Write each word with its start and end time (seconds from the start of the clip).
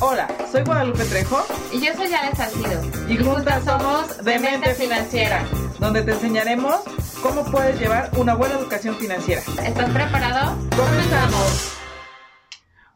Hola, 0.00 0.28
soy 0.50 0.62
Guadalupe 0.64 1.04
Trejo 1.04 1.38
Y 1.72 1.80
yo 1.84 1.92
soy 1.94 2.12
Ale 2.12 2.34
Salcido. 2.34 2.80
y 3.08 3.16
juntas 3.18 3.64
somos 3.64 4.24
Demente 4.24 4.74
Financiera, 4.74 5.44
donde 5.78 6.02
te 6.02 6.12
enseñaremos 6.12 6.76
cómo 7.22 7.44
puedes 7.50 7.78
llevar 7.78 8.10
una 8.18 8.34
buena 8.34 8.54
educación 8.56 8.94
financiera. 8.96 9.40
¿Estás 9.64 9.90
preparado? 9.90 10.56
¡Comenzamos! 10.76 11.76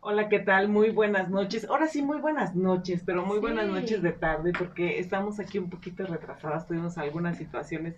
Hola, 0.01 0.29
¿qué 0.29 0.39
tal? 0.39 0.69
Muy 0.69 0.91
buenas 0.91 1.31
noches. 1.31 1.67
Ahora 1.69 1.87
sí, 1.89 2.03
muy 2.03 2.19
buenas 2.21 2.55
noches, 2.55 3.03
pero 3.07 3.25
muy 3.25 3.37
Sí. 3.37 3.41
buenas 3.41 3.67
noches 3.69 4.03
de 4.03 4.13
tarde 4.13 4.53
porque 4.57 4.99
estamos 4.99 5.41
aquí 5.41 5.59
un 5.59 5.71
poquito 5.71 6.07
retrasadas. 6.07 6.67
Tuvimos 6.67 6.99
algunas 6.99 7.39
situaciones 7.39 7.95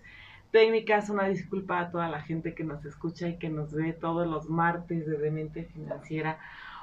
técnicas. 0.51 1.09
Una 1.09 1.27
disculpa 1.27 1.79
a 1.79 1.91
toda 1.91 2.07
la 2.07 2.21
gente 2.21 2.55
que 2.55 2.63
nos 2.63 2.83
escucha 2.85 3.27
y 3.27 3.37
que 3.37 3.49
nos 3.49 3.73
ve 3.73 3.91
todos 3.93 4.25
los 4.25 4.49
martes 4.49 5.05
de 5.05 5.17
Demente 5.17 5.63
Financiera. 5.65 6.39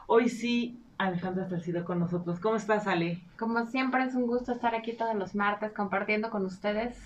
Hoy 0.07 0.29
sí, 0.29 0.84
Alejandra 0.99 1.49
Salcido 1.49 1.85
con 1.85 1.99
nosotros. 1.99 2.41
¿Cómo 2.41 2.57
estás, 2.57 2.87
Ale? 2.87 3.19
Como 3.39 3.65
siempre 3.67 4.05
es 4.05 4.15
un 4.15 4.27
gusto 4.27 4.53
estar 4.53 4.75
aquí 4.75 4.93
todos 4.93 5.15
los 5.15 5.35
martes 5.35 5.73
compartiendo 5.73 6.31
con 6.31 6.45
ustedes 6.45 6.97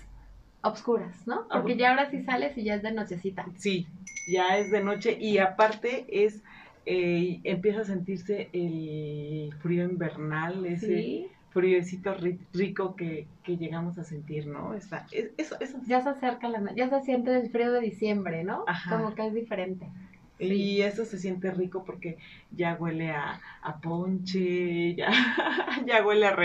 obscuras, 0.61 1.25
¿no? 1.27 1.47
Porque 1.51 1.77
ya 1.77 1.89
ahora 1.91 2.09
sí 2.11 2.21
sales 2.23 2.57
y 2.57 2.63
ya 2.65 2.75
es 2.75 2.83
de 2.83 2.91
nochecita. 2.91 3.45
Sí, 3.57 3.87
ya 4.27 4.57
es 4.57 4.69
de 4.71 4.83
noche 4.83 5.17
y 5.19 5.37
aparte 5.37 6.05
es, 6.25 6.43
eh, 6.85 7.39
empieza 7.43 7.81
a 7.81 7.85
sentirse 7.85 8.49
el 8.53 9.53
frío 9.61 9.85
invernal, 9.85 10.65
ese 10.65 10.85
Sí. 10.87 11.27
friecito 11.51 12.13
rico 12.53 12.95
que, 12.95 13.27
que 13.43 13.57
llegamos 13.57 13.97
a 13.97 14.03
sentir, 14.03 14.47
¿no? 14.47 14.73
Está, 14.75 15.07
es- 15.11 15.31
eso, 15.37 15.55
eso. 15.59 15.79
Ya 15.87 16.01
se 16.01 16.09
acerca 16.09 16.47
la 16.49 16.73
ya 16.75 16.89
se 16.89 17.01
siente 17.01 17.35
el 17.35 17.49
frío 17.49 17.71
de 17.71 17.79
diciembre, 17.81 18.43
¿no? 18.43 18.65
Ajá. 18.67 18.97
Como 18.97 19.15
que 19.15 19.25
es 19.27 19.33
diferente. 19.33 19.89
Y 20.39 20.81
eso 20.81 21.03
se 21.05 21.17
siente 21.19 21.51
rico 21.51 21.83
porque 21.83 22.17
ya 22.51 22.75
huele 22.79 23.11
a, 23.11 23.41
a 23.61 23.79
ponche, 23.81 24.95
ya, 24.95 25.09
ya 25.85 26.05
huele 26.05 26.27
a 26.27 26.35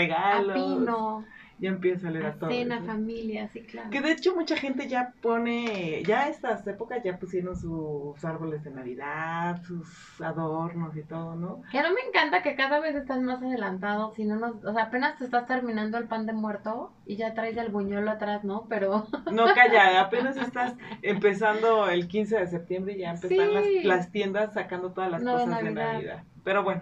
pino, 0.53 1.25
ya 1.57 1.69
empieza 1.69 2.07
a 2.07 2.09
oler 2.09 2.25
a, 2.25 2.29
a 2.29 2.33
todo. 2.33 2.49
cena, 2.49 2.75
eso. 2.77 2.85
familia, 2.85 3.47
sí, 3.53 3.61
claro. 3.61 3.89
Que 3.89 4.01
de 4.01 4.11
hecho 4.11 4.35
mucha 4.35 4.57
gente 4.57 4.87
ya 4.89 5.13
pone, 5.21 6.03
ya 6.03 6.27
estas 6.27 6.67
épocas 6.67 7.01
ya 7.03 7.17
pusieron 7.17 7.55
sus 7.55 8.23
árboles 8.25 8.63
de 8.63 8.71
Navidad, 8.71 9.61
sus 9.63 10.19
adornos 10.21 10.95
y 10.97 11.03
todo, 11.03 11.35
¿no? 11.35 11.61
Que 11.71 11.81
no 11.81 11.93
me 11.93 12.01
encanta 12.07 12.41
que 12.43 12.55
cada 12.55 12.79
vez 12.81 12.95
estás 12.95 13.21
más 13.21 13.41
adelantado, 13.41 14.11
si 14.15 14.25
no 14.25 14.35
nos, 14.35 14.63
o 14.65 14.73
sea, 14.73 14.83
apenas 14.83 15.17
te 15.17 15.23
estás 15.25 15.45
terminando 15.47 15.97
el 15.97 16.05
pan 16.07 16.25
de 16.25 16.33
muerto 16.33 16.91
y 17.05 17.15
ya 17.15 17.33
traes 17.33 17.55
el 17.57 17.69
buñuelo 17.71 18.11
atrás, 18.11 18.43
¿no? 18.43 18.65
Pero 18.67 19.07
No, 19.31 19.45
calla, 19.55 20.01
apenas 20.01 20.35
estás 20.37 20.75
empezando 21.01 21.89
el 21.89 22.07
15 22.07 22.37
de 22.39 22.47
septiembre 22.47 22.93
y 22.93 22.99
ya 22.99 23.11
empezaron 23.11 23.63
Sí. 23.63 23.75
las, 23.77 23.85
las 23.85 24.11
tiendas 24.11 24.53
sacando 24.53 24.91
todas 24.91 25.09
las 25.11 25.21
No, 25.21 25.37
de 25.37 25.45
cosas 25.45 25.63
de 25.63 25.71
Navidad. 25.71 25.93
Navidad. 25.93 26.23
Pero 26.43 26.63
bueno, 26.63 26.81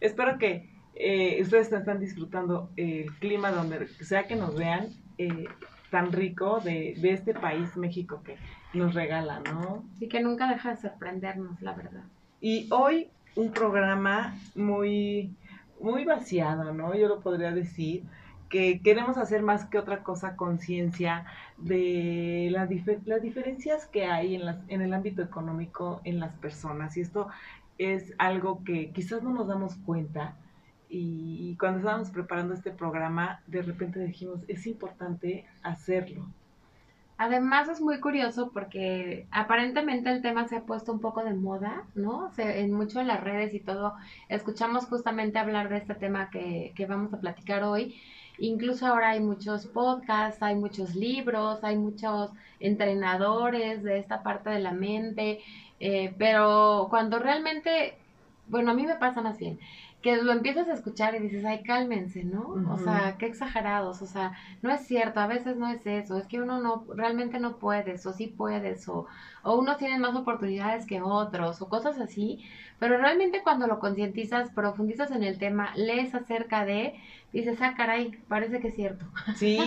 espero 0.00 0.38
que 0.38 0.70
eh, 0.98 1.40
ustedes 1.42 1.72
están 1.72 2.00
disfrutando 2.00 2.70
el 2.76 3.06
clima 3.20 3.50
donde 3.52 3.86
sea 3.88 4.26
que 4.26 4.36
nos 4.36 4.54
vean 4.56 4.88
eh, 5.18 5.46
tan 5.90 6.12
rico 6.12 6.60
de, 6.60 6.94
de 7.00 7.12
este 7.12 7.32
país, 7.34 7.76
México, 7.76 8.22
que 8.24 8.36
nos 8.74 8.94
regala, 8.94 9.40
¿no? 9.40 9.84
sí 9.98 10.08
que 10.08 10.20
nunca 10.20 10.50
deja 10.50 10.70
de 10.70 10.76
sorprendernos, 10.76 11.62
la 11.62 11.72
verdad. 11.72 12.04
Y 12.40 12.68
hoy 12.70 13.08
un 13.36 13.52
programa 13.52 14.36
muy, 14.54 15.34
muy 15.80 16.04
vaciado, 16.04 16.72
¿no? 16.74 16.94
Yo 16.94 17.08
lo 17.08 17.20
podría 17.20 17.52
decir, 17.52 18.02
que 18.48 18.80
queremos 18.80 19.16
hacer 19.18 19.42
más 19.42 19.66
que 19.66 19.78
otra 19.78 20.02
cosa 20.02 20.34
conciencia 20.36 21.24
de 21.58 22.48
la 22.50 22.66
dife- 22.66 23.00
las 23.04 23.22
diferencias 23.22 23.86
que 23.86 24.06
hay 24.06 24.34
en, 24.34 24.46
las, 24.46 24.58
en 24.68 24.80
el 24.82 24.92
ámbito 24.94 25.22
económico 25.22 26.00
en 26.04 26.18
las 26.18 26.32
personas. 26.36 26.96
Y 26.96 27.00
esto 27.02 27.28
es 27.78 28.14
algo 28.18 28.64
que 28.64 28.90
quizás 28.90 29.22
no 29.22 29.30
nos 29.32 29.48
damos 29.48 29.76
cuenta. 29.86 30.34
Y 30.88 31.56
cuando 31.58 31.80
estábamos 31.80 32.10
preparando 32.10 32.54
este 32.54 32.70
programa, 32.70 33.40
de 33.46 33.62
repente 33.62 34.00
dijimos, 34.00 34.40
es 34.48 34.66
importante 34.66 35.44
hacerlo. 35.62 36.26
Además 37.18 37.68
es 37.68 37.80
muy 37.80 37.98
curioso 37.98 38.52
porque 38.52 39.26
aparentemente 39.32 40.08
el 40.08 40.22
tema 40.22 40.46
se 40.46 40.56
ha 40.56 40.62
puesto 40.62 40.92
un 40.92 41.00
poco 41.00 41.24
de 41.24 41.34
moda, 41.34 41.82
¿no? 41.96 42.30
Se, 42.30 42.60
en 42.60 42.72
mucho 42.72 43.00
en 43.00 43.08
las 43.08 43.20
redes 43.20 43.52
y 43.54 43.58
todo. 43.58 43.94
Escuchamos 44.28 44.86
justamente 44.86 45.40
hablar 45.40 45.68
de 45.68 45.78
este 45.78 45.96
tema 45.96 46.30
que, 46.30 46.72
vamos 46.88 47.12
a 47.12 47.20
platicar 47.20 47.64
hoy. 47.64 47.96
Incluso 48.38 48.86
ahora 48.86 49.10
hay 49.10 49.20
muchos 49.20 49.66
podcasts, 49.66 50.40
hay 50.44 50.54
muchos 50.54 50.94
libros, 50.94 51.64
hay 51.64 51.76
muchos 51.76 52.30
entrenadores 52.60 53.82
de 53.82 53.98
esta 53.98 54.22
parte 54.22 54.50
de 54.50 54.60
la 54.60 54.70
mente, 54.72 55.40
eh, 55.80 56.14
pero 56.18 56.86
cuando 56.88 57.18
realmente, 57.18 57.96
bueno, 58.46 58.70
a 58.70 58.74
mí 58.74 58.86
me 58.86 58.94
pasa 58.94 59.22
más 59.22 59.38
bien, 59.38 59.58
que 60.02 60.16
lo 60.16 60.30
empiezas 60.30 60.68
a 60.68 60.74
escuchar 60.74 61.16
y 61.16 61.18
dices, 61.18 61.44
ay, 61.44 61.62
cálmense, 61.64 62.22
¿no? 62.22 62.54
O 62.70 62.78
sea, 62.78 63.16
qué 63.18 63.26
exagerados, 63.26 64.00
o 64.00 64.06
sea, 64.06 64.32
no 64.62 64.70
es 64.70 64.86
cierto, 64.86 65.18
a 65.18 65.26
veces 65.26 65.56
no 65.56 65.68
es 65.68 65.84
eso, 65.86 66.16
es 66.16 66.26
que 66.26 66.40
uno 66.40 66.60
no, 66.60 66.84
realmente 66.94 67.40
no 67.40 67.56
puedes, 67.56 68.06
o 68.06 68.12
sí 68.12 68.28
puedes, 68.28 68.88
o, 68.88 69.06
o 69.42 69.56
unos 69.56 69.76
tienen 69.78 70.00
más 70.00 70.14
oportunidades 70.14 70.86
que 70.86 71.02
otros, 71.02 71.60
o 71.60 71.68
cosas 71.68 71.98
así, 71.98 72.44
pero 72.78 72.96
realmente 72.96 73.42
cuando 73.42 73.66
lo 73.66 73.80
concientizas, 73.80 74.50
profundizas 74.50 75.10
en 75.10 75.24
el 75.24 75.36
tema, 75.36 75.72
lees 75.74 76.14
acerca 76.14 76.64
de, 76.64 76.94
dices, 77.32 77.60
ah, 77.60 77.74
caray, 77.76 78.12
parece 78.28 78.60
que 78.60 78.68
es 78.68 78.76
cierto. 78.76 79.04
Sí, 79.34 79.58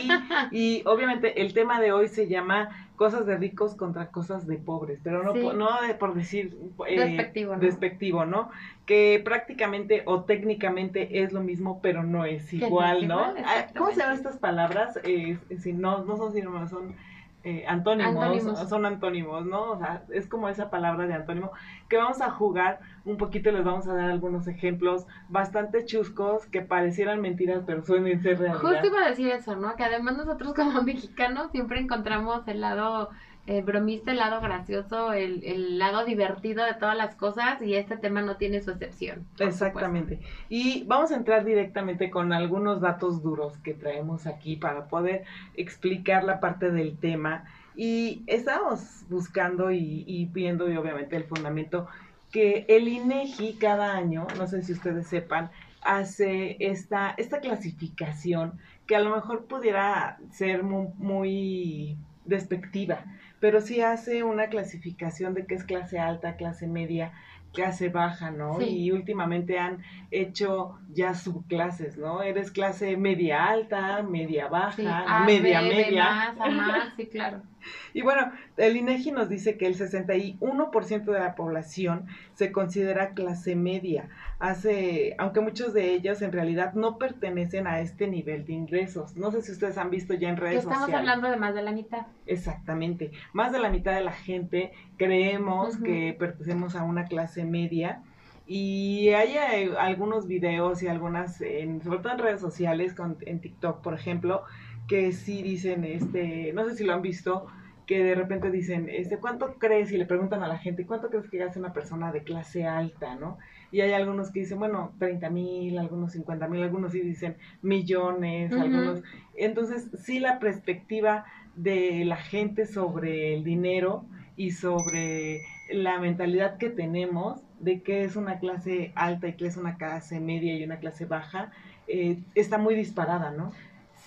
y 0.52 0.82
obviamente 0.86 1.42
el 1.42 1.54
tema 1.54 1.82
de 1.82 1.92
hoy 1.92 2.08
se 2.08 2.30
llama 2.30 2.90
cosas 3.02 3.26
de 3.26 3.36
ricos 3.36 3.74
contra 3.74 4.12
cosas 4.12 4.46
de 4.46 4.58
pobres, 4.60 5.00
pero 5.04 5.24
no, 5.24 5.34
Sí. 5.34 5.42
po- 5.42 5.54
no 5.54 5.82
de- 5.82 5.96
por 5.96 6.14
decir 6.14 6.56
eh, 6.88 7.00
Despectivo, 7.00 7.56
¿no? 7.56 7.60
despectivo, 7.60 8.26
¿no? 8.26 8.52
Que 8.86 9.20
prácticamente 9.26 10.04
o 10.06 10.24
técnicamente 10.26 11.24
es 11.24 11.34
lo 11.34 11.42
mismo, 11.42 11.82
pero 11.82 12.04
no 12.04 12.26
es 12.26 12.54
igual, 12.54 13.08
¿no? 13.08 13.32
igual, 13.32 13.44
Ah, 13.44 13.66
¿Cómo 13.76 13.90
se 13.90 14.02
llaman 14.02 14.18
estas 14.18 14.38
palabras? 14.38 15.00
Eh, 15.04 15.40
si 15.58 15.74
no, 15.74 16.04
no 16.06 16.16
son 16.16 16.32
sinónimos, 16.32 16.70
son 16.70 16.96
eh, 17.44 17.66
antónimos, 17.68 18.16
Antónimos. 18.24 18.70
son 18.70 18.86
antónimos, 18.86 19.46
¿no? 19.46 19.72
O 19.72 19.78
sea, 19.78 20.04
es 20.10 20.28
como 20.28 20.48
esa 20.48 20.70
palabra 20.70 21.08
de 21.08 21.16
antónimo 21.16 21.52
que 21.90 21.98
vamos 21.98 22.22
a 22.22 22.30
jugar 22.30 22.80
un 23.04 23.18
poquito, 23.18 23.52
les 23.52 23.64
vamos 23.64 23.88
a 23.88 23.94
dar 23.96 24.12
algunos 24.12 24.48
ejemplos 24.48 25.08
bastante 25.28 25.86
chuscos 25.86 26.46
que 26.46 26.62
parecieran 26.62 27.20
mentiras, 27.20 27.64
pero 27.66 27.82
suelen 27.84 28.22
ser 28.22 28.40
realidad. 28.40 28.62
Justo 28.62 28.88
iba 28.88 29.06
a 29.06 29.10
decir 29.10 29.30
eso, 29.30 29.56
¿no? 29.56 29.76
Que 29.76 29.84
además 29.84 30.18
nosotros 30.18 30.54
como 30.54 30.82
mexicanos 30.84 31.52
siempre 31.52 31.80
encontramos 31.80 32.48
el 32.48 32.62
lado 32.62 33.10
eh, 33.48 33.62
bromista, 33.62 34.12
el 34.12 34.18
lado 34.18 34.40
gracioso, 34.40 35.14
el, 35.14 35.44
el 35.44 35.80
lado 35.80 36.06
divertido 36.06 36.64
de 36.64 36.76
todas 36.76 36.96
las 36.96 37.16
cosas 37.16 37.62
y 37.62 37.74
este 37.76 37.98
tema 37.98 38.22
no 38.22 38.38
tiene 38.38 38.62
su 38.62 38.72
excepción. 38.72 39.26
Exactamente. 39.40 40.20
Y 40.50 40.84
vamos 40.84 41.12
a 41.12 41.16
entrar 41.16 41.44
directamente 41.44 42.10
con 42.10 42.34
algunos 42.34 42.82
datos 42.82 43.24
duros 43.24 43.58
que 43.58 43.74
traemos 43.74 44.28
aquí 44.28 44.56
para 44.56 44.88
poder 44.88 45.24
explicar 45.56 46.24
la 46.24 46.40
parte 46.40 46.72
del 46.72 46.98
tema. 46.98 47.46
Y 47.76 48.24
estamos 48.28 49.04
buscando 49.10 49.72
y, 49.72 50.04
y 50.06 50.26
viendo, 50.26 50.70
y 50.70 50.78
obviamente 50.78 51.16
el 51.16 51.24
fundamento, 51.24 51.88
que 52.32 52.66
el 52.70 52.88
INEGI 52.88 53.54
cada 53.54 53.96
año, 53.96 54.28
no 54.38 54.48
sé 54.48 54.62
si 54.62 54.74
ustedes 54.74 55.08
sepan, 55.08 55.50
hace 55.82 56.58
esta, 56.60 57.16
esta 57.18 57.40
clasificación 57.40 58.60
que 58.86 58.96
a 58.96 59.00
lo 59.00 59.16
mejor 59.16 59.46
pudiera 59.46 60.20
ser 60.32 60.64
muy 60.64 61.98
despectiva, 62.26 63.04
pero 63.42 63.60
sí 63.60 63.82
hace 63.82 64.24
una 64.24 64.48
clasificación 64.48 65.34
de 65.34 65.46
qué 65.46 65.56
es 65.56 65.66
clase 65.66 66.00
alta, 66.00 66.38
clase 66.38 66.68
media, 66.68 67.12
clase 67.52 67.90
baja, 67.90 68.32
¿no? 68.32 68.60
Sí. 68.60 68.66
Y 68.70 68.92
últimamente 68.92 69.60
han 69.60 69.84
hecho 70.12 70.80
ya 70.94 71.14
subclases, 71.16 71.98
¿no? 71.98 72.22
Eres 72.22 72.52
clase 72.52 72.96
media 72.96 73.48
alta, 73.48 74.04
media 74.04 74.48
baja, 74.48 74.72
Sí, 74.74 74.86
A, 74.88 75.26
media 75.26 75.62
B, 75.62 75.70
B 75.70 75.76
media. 75.76 76.04
más, 76.06 76.40
A 76.40 76.50
más, 76.50 76.94
sí, 76.96 77.08
claro. 77.08 77.42
Y 77.94 78.02
bueno, 78.02 78.32
el 78.58 78.78
INEGI 78.78 79.12
nos 79.12 79.30
dice 79.30 79.58
que 79.58 79.68
el 79.68 79.78
61% 79.78 81.04
de 81.06 81.20
la 81.20 81.36
población 81.36 82.08
se 82.34 82.52
considera 82.52 83.14
clase 83.14 83.56
media. 83.56 84.10
Hace, 84.40 85.16
aunque 85.18 85.40
muchos 85.42 85.74
de 85.74 85.94
ellos 85.94 86.22
en 86.22 86.32
realidad 86.32 86.74
no 86.74 86.98
pertenecen 86.98 87.68
a 87.68 87.80
este 87.80 88.08
nivel 88.08 88.46
de 88.46 88.54
ingresos. 88.54 89.16
No 89.16 89.32
sé 89.32 89.42
si 89.42 89.52
ustedes 89.52 89.78
han 89.78 89.90
visto 89.90 90.14
ya 90.14 90.30
en 90.30 90.38
redes 90.38 90.60
estamos 90.60 90.80
sociales. 90.80 91.00
hablando 91.00 91.30
de 91.30 91.38
más 91.38 91.54
de 91.54 91.62
la 91.62 91.72
mitad. 91.72 92.08
Exactamente. 92.26 93.12
Más 93.34 93.52
de 93.52 93.60
la 93.60 93.70
mitad 93.70 93.94
de 93.94 94.02
la 94.02 94.12
gente 94.14 94.72
creemos 94.98 95.78
que 95.78 96.16
pertenecemos 96.18 96.76
a 96.76 96.84
una 96.84 97.06
clase 97.06 97.46
media. 97.46 98.02
Y 98.48 99.10
hay 99.10 99.38
eh, 99.38 99.72
algunos 99.80 100.28
videos 100.28 100.82
y 100.84 100.88
algunas, 100.88 101.40
en- 101.42 101.82
sobre 101.82 102.00
todo 102.00 102.12
en 102.14 102.20
redes 102.20 102.42
sociales, 102.42 102.94
con- 102.96 103.18
en 103.22 103.40
TikTok, 103.40 103.82
por 103.82 103.94
ejemplo, 103.94 104.44
que 104.92 105.14
sí 105.14 105.42
dicen, 105.42 105.86
este, 105.86 106.52
no 106.52 106.68
sé 106.68 106.76
si 106.76 106.84
lo 106.84 106.94
han 106.94 107.02
visto, 107.02 107.46
que 107.86 108.04
de 108.04 108.14
repente 108.14 108.52
dicen, 108.52 108.90
este, 108.90 109.20
¿cuánto 109.20 109.54
crees? 109.58 109.90
Y 109.94 109.98
le 109.98 110.06
preguntan 110.06 110.44
a 110.44 110.50
la 110.50 110.58
gente, 110.58 110.86
¿cuánto 110.86 111.10
crees 111.10 111.30
que 111.30 111.38
gasta 111.38 111.60
una 111.60 111.72
persona 111.72 112.12
de 112.12 112.24
clase 112.24 112.66
alta, 112.66 113.16
no? 113.16 113.38
Y 113.72 113.80
hay 113.80 113.94
algunos 113.94 114.32
que 114.32 114.42
dicen, 114.42 114.60
bueno, 114.60 114.92
30 115.00 115.30
mil, 115.30 115.80
algunos 115.80 116.12
50 116.12 116.46
mil, 116.50 116.62
algunos 116.62 116.92
sí 116.92 117.00
dicen 117.00 117.38
millones, 117.62 118.52
algunos. 118.52 119.02
Entonces, 119.38 119.88
sí 119.98 120.20
la 120.20 120.40
perspectiva 120.40 121.24
de 121.56 122.04
la 122.04 122.18
gente 122.18 122.66
sobre 122.66 123.34
el 123.34 123.46
dinero 123.46 124.04
y 124.36 124.52
sobre 124.52 125.40
la 125.72 126.00
mentalidad 126.00 126.58
que 126.58 126.70
tenemos 126.70 127.42
de 127.62 127.82
qué 127.82 128.04
es 128.04 128.18
una 128.18 128.40
clase 128.40 128.92
alta 128.96 129.30
y 129.30 129.34
qué 129.38 129.48
es 129.48 129.56
una 129.56 129.78
clase 129.78 130.20
media 130.20 130.54
y 130.54 130.66
una 130.66 130.80
clase 130.80 131.06
baja, 131.06 131.54
eh, 131.88 132.20
está 132.36 132.58
muy 132.58 132.76
disparada, 132.76 133.32
¿no? 133.32 133.54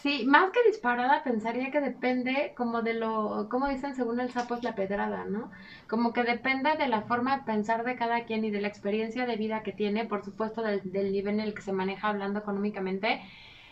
Sí, 0.05 0.27
más 0.27 0.51
que 0.51 0.63
disparada, 0.67 1.25
pensaría 1.25 1.71
que 1.71 1.81
depende 1.81 2.53
como 2.57 2.83
de 2.83 2.93
lo, 2.93 3.49
como 3.51 3.69
dicen, 3.69 3.95
según 3.95 4.21
el 4.21 4.31
sapo 4.31 4.55
es 4.55 4.63
la 4.63 4.75
pedrada, 4.75 5.25
¿no? 5.25 5.51
Como 5.89 6.13
que 6.13 6.25
depende 6.25 6.77
de 6.77 6.89
la 6.89 7.03
forma 7.03 7.39
de 7.39 7.45
pensar 7.45 7.85
de 7.85 7.97
cada 7.97 8.25
quien 8.27 8.45
y 8.45 8.51
de 8.51 8.61
la 8.61 8.69
experiencia 8.69 9.25
de 9.25 9.37
vida 9.37 9.63
que 9.63 9.73
tiene, 9.73 10.05
por 10.05 10.23
supuesto, 10.23 10.63
del, 10.63 10.93
del 10.93 11.11
nivel 11.11 11.35
en 11.37 11.41
el 11.41 11.55
que 11.55 11.63
se 11.63 11.73
maneja 11.73 12.09
hablando 12.09 12.41
económicamente. 12.41 13.23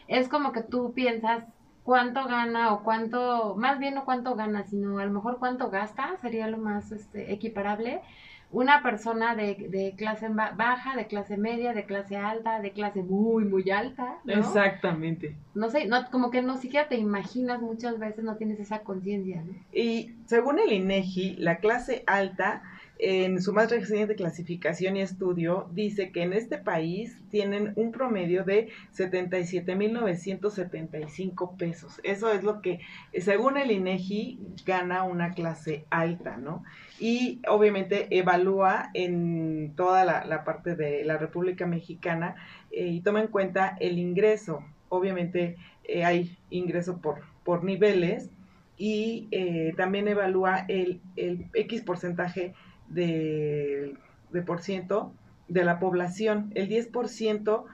Es 0.08 0.28
como 0.30 0.52
que 0.52 0.62
tú 0.62 0.94
piensas 0.94 1.44
cuánto 1.82 2.24
gana 2.26 2.72
o 2.72 2.82
cuánto, 2.82 3.54
más 3.56 3.78
bien 3.78 3.94
no 3.94 4.04
cuánto 4.06 4.34
gana, 4.34 4.64
sino 4.64 4.98
a 5.00 5.04
lo 5.04 5.12
mejor 5.12 5.38
cuánto 5.38 5.68
gasta, 5.70 6.16
sería 6.22 6.46
lo 6.48 6.56
más 6.58 6.92
este, 6.92 7.32
equiparable 7.32 8.00
una 8.52 8.82
persona 8.82 9.34
de, 9.34 9.66
de, 9.70 9.94
clase 9.96 10.28
baja, 10.28 10.94
de 10.94 11.06
clase 11.06 11.36
media, 11.36 11.72
de 11.72 11.86
clase 11.86 12.16
alta, 12.16 12.60
de 12.60 12.72
clase 12.72 13.02
muy, 13.02 13.44
muy 13.44 13.70
alta. 13.70 14.18
¿no? 14.24 14.34
Exactamente. 14.34 15.36
No 15.54 15.70
sé, 15.70 15.86
no, 15.86 16.10
como 16.10 16.30
que 16.30 16.42
no 16.42 16.58
siquiera 16.58 16.88
te 16.88 16.96
imaginas 16.96 17.60
muchas 17.60 17.98
veces, 17.98 18.24
no 18.24 18.36
tienes 18.36 18.60
esa 18.60 18.80
conciencia. 18.80 19.42
¿no? 19.42 19.54
Y 19.72 20.14
según 20.26 20.58
el 20.58 20.72
INEGI, 20.72 21.36
la 21.36 21.58
clase 21.58 22.04
alta 22.06 22.62
en 23.04 23.42
su 23.42 23.52
más 23.52 23.68
reciente 23.68 24.14
clasificación 24.14 24.96
y 24.96 25.00
estudio, 25.00 25.68
dice 25.72 26.12
que 26.12 26.22
en 26.22 26.32
este 26.32 26.56
país 26.56 27.20
tienen 27.30 27.72
un 27.74 27.90
promedio 27.90 28.44
de 28.44 28.68
77.975 28.96 31.56
pesos. 31.56 32.00
Eso 32.04 32.30
es 32.30 32.44
lo 32.44 32.62
que, 32.62 32.78
según 33.18 33.58
el 33.58 33.72
INEGI, 33.72 34.38
gana 34.64 35.02
una 35.02 35.32
clase 35.32 35.84
alta, 35.90 36.36
¿no? 36.36 36.62
Y 37.00 37.40
obviamente 37.48 38.06
evalúa 38.16 38.90
en 38.94 39.72
toda 39.74 40.04
la, 40.04 40.44
parte 40.44 40.76
de 40.76 41.04
la 41.04 41.18
República 41.18 41.66
Mexicana 41.66 42.36
eh, 42.70 42.86
y 42.86 43.00
toma 43.00 43.20
en 43.20 43.26
cuenta 43.26 43.76
el 43.80 43.98
ingreso. 43.98 44.64
Obviamente 44.88 45.56
eh, 45.82 46.04
hay 46.04 46.38
ingreso 46.50 46.98
por, 46.98 47.22
por 47.42 47.64
niveles 47.64 48.30
y 48.76 49.26
eh, 49.32 49.74
también 49.76 50.06
evalúa 50.06 50.66
el, 50.68 51.00
el 51.16 51.46
X 51.52 51.82
porcentaje 51.82 52.54
de, 52.92 53.96
de 54.30 54.42
por 54.42 54.60
ciento 54.60 55.12
de 55.48 55.64
la 55.64 55.78
población. 55.78 56.50
El 56.54 56.68
10% 56.68 57.64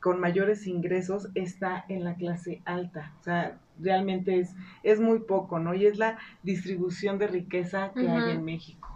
con 0.00 0.20
mayores 0.20 0.66
ingresos 0.66 1.28
está 1.34 1.84
en 1.88 2.04
la 2.04 2.14
clase 2.16 2.60
alta. 2.64 3.12
O 3.20 3.22
sea, 3.22 3.58
realmente 3.78 4.40
es, 4.40 4.54
es 4.82 5.00
muy 5.00 5.20
poco, 5.20 5.58
¿no? 5.58 5.74
Y 5.74 5.86
es 5.86 5.96
la 5.96 6.18
distribución 6.42 7.18
de 7.18 7.28
riqueza 7.28 7.92
que 7.94 8.08
hay 8.08 8.32
en 8.32 8.44
México. 8.44 8.88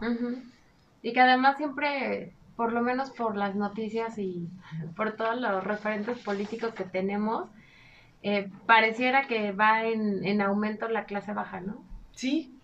Y 1.02 1.12
que 1.12 1.20
además 1.20 1.56
siempre, 1.56 2.32
por 2.56 2.72
lo 2.72 2.82
menos 2.82 3.10
por 3.10 3.36
las 3.36 3.54
noticias 3.54 4.18
y 4.18 4.48
por 4.96 5.12
todos 5.12 5.40
los 5.40 5.62
referentes 5.62 6.18
políticos 6.18 6.74
que 6.74 6.84
tenemos, 6.84 7.48
eh, 8.22 8.50
pareciera 8.66 9.28
que 9.28 9.52
va 9.52 9.84
en, 9.84 10.24
en 10.26 10.40
aumento 10.40 10.88
la 10.88 11.04
clase 11.04 11.32
baja, 11.32 11.60
¿no? 11.60 11.84
Sí, 12.10 12.55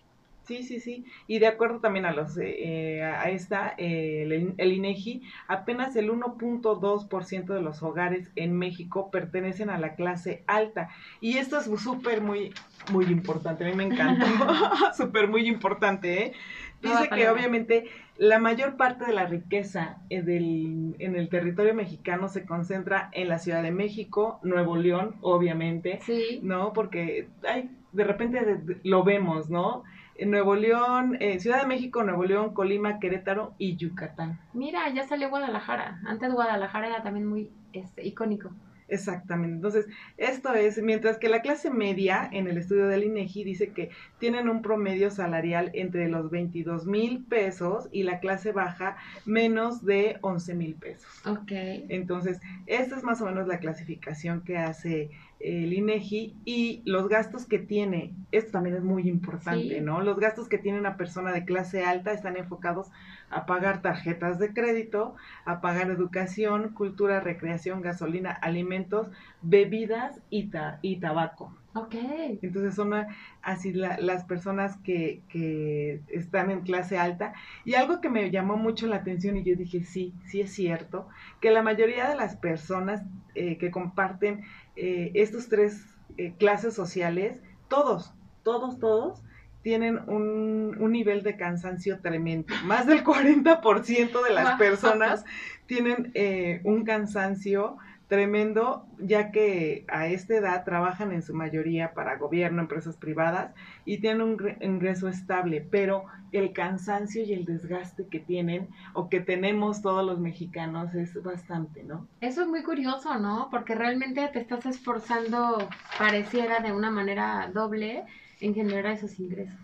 Sí, 0.43 0.63
sí, 0.63 0.79
sí. 0.79 1.05
Y 1.27 1.39
de 1.39 1.47
acuerdo 1.47 1.79
también 1.79 2.05
a 2.05 2.11
los 2.11 2.37
eh, 2.37 3.01
a 3.01 3.29
esta, 3.29 3.73
eh, 3.77 4.23
el, 4.57 4.73
INEGI, 4.73 5.23
apenas 5.47 5.95
el 5.95 6.11
1.2% 6.11 7.45
de 7.45 7.61
los 7.61 7.81
hogares 7.81 8.29
en 8.35 8.57
México 8.57 9.09
pertenecen 9.09 9.69
a 9.69 9.77
la 9.77 9.95
clase 9.95 10.43
alta. 10.47 10.89
Y 11.21 11.37
esto 11.37 11.59
es 11.59 11.65
súper 11.81 12.21
muy, 12.21 12.53
muy 12.91 13.05
importante. 13.05 13.63
A 13.63 13.69
mí 13.69 13.73
me 13.73 13.85
encanta. 13.85 14.25
súper 14.97 15.27
muy 15.27 15.47
importante, 15.47 16.25
¿eh? 16.25 16.33
Dice 16.81 17.07
que 17.07 17.29
obviamente 17.29 17.85
la 18.17 18.39
mayor 18.39 18.75
parte 18.75 19.05
de 19.05 19.13
la 19.13 19.25
riqueza 19.25 19.97
eh, 20.09 20.21
del, 20.21 20.95
en 20.99 21.15
el 21.15 21.29
territorio 21.29 21.73
mexicano 21.73 22.27
se 22.27 22.45
concentra 22.45 23.09
en 23.13 23.29
la 23.29 23.39
Ciudad 23.39 23.63
de 23.63 23.71
México, 23.71 24.39
Nuevo 24.43 24.75
León, 24.75 25.15
obviamente, 25.21 25.99
sí. 26.01 26.41
¿no? 26.43 26.73
Porque 26.73 27.29
hay, 27.47 27.69
de 27.93 28.03
repente 28.03 28.59
lo 28.83 29.03
vemos, 29.03 29.49
¿no? 29.49 29.83
Nuevo 30.25 30.55
León, 30.55 31.17
eh, 31.19 31.39
Ciudad 31.39 31.61
de 31.61 31.67
México, 31.67 32.03
Nuevo 32.03 32.23
León, 32.25 32.53
Colima, 32.53 32.99
Querétaro 32.99 33.53
y 33.57 33.75
Yucatán. 33.75 34.39
Mira, 34.53 34.89
ya 34.89 35.07
salió 35.07 35.29
Guadalajara. 35.29 36.01
Antes 36.05 36.33
Guadalajara 36.33 36.87
era 36.87 37.03
también 37.03 37.25
muy 37.25 37.49
este, 37.73 38.05
icónico. 38.05 38.51
Exactamente. 38.87 39.55
Entonces, 39.55 39.87
esto 40.17 40.53
es, 40.53 40.81
mientras 40.81 41.17
que 41.17 41.29
la 41.29 41.41
clase 41.41 41.71
media 41.71 42.29
en 42.31 42.47
el 42.47 42.57
estudio 42.57 42.87
del 42.87 43.03
INEGI 43.03 43.43
dice 43.43 43.69
que 43.71 43.89
tienen 44.19 44.49
un 44.49 44.61
promedio 44.61 45.09
salarial 45.09 45.71
entre 45.73 46.09
los 46.09 46.29
22 46.29 46.85
mil 46.85 47.23
pesos 47.23 47.87
y 47.91 48.03
la 48.03 48.19
clase 48.19 48.51
baja 48.51 48.97
menos 49.25 49.83
de 49.83 50.17
11 50.21 50.53
mil 50.53 50.75
pesos. 50.75 51.09
Ok. 51.25 51.51
Entonces, 51.89 52.39
esta 52.67 52.95
es 52.95 53.03
más 53.03 53.21
o 53.21 53.25
menos 53.25 53.47
la 53.47 53.59
clasificación 53.59 54.41
que 54.41 54.57
hace 54.57 55.09
el 55.43 55.73
INEGI 55.73 56.37
y 56.45 56.81
los 56.85 57.09
gastos 57.09 57.45
que 57.45 57.59
tiene, 57.59 58.13
esto 58.31 58.51
también 58.51 58.77
es 58.77 58.83
muy 58.83 59.09
importante, 59.09 59.81
¿no? 59.81 60.01
Los 60.01 60.17
gastos 60.17 60.47
que 60.47 60.57
tiene 60.57 60.79
una 60.79 60.95
persona 60.95 61.33
de 61.33 61.43
clase 61.43 61.83
alta 61.83 62.13
están 62.13 62.37
enfocados 62.37 62.89
a 63.29 63.45
pagar 63.45 63.81
tarjetas 63.81 64.39
de 64.39 64.53
crédito, 64.53 65.15
a 65.45 65.59
pagar 65.59 65.91
educación, 65.91 66.69
cultura, 66.69 67.19
recreación, 67.19 67.81
gasolina, 67.81 68.31
alimentos, 68.31 69.11
bebidas 69.41 70.21
y, 70.29 70.49
y 70.81 70.97
tabaco. 70.97 71.53
Ok. 71.75 71.95
Entonces 72.41 72.75
son 72.75 72.93
así 73.41 73.73
las 73.73 74.23
personas 74.25 74.77
que, 74.77 75.21
que, 75.29 76.01
están 76.09 76.51
en 76.51 76.61
clase 76.61 76.97
alta. 76.97 77.33
Y 77.65 77.73
algo 77.73 77.99
que 77.99 78.09
me 78.09 78.29
llamó 78.29 78.57
mucho 78.57 78.87
la 78.87 78.97
atención 78.97 79.37
y 79.37 79.43
yo 79.43 79.55
dije, 79.55 79.83
sí, 79.83 80.13
sí 80.25 80.41
es 80.41 80.51
cierto, 80.53 81.07
que 81.41 81.51
la 81.51 81.63
mayoría 81.63 82.09
de 82.09 82.15
las 82.15 82.35
personas 82.35 83.01
eh, 83.35 83.57
que 83.57 83.71
comparten 83.71 84.43
eh, 84.75 85.11
estos 85.15 85.49
tres 85.49 85.83
eh, 86.17 86.33
clases 86.37 86.75
sociales, 86.75 87.41
todos, 87.67 88.13
todos, 88.43 88.79
todos, 88.79 89.23
tienen 89.63 89.97
un, 90.07 90.75
un, 90.77 90.91
nivel 90.91 91.23
de 91.23 91.37
cansancio 91.37 91.99
tremendo. 92.01 92.53
Más 92.65 92.85
del 92.85 93.03
40% 93.03 94.23
de 94.23 94.33
las 94.33 94.57
personas 94.59 95.23
tienen 95.65 96.11
eh, 96.13 96.61
un 96.65 96.83
cansancio 96.83 97.77
tremendo, 98.13 98.85
ya 98.99 99.31
que 99.31 99.85
a 99.87 100.05
esta 100.05 100.35
edad 100.35 100.63
trabajan 100.65 101.11
en 101.11 101.23
su 101.23 101.33
mayoría 101.33 101.95
para 101.95 102.17
gobierno, 102.17 102.61
empresas 102.61 102.95
privadas 102.95 103.55
y 103.85 103.97
tienen 104.01 104.21
un 104.21 104.37
ingreso 104.61 105.07
estable, 105.07 105.61
pero 105.61 106.05
el 106.31 106.53
cansancio 106.53 107.23
y 107.23 107.33
el 107.33 107.43
desgaste 107.43 108.05
que 108.05 108.19
tienen 108.19 108.67
o 108.93 109.09
que 109.09 109.19
tenemos 109.19 109.81
todos 109.81 110.05
los 110.05 110.19
mexicanos 110.19 110.93
es 110.93 111.23
bastante, 111.23 111.83
¿no? 111.83 112.07
Eso 112.21 112.43
es 112.43 112.47
muy 112.47 112.61
curioso, 112.61 113.17
¿no? 113.17 113.47
Porque 113.49 113.73
realmente 113.73 114.29
te 114.31 114.41
estás 114.41 114.67
esforzando, 114.67 115.67
pareciera 115.97 116.59
de 116.59 116.71
una 116.71 116.91
manera 116.91 117.49
doble, 117.51 118.03
en 118.41 118.53
generar 118.53 118.93
esos 118.93 119.19
ingresos. 119.19 119.59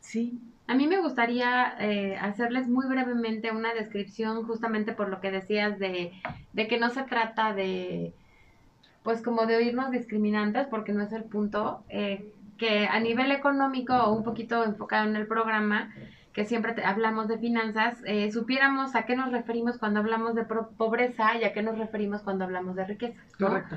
Sí, 0.00 0.40
a 0.70 0.74
mí 0.74 0.86
me 0.86 1.00
gustaría 1.00 1.74
eh, 1.80 2.16
hacerles 2.16 2.68
muy 2.68 2.86
brevemente 2.86 3.50
una 3.50 3.74
descripción 3.74 4.46
justamente 4.46 4.92
por 4.92 5.08
lo 5.08 5.20
que 5.20 5.32
decías 5.32 5.80
de, 5.80 6.12
de, 6.52 6.68
que 6.68 6.78
no 6.78 6.90
se 6.90 7.02
trata 7.02 7.52
de, 7.52 8.14
pues 9.02 9.20
como 9.20 9.46
de 9.46 9.56
oírnos 9.56 9.90
discriminantes, 9.90 10.68
porque 10.68 10.92
no 10.92 11.02
es 11.02 11.12
el 11.12 11.24
punto, 11.24 11.82
eh, 11.88 12.32
que 12.56 12.86
a 12.86 13.00
nivel 13.00 13.32
económico 13.32 14.12
un 14.12 14.22
poquito 14.22 14.62
enfocado 14.64 15.08
en 15.08 15.16
el 15.16 15.26
programa, 15.26 15.92
que 16.32 16.44
siempre 16.44 16.84
hablamos 16.84 17.26
de 17.26 17.38
finanzas, 17.38 17.98
eh, 18.04 18.30
supiéramos 18.30 18.94
a 18.94 19.06
qué 19.06 19.16
nos 19.16 19.32
referimos 19.32 19.76
cuando 19.76 19.98
hablamos 19.98 20.36
de 20.36 20.44
pobreza 20.44 21.36
y 21.36 21.42
a 21.42 21.52
qué 21.52 21.62
nos 21.62 21.78
referimos 21.78 22.22
cuando 22.22 22.44
hablamos 22.44 22.76
de 22.76 22.84
riqueza. 22.84 23.20
Correcto. 23.36 23.74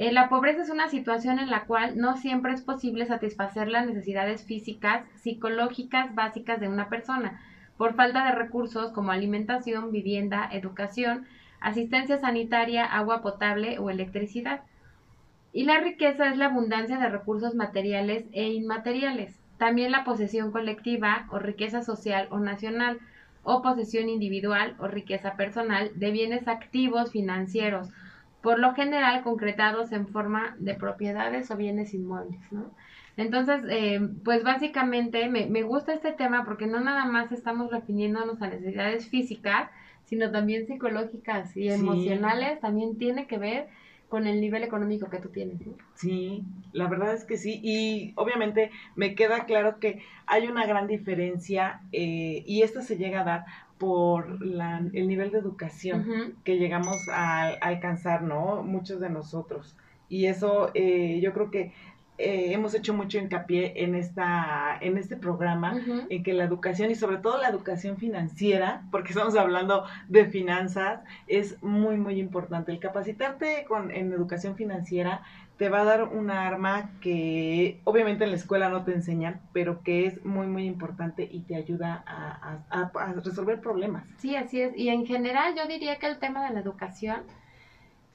Eh, 0.00 0.12
la 0.12 0.28
pobreza 0.28 0.62
es 0.62 0.70
una 0.70 0.88
situación 0.88 1.40
en 1.40 1.50
la 1.50 1.64
cual 1.64 1.98
no 1.98 2.16
siempre 2.16 2.52
es 2.52 2.62
posible 2.62 3.04
satisfacer 3.06 3.66
las 3.66 3.84
necesidades 3.84 4.44
físicas, 4.44 5.04
psicológicas 5.16 6.14
básicas 6.14 6.60
de 6.60 6.68
una 6.68 6.88
persona, 6.88 7.40
por 7.76 7.94
falta 7.94 8.24
de 8.24 8.30
recursos 8.36 8.92
como 8.92 9.10
alimentación, 9.10 9.90
vivienda, 9.90 10.48
educación, 10.52 11.26
asistencia 11.60 12.16
sanitaria, 12.16 12.84
agua 12.84 13.22
potable 13.22 13.80
o 13.80 13.90
electricidad. 13.90 14.60
Y 15.52 15.64
la 15.64 15.80
riqueza 15.80 16.28
es 16.28 16.36
la 16.36 16.46
abundancia 16.46 17.00
de 17.00 17.08
recursos 17.08 17.56
materiales 17.56 18.24
e 18.30 18.52
inmateriales, 18.52 19.40
también 19.58 19.90
la 19.90 20.04
posesión 20.04 20.52
colectiva 20.52 21.26
o 21.32 21.40
riqueza 21.40 21.82
social 21.82 22.28
o 22.30 22.38
nacional, 22.38 23.00
o 23.42 23.62
posesión 23.62 24.08
individual 24.08 24.76
o 24.78 24.86
riqueza 24.86 25.34
personal 25.34 25.90
de 25.96 26.12
bienes 26.12 26.46
activos 26.46 27.10
financieros, 27.10 27.88
por 28.42 28.58
lo 28.58 28.74
general 28.74 29.22
concretados 29.22 29.92
en 29.92 30.06
forma 30.06 30.56
de 30.58 30.74
propiedades 30.74 31.50
o 31.50 31.56
bienes 31.56 31.94
inmuebles, 31.94 32.40
¿no? 32.52 32.70
Entonces, 33.16 33.62
eh, 33.68 34.00
pues 34.24 34.44
básicamente 34.44 35.28
me, 35.28 35.46
me, 35.46 35.62
gusta 35.62 35.92
este 35.92 36.12
tema 36.12 36.44
porque 36.44 36.68
no 36.68 36.78
nada 36.78 37.04
más 37.04 37.32
estamos 37.32 37.72
refiriéndonos 37.72 38.40
a 38.40 38.46
necesidades 38.46 39.08
físicas, 39.08 39.70
sino 40.04 40.30
también 40.30 40.66
psicológicas 40.66 41.56
y 41.56 41.68
emocionales, 41.68 42.60
también 42.60 42.96
tiene 42.96 43.26
que 43.26 43.38
ver 43.38 43.68
con 44.08 44.26
el 44.26 44.40
nivel 44.40 44.62
económico 44.62 45.10
que 45.10 45.18
tú 45.18 45.28
tienes. 45.28 45.66
¿no? 45.66 45.74
Sí, 45.94 46.42
la 46.72 46.88
verdad 46.88 47.14
es 47.14 47.24
que 47.24 47.36
sí. 47.36 47.60
Y 47.62 48.12
obviamente 48.16 48.70
me 48.96 49.14
queda 49.14 49.44
claro 49.44 49.78
que 49.78 50.00
hay 50.26 50.46
una 50.46 50.66
gran 50.66 50.86
diferencia 50.86 51.82
eh, 51.92 52.42
y 52.46 52.62
esto 52.62 52.80
se 52.80 52.96
llega 52.96 53.20
a 53.20 53.24
dar 53.24 53.44
por 53.78 54.44
la, 54.44 54.82
el 54.92 55.08
nivel 55.08 55.30
de 55.30 55.38
educación 55.38 56.34
que 56.44 56.58
llegamos 56.58 57.08
a, 57.08 57.48
alcanzar, 57.60 58.22
¿no? 58.22 58.62
Muchos 58.62 59.00
de 59.00 59.10
nosotros. 59.10 59.76
Y 60.08 60.26
eso 60.26 60.70
eh, 60.74 61.20
yo 61.22 61.32
creo 61.32 61.50
que 61.50 61.72
eh, 62.18 62.52
hemos 62.52 62.74
hecho 62.74 62.92
mucho 62.94 63.18
hincapié 63.18 63.84
en, 63.84 63.94
esta, 63.94 64.76
en 64.80 64.98
este 64.98 65.16
programa, 65.16 65.80
en 66.08 66.22
que 66.24 66.32
la 66.32 66.42
educación 66.42 66.90
y 66.90 66.96
sobre 66.96 67.18
todo 67.18 67.40
la 67.40 67.48
educación 67.48 67.96
financiera, 67.96 68.82
porque 68.90 69.10
estamos 69.10 69.36
hablando 69.36 69.84
de 70.08 70.26
finanzas, 70.26 71.00
es 71.28 71.62
muy, 71.62 71.96
muy 71.96 72.18
importante. 72.18 72.72
El 72.72 72.80
capacitarte 72.80 73.64
con, 73.68 73.92
en 73.92 74.12
educación 74.12 74.56
financiera 74.56 75.22
te 75.58 75.68
va 75.68 75.80
a 75.80 75.84
dar 75.84 76.04
una 76.04 76.46
arma 76.46 76.92
que 77.00 77.80
obviamente 77.82 78.22
en 78.22 78.30
la 78.30 78.36
escuela 78.36 78.68
no 78.68 78.84
te 78.84 78.94
enseñan, 78.94 79.40
pero 79.52 79.82
que 79.82 80.06
es 80.06 80.24
muy, 80.24 80.46
muy 80.46 80.64
importante 80.64 81.28
y 81.30 81.40
te 81.40 81.56
ayuda 81.56 82.04
a, 82.06 82.90
resolver 83.24 83.60
problemas. 83.60 84.04
Sí, 84.18 84.36
así 84.36 84.60
es. 84.60 84.76
Y 84.76 84.88
en 84.88 85.04
general 85.04 85.56
yo 85.56 85.66
diría 85.66 85.98
que 85.98 86.06
el 86.06 86.18
tema 86.18 86.46
de 86.46 86.54
la 86.54 86.60
educación 86.60 87.22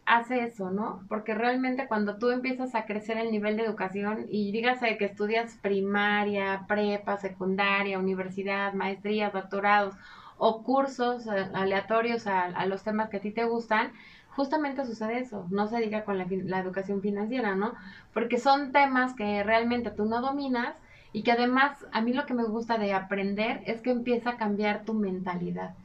hace 0.06 0.46
eso, 0.46 0.72
¿no? 0.72 1.04
Porque 1.10 1.34
realmente 1.34 1.88
cuando 1.88 2.18
tú 2.18 2.30
empiezas 2.32 2.76
a 2.76 2.86
crecer 2.86 3.18
el 3.18 3.32
nivel 3.32 3.58
de 3.58 3.66
educación 3.66 4.26
y 4.30 4.54
dígase 4.54 4.98
que 4.98 5.06
estudias 5.06 5.58
primaria, 5.62 6.64
prepa, 6.68 7.18
secundaria, 7.18 8.00
universidad, 8.00 8.74
maestrías, 8.74 9.34
doctorados 9.34 9.96
o 10.38 10.64
cursos 10.64 11.28
eh, 11.28 11.50
aleatorios 11.54 12.26
a 12.26 12.66
los 12.68 12.84
temas 12.84 13.10
que 13.10 13.18
a 13.18 13.22
ti 13.22 13.32
te 13.32 13.44
gustan, 13.44 13.92
justamente 14.36 14.86
sucede 14.86 15.20
eso, 15.20 15.48
no 15.50 15.68
se 15.68 15.80
diga 15.80 16.04
con 16.06 16.18
la, 16.18 16.25
la, 16.30 16.60
educación 16.60 17.02
financiera, 17.02 17.56
¿no? 17.56 17.74
Porque 18.13 18.40
son 18.40 18.72
temas 18.72 19.13
que 19.13 19.44
realmente 19.44 19.92
tú 19.92 20.06
no 20.06 20.22
dominas 20.22 20.75
y 21.12 21.24
que 21.24 21.32
además 21.32 21.86
a 21.92 22.02
mí 22.02 22.13
lo 22.13 22.25
que 22.25 22.34
me 22.34 22.44
gusta 22.44 22.78
de 22.78 22.94
aprender 22.94 23.62
es 23.66 23.82
que 23.82 23.92
empieza 23.92 24.32
a 24.32 24.38
cambiar 24.38 24.86
tu 24.86 24.94
mentalidad. 24.94 25.75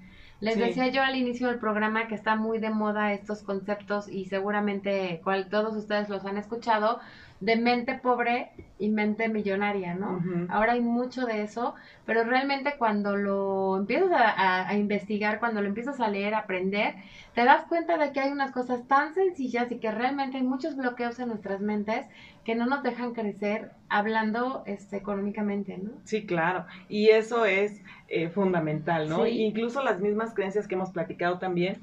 Les 0.41 0.57
decía 0.57 0.87
yo 0.89 1.03
al 1.03 1.17
inicio 1.17 1.49
del 1.49 1.59
programa 1.59 2.07
que 2.07 2.15
está 2.15 2.37
muy 2.37 2.59
de 2.59 2.71
moda 2.71 3.13
estos 3.13 3.43
conceptos 3.43 4.09
y 4.09 4.27
seguramente 4.27 5.21
cual, 5.25 5.49
todos 5.49 5.75
ustedes 5.77 6.09
los 6.09 6.25
han 6.25 6.39
escuchado, 6.39 7.01
de 7.41 7.57
mente 7.57 7.95
pobre 7.95 8.51
y 8.79 8.89
mente 8.89 9.29
millonaria, 9.29 9.95
¿no? 9.95 10.23
Ahora 10.49 10.73
hay 10.73 10.81
mucho 10.81 11.25
de 11.27 11.43
eso, 11.43 11.75
pero 12.05 12.25
realmente 12.25 12.75
cuando 12.79 13.17
lo 13.17 13.77
empiezas 13.77 14.11
a, 14.13 14.75
investigar, 14.75 15.39
cuando 15.39 15.61
lo 15.61 15.69
empiezas 15.69 16.01
a 16.01 16.09
leer, 16.09 16.35
a 16.35 16.41
aprender, 16.41 16.95
te 17.35 17.45
das 17.45 17.65
cuenta 17.67 17.97
de 17.97 18.13
que 18.13 18.21
hay 18.21 18.31
unas 18.31 18.51
cosas 18.51 18.87
tan 18.89 19.15
sencillas 19.15 19.71
y 19.71 19.79
que 19.79 19.91
realmente 19.91 20.39
hay 20.39 20.43
muchos 20.43 20.77
bloqueos 20.77 21.19
en 21.21 21.29
nuestras 21.29 21.61
mentes 21.61 22.07
que 22.49 22.55
no 22.55 22.65
nos 22.65 22.83
dejan 22.83 23.13
crecer 23.13 23.73
hablando 23.91 24.63
este, 24.65 24.97
económicamente, 24.97 25.77
¿no? 25.77 25.91
Sí, 26.05 26.25
claro, 26.25 26.65
y 26.89 27.11
eso 27.11 27.45
es 27.45 27.83
eh, 28.09 28.31
fundamental, 28.31 29.07
¿no? 29.11 29.27
Incluso 29.27 29.83
las 29.83 30.01
mismas 30.01 30.33
creencias 30.33 30.67
que 30.67 30.75
hemos 30.75 30.91
platicado 30.91 31.39
también 31.39 31.77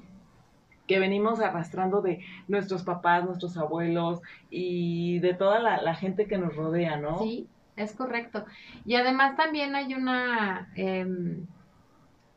que 0.88 0.98
venimos 0.98 1.40
arrastrando 1.40 2.02
de 2.02 2.26
nuestros 2.48 2.82
papás, 2.82 3.26
nuestros 3.26 3.58
abuelos 3.58 4.22
y 4.50 5.20
de 5.20 5.36
toda 5.36 5.60
la, 5.60 5.94
gente 5.94 6.26
que 6.26 6.40
nos 6.40 6.56
rodea, 6.56 6.98
¿no? 6.98 7.20
Sí, 7.20 7.48
es 7.76 7.94
correcto. 7.94 8.44
Y 8.86 8.96
además 8.96 9.38
también 9.38 9.76
hay 9.76 9.94
una... 9.94 10.72
Em, 10.76 11.46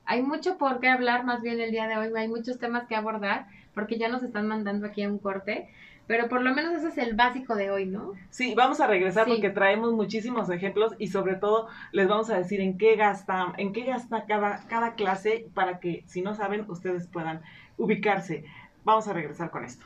hay 0.05 0.23
mucho 0.23 0.59
por 0.59 0.81
qué 0.81 0.91
hablar 0.91 1.25
más 1.25 1.41
bien 1.41 1.61
el 1.61 1.71
día 1.71 1.89
de 1.89 1.97
hoy, 1.97 2.11
hay 2.15 2.29
muchos 2.29 2.59
temas 2.59 2.87
que 2.89 2.95
abordar 2.95 3.47
porque 3.73 3.97
ya 3.97 4.09
nos 4.09 4.23
están 4.23 4.49
mandando 4.49 4.87
aquí 4.87 5.03
a 5.03 5.09
un 5.09 5.19
corte. 5.19 5.71
Pero 6.09 6.27
por 6.29 6.43
lo 6.43 6.55
menos 6.55 6.73
ese 6.73 6.89
es 6.89 6.99
el 6.99 7.15
básico 7.15 7.55
de 7.55 7.71
hoy, 7.71 7.85
¿no? 7.85 8.15
Sí, 8.31 8.55
vamos 8.57 8.81
a 8.81 8.87
regresar 8.87 9.27
porque 9.27 9.51
traemos 9.51 9.93
muchísimos 9.93 10.49
ejemplos 10.49 10.95
y 10.99 11.09
sobre 11.09 11.35
todo 11.35 11.69
les 11.93 12.09
vamos 12.09 12.31
a 12.31 12.39
decir 12.39 12.63
en 12.63 12.79
qué 12.79 12.97
gasta, 12.97 13.53
en 13.59 13.75
qué 13.75 13.85
gasta 13.85 14.25
cada, 14.25 14.67
cada 14.69 14.95
clase 14.95 15.51
para 15.53 15.81
que 15.81 16.05
si 16.07 16.23
no 16.23 16.35
saben 16.35 16.65
ustedes 16.67 17.07
puedan 17.07 17.43
ubicarse. 17.77 18.45
Vamos 18.85 19.07
a 19.07 19.13
regresar 19.13 19.51
con 19.51 19.67
esto. 19.67 19.85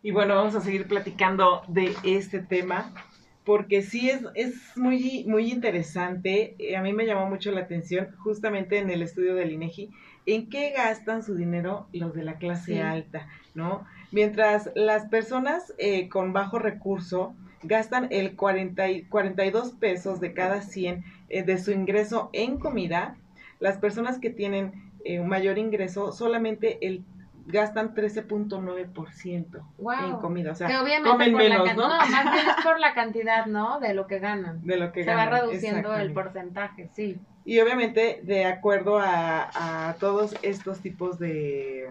Y 0.00 0.12
bueno, 0.12 0.36
vamos 0.36 0.54
a 0.54 0.60
seguir 0.60 0.86
platicando 0.86 1.62
de 1.66 1.94
este 2.04 2.38
tema 2.38 2.94
porque 3.44 3.82
sí 3.82 4.10
es, 4.10 4.20
es 4.36 4.76
muy, 4.76 5.24
muy 5.26 5.50
interesante. 5.50 6.54
Eh, 6.60 6.76
a 6.76 6.82
mí 6.82 6.92
me 6.92 7.04
llamó 7.04 7.26
mucho 7.26 7.50
la 7.50 7.62
atención 7.62 8.14
justamente 8.18 8.78
en 8.78 8.90
el 8.90 9.02
estudio 9.02 9.34
del 9.34 9.50
INEGI 9.50 9.90
en 10.26 10.48
qué 10.48 10.70
gastan 10.70 11.22
su 11.22 11.34
dinero 11.34 11.86
los 11.92 12.14
de 12.14 12.24
la 12.24 12.34
clase 12.34 12.82
alta, 12.82 13.28
¿no? 13.54 13.86
Mientras 14.12 14.70
las 14.74 15.06
personas 15.06 15.72
eh, 15.78 16.08
con 16.08 16.32
bajo 16.32 16.58
recurso 16.58 17.34
gastan 17.62 18.08
el 18.10 18.36
40 18.36 18.84
42 19.08 19.72
pesos 19.72 20.20
de 20.20 20.32
cada 20.32 20.62
100 20.62 21.04
eh, 21.28 21.42
de 21.42 21.58
su 21.58 21.70
ingreso 21.72 22.30
en 22.32 22.58
comida, 22.58 23.16
las 23.60 23.78
personas 23.78 24.18
que 24.18 24.30
tienen 24.30 24.90
eh, 25.04 25.20
un 25.20 25.28
mayor 25.28 25.58
ingreso, 25.58 26.12
solamente 26.12 26.78
el 26.86 27.04
gastan 27.46 27.94
13.9% 27.94 29.62
en 30.04 30.16
comida, 30.16 30.52
o 30.52 30.54
sea, 30.54 30.68
comen 31.04 31.34
menos, 31.34 31.76
¿no? 31.76 31.88
más 31.88 32.32
bien 32.32 32.48
es 32.48 32.64
por 32.64 32.78
la 32.80 32.94
cantidad, 32.94 33.46
¿no? 33.46 33.80
De 33.80 33.94
lo 33.94 34.06
que 34.06 34.18
ganan. 34.18 34.64
De 34.64 34.76
lo 34.76 34.92
que 34.92 35.04
Se 35.04 35.14
va 35.14 35.26
reduciendo 35.26 35.94
el 35.94 36.12
porcentaje, 36.12 36.88
sí. 36.94 37.18
Y 37.44 37.58
obviamente, 37.60 38.20
de 38.22 38.44
acuerdo 38.44 38.98
a, 38.98 39.88
a 39.88 39.94
todos 39.94 40.36
estos 40.42 40.80
tipos 40.80 41.18
de, 41.18 41.90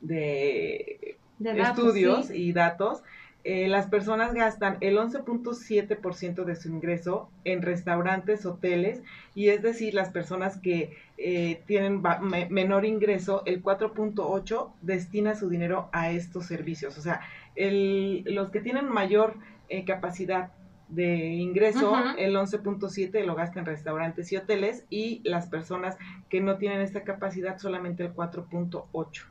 de, 0.00 1.16
estudios 1.40 2.30
y 2.30 2.52
datos, 2.52 3.02
eh, 3.44 3.68
las 3.68 3.86
personas 3.86 4.34
gastan 4.34 4.76
el 4.80 4.98
11.7% 4.98 6.44
de 6.44 6.56
su 6.56 6.68
ingreso 6.68 7.30
en 7.44 7.62
restaurantes, 7.62 8.44
hoteles, 8.44 9.02
y 9.34 9.48
es 9.48 9.62
decir, 9.62 9.94
las 9.94 10.10
personas 10.10 10.58
que 10.58 10.96
eh, 11.20 11.62
tienen 11.66 12.00
menor 12.48 12.84
ingreso, 12.84 13.42
el 13.44 13.60
4.8% 13.60 14.72
destina 14.82 15.34
su 15.34 15.48
dinero 15.48 15.88
a 15.92 16.12
estos 16.12 16.46
servicios. 16.46 16.96
O 16.96 17.00
sea, 17.02 17.22
el, 17.56 18.22
los 18.24 18.50
que 18.50 18.60
tienen 18.60 18.88
mayor 18.88 19.34
eh, 19.68 19.84
capacidad 19.84 20.52
de 20.88 21.26
ingreso, 21.34 21.92
el 22.16 22.36
11.7 22.36 23.24
lo 23.24 23.34
gasta 23.34 23.58
en 23.58 23.66
restaurantes 23.66 24.32
y 24.32 24.36
hoteles, 24.36 24.86
y 24.90 25.20
las 25.24 25.48
personas 25.48 25.98
que 26.30 26.40
no 26.40 26.56
tienen 26.56 26.80
esta 26.80 27.02
capacidad, 27.02 27.58
solamente 27.58 28.04
el 28.04 28.14
4.8. 28.14 29.24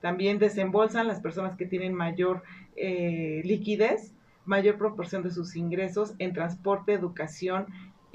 También 0.00 0.38
desembolsan 0.38 1.08
las 1.08 1.20
personas 1.20 1.56
que 1.56 1.66
tienen 1.66 1.92
mayor 1.92 2.44
eh, 2.76 3.42
liquidez, 3.44 4.14
mayor 4.44 4.78
proporción 4.78 5.24
de 5.24 5.32
sus 5.32 5.56
ingresos 5.56 6.14
en 6.20 6.32
transporte, 6.32 6.92
educación, 6.92 7.66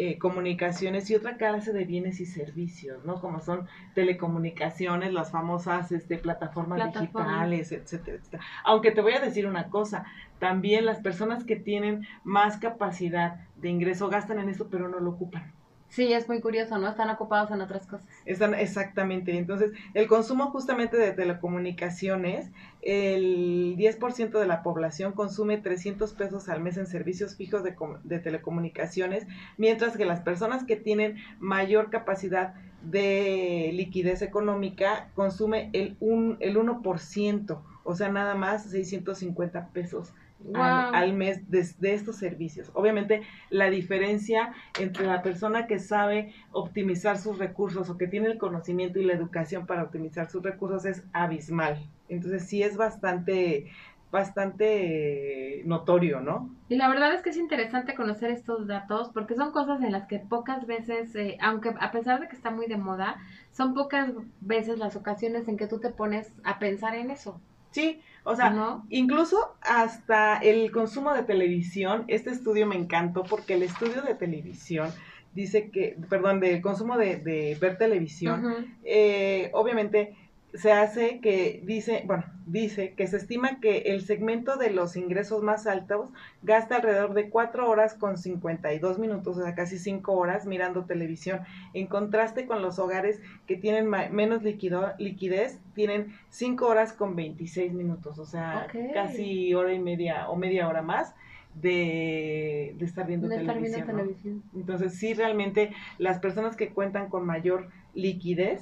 eh, 0.04 0.18
comunicaciones 0.18 1.12
y 1.12 1.16
otra 1.16 1.38
clase 1.38 1.74
de 1.74 1.86
bienes 1.86 2.20
y 2.22 2.26
servicios, 2.26 3.06
¿no? 3.06 3.22
Como 3.22 3.40
son 3.40 3.68
telecomunicaciones, 3.94 5.14
las 5.14 5.30
famosas 5.30 5.92
este, 5.92 6.18
plataformas, 6.18 6.92
digitales, 6.92 7.72
etcétera, 7.72 8.18
etcétera. 8.18 8.44
Aunque 8.64 8.90
te 8.90 9.02
voy 9.02 9.14
a 9.14 9.20
decir 9.20 9.46
una 9.46 9.70
cosa, 9.70 10.06
también 10.40 10.88
las 10.88 11.02
personas 11.02 11.44
que 11.44 11.56
tienen 11.56 12.08
más 12.24 12.58
capacidad 12.58 13.42
de 13.58 13.70
ingreso 13.70 14.10
gastan 14.10 14.40
en 14.40 14.50
eso, 14.50 14.70
pero 14.72 14.90
no 14.90 15.00
lo 15.00 15.12
ocupan. 15.12 15.54
Sí, 15.92 16.14
es 16.14 16.30
muy 16.30 16.40
curioso, 16.40 16.78
¿no? 16.78 16.88
Están 16.88 17.10
ocupados 17.10 17.52
en 17.52 17.60
otras 17.60 17.86
cosas. 17.86 18.08
Están 18.26 18.54
exactamente. 18.54 19.38
Entonces, 19.38 19.74
el 19.94 20.08
consumo 20.08 20.50
justamente 20.50 20.96
de 20.96 21.12
telecomunicaciones, 21.12 22.50
el 22.82 23.76
10% 23.76 24.40
de 24.40 24.48
la 24.48 24.64
población 24.64 25.12
consume 25.12 25.58
300 25.58 26.14
pesos 26.14 26.48
al 26.48 26.62
mes 26.62 26.78
en 26.78 26.88
servicios 26.88 27.36
fijos 27.36 27.66
de, 27.66 27.76
de 28.06 28.20
telecomunicaciones, 28.20 29.28
mientras 29.58 29.98
que 29.98 30.06
las 30.06 30.22
personas 30.22 30.64
que 30.64 30.78
tienen 30.78 31.18
mayor 31.40 31.90
capacidad 31.90 32.54
de 32.84 33.72
liquidez 33.74 34.22
económica 34.22 35.12
consume 35.14 35.72
el, 35.74 35.98
un, 36.00 36.38
el 36.40 36.56
1%, 36.56 37.62
o 37.84 37.96
sea, 37.96 38.10
nada 38.10 38.34
más 38.36 38.64
650 38.64 39.68
pesos 39.74 40.14
al, 40.54 41.14
mes 41.14 41.50
de, 41.50 41.94
estos 41.94 42.16
servicios. 42.18 42.72
Obviamente, 42.74 43.22
la 43.50 43.70
diferencia 43.70 44.54
entre 44.80 45.06
la 45.06 45.22
persona 45.22 45.68
que 45.68 45.80
sabe 45.80 46.34
optimizar 46.52 47.18
sus 47.18 47.38
recursos 47.38 47.90
o 47.90 47.98
que 47.98 48.08
tiene 48.08 48.28
el 48.28 48.38
conocimiento 48.38 49.00
y 49.00 49.06
la 49.06 49.14
educación 49.14 49.66
para 49.66 49.84
optimizar 49.84 50.30
sus 50.30 50.44
recursos 50.44 50.86
es 50.86 51.04
abismal. 51.14 51.86
Entonces, 52.10 52.46
sí 52.48 52.64
es 52.64 52.78
bastante 52.78 53.68
bastante 54.12 55.64
notorio, 55.66 56.20
¿no? 56.20 56.54
Y 56.68 56.76
la 56.76 56.90
verdad 56.90 57.14
es 57.14 57.22
que 57.22 57.30
es 57.30 57.38
interesante 57.38 57.96
conocer 57.96 58.30
estos 58.30 58.68
datos 58.68 59.10
porque 59.14 59.36
son 59.36 59.52
cosas 59.52 59.82
en 59.82 59.94
las 59.94 60.06
que 60.06 60.20
pocas 60.20 60.68
veces, 60.68 61.16
eh, 61.16 61.38
aunque 61.42 61.74
a 61.80 61.92
pesar 61.92 62.20
de 62.20 62.28
que 62.28 62.36
está 62.36 62.52
muy 62.52 62.68
de 62.68 62.78
moda, 62.78 63.16
son 63.52 63.74
pocas 63.74 64.12
veces 64.42 64.80
las 64.80 64.98
ocasiones 64.98 65.48
en 65.48 65.56
que 65.56 65.68
tú 65.68 65.80
te 65.80 65.92
pones 65.92 66.34
a 66.44 66.60
pensar 66.60 66.94
en 66.96 67.10
eso. 67.10 67.40
Sí, 67.72 68.02
o 68.24 68.36
sea, 68.36 68.82
incluso 68.90 69.56
hasta 69.62 70.38
el 70.38 70.72
consumo 70.72 71.14
de 71.14 71.24
televisión, 71.24 72.04
este 72.08 72.30
estudio 72.30 72.68
me 72.68 72.76
encantó 72.76 73.24
porque 73.24 73.56
el 73.56 73.64
estudio 73.64 74.02
de 74.02 74.14
televisión 74.14 74.92
dice 75.34 75.70
que, 75.70 75.98
perdón, 76.10 76.40
del 76.40 76.62
consumo 76.62 76.98
de, 76.98 77.58
ver 77.60 77.78
televisión, 77.78 78.76
eh, 78.84 79.50
obviamente 79.54 80.16
se 80.54 80.72
hace 80.72 81.20
que 81.22 81.62
dice, 81.64 82.04
bueno, 82.06 82.26
dice 82.46 82.94
que 82.94 83.08
se 83.08 83.18
estima 83.18 83.60
que 83.62 83.80
el 83.88 84.02
segmento 84.02 84.58
de 84.58 84.70
los 84.72 84.98
ingresos 84.98 85.42
más 85.44 85.66
altos 85.66 86.10
gasta 86.42 86.76
alrededor 86.76 87.14
de 87.14 87.30
4 87.30 87.70
horas 87.70 87.94
con 87.94 88.18
52 88.18 89.00
minutos, 89.00 89.38
o 89.38 89.44
sea, 89.44 89.56
casi 89.56 89.78
5 89.78 90.12
horas 90.12 90.46
mirando 90.46 90.86
televisión, 90.86 91.42
en 91.74 91.88
contraste 91.88 92.46
con 92.46 92.62
los 92.62 92.80
hogares 92.80 93.22
que 93.48 93.56
tienen 93.56 93.90
menos 93.90 94.44
liquido, 94.44 94.94
liquidez, 94.98 95.60
tienen 95.74 96.14
5 96.30 96.68
horas 96.68 96.94
con 96.94 97.16
26 97.16 97.74
minutos, 97.74 98.20
o 98.20 98.26
sea, 98.26 98.68
casi 98.94 99.54
hora 99.54 99.74
y 99.74 99.80
media 99.80 100.30
o 100.30 100.36
media 100.36 100.68
hora 100.68 100.82
más 100.82 101.16
de, 101.56 102.76
estar 102.80 103.08
viendo, 103.08 103.28
televisión, 103.28 104.44
Entonces, 104.54 104.96
sí, 104.96 105.14
realmente 105.14 105.72
las 105.98 106.20
personas 106.20 106.56
que 106.56 106.70
cuentan 106.70 107.10
con 107.10 107.26
mayor 107.26 107.70
liquidez 107.94 108.62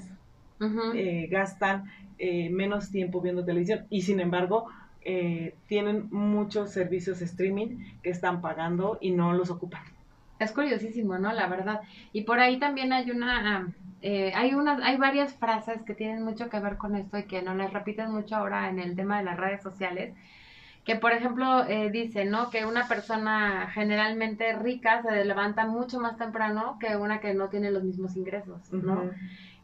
eh, 0.93 1.27
gastan 1.31 1.85
eh, 2.17 2.49
menos 2.49 2.91
tiempo 2.91 3.21
viendo 3.21 3.45
televisión 3.45 3.85
y 3.89 4.01
sin 4.01 4.19
embargo 4.19 4.67
eh, 5.05 5.55
tienen 5.67 6.07
muchos 6.11 6.71
servicios 6.71 7.21
streaming 7.21 7.77
que 8.03 8.09
están 8.09 8.41
pagando 8.41 8.97
y 8.99 9.11
no 9.11 9.33
los 9.33 9.49
ocupan. 9.49 9.81
Es 10.39 10.51
curiosísimo, 10.51 11.17
¿no? 11.17 11.33
La 11.33 11.47
verdad. 11.47 11.81
Y 12.13 12.21
por 12.21 12.39
ahí 12.39 12.59
también 12.59 12.93
hay 12.93 13.11
una, 13.11 13.73
hay 14.01 14.53
unas, 14.53 14.81
hay 14.81 14.97
varias 14.97 15.33
frases 15.33 15.81
que 15.83 15.93
tienen 15.93 16.23
mucho 16.23 16.49
que 16.49 16.59
ver 16.59 16.77
con 16.77 16.95
esto 16.95 17.17
y 17.17 17.23
que 17.23 17.41
no 17.41 17.55
las 17.55 17.73
repiten 17.73 18.11
mucho 18.11 18.37
ahora 18.37 18.69
en 18.69 18.79
el 18.79 18.95
tema 18.95 19.17
de 19.17 19.25
las 19.25 19.37
redes 19.37 19.61
sociales 19.61 20.13
que 20.89 20.95
por 20.95 21.11
ejemplo 21.11 21.67
eh, 21.67 21.91
dice, 21.91 22.25
¿no? 22.25 22.49
Que 22.49 22.65
una 22.65 22.87
persona 22.87 23.69
generalmente 23.71 24.53
rica 24.53 25.03
se 25.03 25.23
levanta 25.23 25.67
mucho 25.67 25.99
más 25.99 26.17
temprano 26.17 26.77
que 26.79 26.95
una 26.95 27.19
que 27.19 27.35
no 27.35 27.49
tiene 27.49 27.69
los 27.69 27.83
mismos 27.83 28.15
ingresos, 28.15 28.73
¿no? 28.73 29.03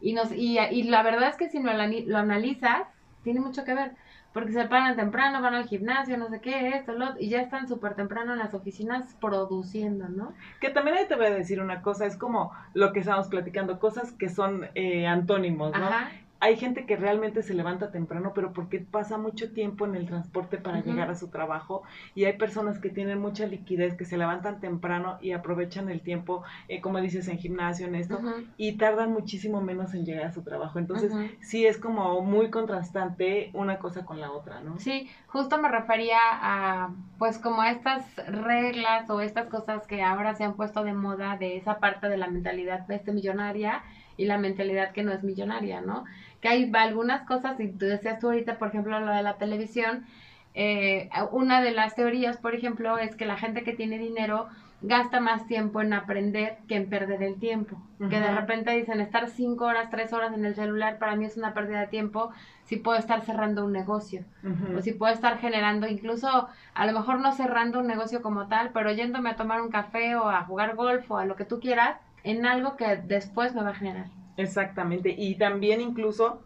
Y, 0.06 0.14
nos, 0.14 0.32
y, 0.32 0.60
y, 0.60 0.84
la 0.84 1.02
verdad 1.02 1.30
es 1.30 1.36
que 1.36 1.50
si 1.50 1.60
lo, 1.62 1.72
lo 1.74 2.18
analizas, 2.18 2.88
tiene 3.24 3.40
mucho 3.40 3.64
que 3.66 3.74
ver, 3.74 3.94
porque 4.34 4.52
se 4.52 4.66
paran 4.66 4.96
temprano, 4.96 5.42
van 5.42 5.56
al 5.56 5.68
gimnasio, 5.68 6.16
no 6.18 6.30
sé 6.30 6.42
qué, 6.42 6.70
esto, 6.70 6.94
lo 6.94 7.20
y 7.20 7.30
ya 7.30 7.42
están 7.42 7.68
súper 7.68 7.96
temprano 7.96 8.34
en 8.34 8.40
las 8.40 8.54
oficinas 8.54 9.16
produciendo, 9.20 10.08
¿no? 10.08 10.34
Que 10.62 10.70
también 10.70 10.98
ahí 10.98 11.08
te 11.08 11.16
voy 11.16 11.26
a 11.26 11.32
decir 11.32 11.60
una 11.60 11.82
cosa, 11.82 12.06
es 12.06 12.18
como 12.18 12.52
lo 12.76 12.94
que 12.94 13.00
estamos 13.00 13.30
platicando, 13.30 13.80
cosas 13.80 14.12
que 14.12 14.30
son 14.30 14.68
eh, 14.76 15.08
antónimos, 15.08 15.72
¿no? 15.76 15.86
Ajá 15.86 16.12
hay 16.40 16.58
gente 16.58 16.86
que 16.86 16.96
realmente 16.96 17.42
se 17.44 17.54
levanta 17.54 17.92
temprano, 17.92 18.34
pero 18.36 18.54
porque 18.54 18.80
pasa 18.80 19.18
mucho 19.18 19.52
tiempo 19.54 19.86
en 19.86 19.96
el 19.96 20.06
transporte 20.06 20.58
para 20.58 20.82
llegar 20.82 21.10
a 21.10 21.16
su 21.16 21.30
trabajo. 21.30 21.84
Y 22.14 22.26
hay 22.26 22.34
personas 22.34 22.80
que 22.80 22.90
tienen 22.90 23.20
mucha 23.20 23.46
liquidez, 23.46 23.96
que 23.96 24.06
se 24.06 24.18
levantan 24.18 24.60
temprano 24.60 25.18
y 25.22 25.32
aprovechan 25.32 25.90
el 25.90 26.02
tiempo, 26.02 26.44
eh, 26.68 26.82
como 26.82 27.00
dices, 27.00 27.28
en 27.28 27.38
gimnasio, 27.38 27.88
en 27.88 27.96
esto, 27.96 28.20
y 28.58 28.74
tardan 28.74 29.12
muchísimo 29.12 29.62
menos 29.62 29.94
en 29.94 30.06
llegar 30.06 30.26
a 30.26 30.34
su 30.34 30.44
trabajo. 30.44 30.78
Entonces, 30.78 31.12
sí 31.40 31.66
es 31.66 31.78
como 31.78 32.22
muy 32.22 32.50
contrastante 32.50 33.50
una 33.54 33.80
cosa 33.80 34.06
con 34.06 34.20
la 34.20 34.32
otra, 34.32 34.62
¿no? 34.62 34.78
Sí, 34.80 35.10
justo 35.28 35.58
me 35.58 35.70
refería 35.70 36.20
a, 36.20 36.94
pues, 37.18 37.40
como 37.40 37.64
estas 37.64 38.06
reglas 38.28 39.10
o 39.10 39.22
estas 39.22 39.48
cosas 39.48 39.88
que 39.88 40.04
ahora 40.04 40.36
se 40.36 40.44
han 40.44 40.56
puesto 40.56 40.84
de 40.84 40.94
moda 40.94 41.38
de 41.38 41.58
esa 41.58 41.80
parte 41.80 42.10
de 42.10 42.18
la 42.18 42.28
mentalidad 42.28 42.86
este 42.90 43.12
millonaria 43.12 43.84
y 44.18 44.26
la 44.26 44.38
mentalidad 44.38 44.92
que 44.92 45.04
no 45.04 45.12
es 45.12 45.24
millonaria, 45.24 45.82
¿no? 45.82 46.06
Que 46.42 46.48
hay 46.50 46.72
algunas 46.74 47.24
cosas, 47.28 47.60
y 47.60 47.68
tú 47.70 47.86
decías 47.86 48.20
tú 48.20 48.28
ahorita, 48.28 48.58
por 48.58 48.70
ejemplo, 48.70 49.00
lo 49.00 49.12
de 49.12 49.24
la 49.24 49.38
televisión, 49.38 50.06
eh, 50.54 51.10
una 51.32 51.62
de 51.62 51.72
las 51.72 51.96
teorías, 51.96 52.38
por 52.38 52.56
ejemplo, 52.56 52.98
es 52.98 53.16
que 53.16 53.26
la 53.26 53.38
gente 53.38 53.64
que 53.64 53.74
tiene 53.74 54.00
dinero 54.00 54.48
gasta 54.82 55.20
más 55.20 55.48
tiempo 55.48 55.82
en 55.82 55.94
aprender 55.94 56.58
que 56.68 56.76
en 56.76 56.90
perder 56.90 57.24
el 57.24 57.40
tiempo. 57.40 57.78
Que 57.98 58.20
de 58.20 58.30
repente 58.30 58.72
dicen, 58.72 59.00
estar 59.00 59.30
cinco 59.30 59.66
horas, 59.66 59.90
tres 59.90 60.14
horas 60.14 60.34
en 60.34 60.46
el 60.46 60.54
celular 60.54 61.00
para 61.00 61.16
mí 61.16 61.26
es 61.26 61.38
una 61.38 61.54
pérdida 61.54 61.80
de 61.80 61.88
tiempo 61.88 62.32
si 62.64 62.76
puedo 62.76 62.98
estar 62.98 63.22
cerrando 63.22 63.66
un 63.66 63.72
negocio. 63.72 64.26
O 64.78 64.82
si 64.82 64.92
puedo 64.92 65.14
estar 65.14 65.40
generando, 65.40 65.88
incluso 65.88 66.50
a 66.74 66.86
lo 66.86 66.94
mejor 66.94 67.20
no 67.20 67.32
cerrando 67.32 67.80
un 67.80 67.88
negocio 67.88 68.22
como 68.22 68.48
tal, 68.48 68.72
pero 68.74 68.92
yéndome 68.92 69.30
a 69.30 69.36
tomar 69.36 69.62
un 69.62 69.70
café 69.70 70.16
o 70.16 70.30
a 70.30 70.44
jugar 70.44 70.76
golf 70.76 71.10
o 71.10 71.18
a 71.18 71.26
lo 71.26 71.36
que 71.36 71.46
tú 71.46 71.60
quieras, 71.60 71.98
en 72.26 72.46
algo 72.46 72.76
que 72.76 72.98
después 72.98 73.54
me 73.56 73.64
va 73.64 73.70
a 73.70 73.76
generar. 73.76 74.08
Exactamente. 74.38 75.16
Y 75.18 75.36
también 75.38 75.80
incluso 75.80 76.42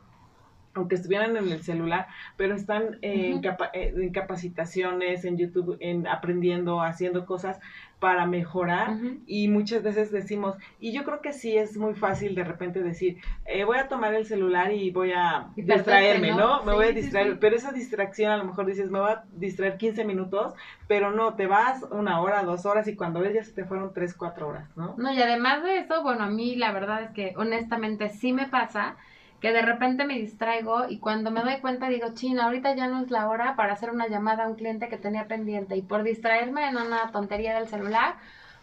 aunque 0.74 0.96
estuvieran 0.96 1.36
en 1.36 1.50
el 1.50 1.64
celular, 1.64 2.08
pero 2.38 2.56
están 2.56 3.00
eh, 3.02 3.40
en, 3.74 4.12
capacitaciones, 4.12 5.26
en 5.26 5.38
YouTube, 5.38 5.78
en 5.80 6.08
aprendiendo, 6.08 6.82
haciendo 6.82 7.26
cosas 7.26 7.60
para 8.00 8.26
mejorar 8.26 8.98
y 9.28 9.50
muchas 9.50 9.84
veces 9.84 10.10
decimos, 10.10 10.56
y 10.80 10.94
yo 10.94 11.04
creo 11.04 11.20
que 11.20 11.34
sí 11.34 11.58
es 11.58 11.76
muy 11.76 11.96
fácil 11.96 12.34
de 12.34 12.46
repente 12.46 12.82
decir, 12.82 13.18
eh, 13.46 13.66
voy 13.66 13.78
a 13.78 13.90
tomar 13.90 14.14
el 14.14 14.26
celular 14.26 14.72
y 14.72 14.90
voy 14.90 15.12
a 15.12 15.48
distraerme, 15.58 16.32
¿no? 16.32 16.64
Me 16.64 16.74
voy 16.74 16.88
a 16.88 16.92
distraer, 16.94 17.40
pero 17.40 17.58
esa 17.58 17.74
distracción 17.74 18.32
a 18.32 18.38
lo 18.38 18.46
mejor 18.46 18.66
dices, 18.66 18.90
me 18.90 19.02
voy 19.02 19.12
a 19.12 19.24
distraer 19.34 19.78
15 19.78 20.06
minutos, 20.06 20.54
pero 20.88 21.12
no, 21.12 21.34
te 21.34 21.46
vas 21.46 21.84
una 21.92 22.22
hora, 22.22 22.44
dos 22.44 22.66
horas 22.66 22.88
y 22.88 22.96
cuando 22.96 23.20
ves 23.20 23.34
ya 23.34 23.44
se 23.44 23.52
te 23.52 23.66
fueron 23.66 23.94
tres, 23.94 24.14
cuatro 24.14 24.48
horas, 24.48 24.70
¿no? 24.78 24.96
No, 24.98 25.12
y 25.12 25.22
además 25.22 25.64
de 25.64 25.80
eso, 25.80 26.02
bueno, 26.02 26.24
a 26.24 26.30
mí 26.30 26.56
la 26.56 26.72
verdad 26.72 27.04
es 27.04 27.12
que 27.12 27.34
honestamente 27.36 28.10
sí 28.10 28.32
me 28.32 28.48
pasa 28.48 28.96
que 29.42 29.54
de 29.54 29.62
repente 29.62 30.06
me 30.06 30.18
distraigo 30.18 30.90
y 30.90 31.00
cuando 31.00 31.32
me 31.32 31.42
doy 31.42 31.58
cuenta 31.62 31.90
digo, 31.90 32.14
china, 32.14 32.46
ahorita 32.46 32.76
ya 32.76 32.88
no 32.88 33.02
es 33.02 33.10
la 33.10 33.30
hora 33.30 33.56
para 33.56 33.74
hacer 33.74 33.90
una 33.90 34.08
llamada 34.08 34.44
a 34.44 34.48
un 34.48 34.56
cliente 34.56 34.90
que 34.90 34.98
tenía 34.98 35.28
pendiente 35.28 35.78
y 35.78 35.82
por 35.82 36.04
distraerme 36.04 36.68
en 36.68 36.78
una 36.78 37.12
tontería 37.12 37.56
del 37.58 37.68
celular 37.68 38.16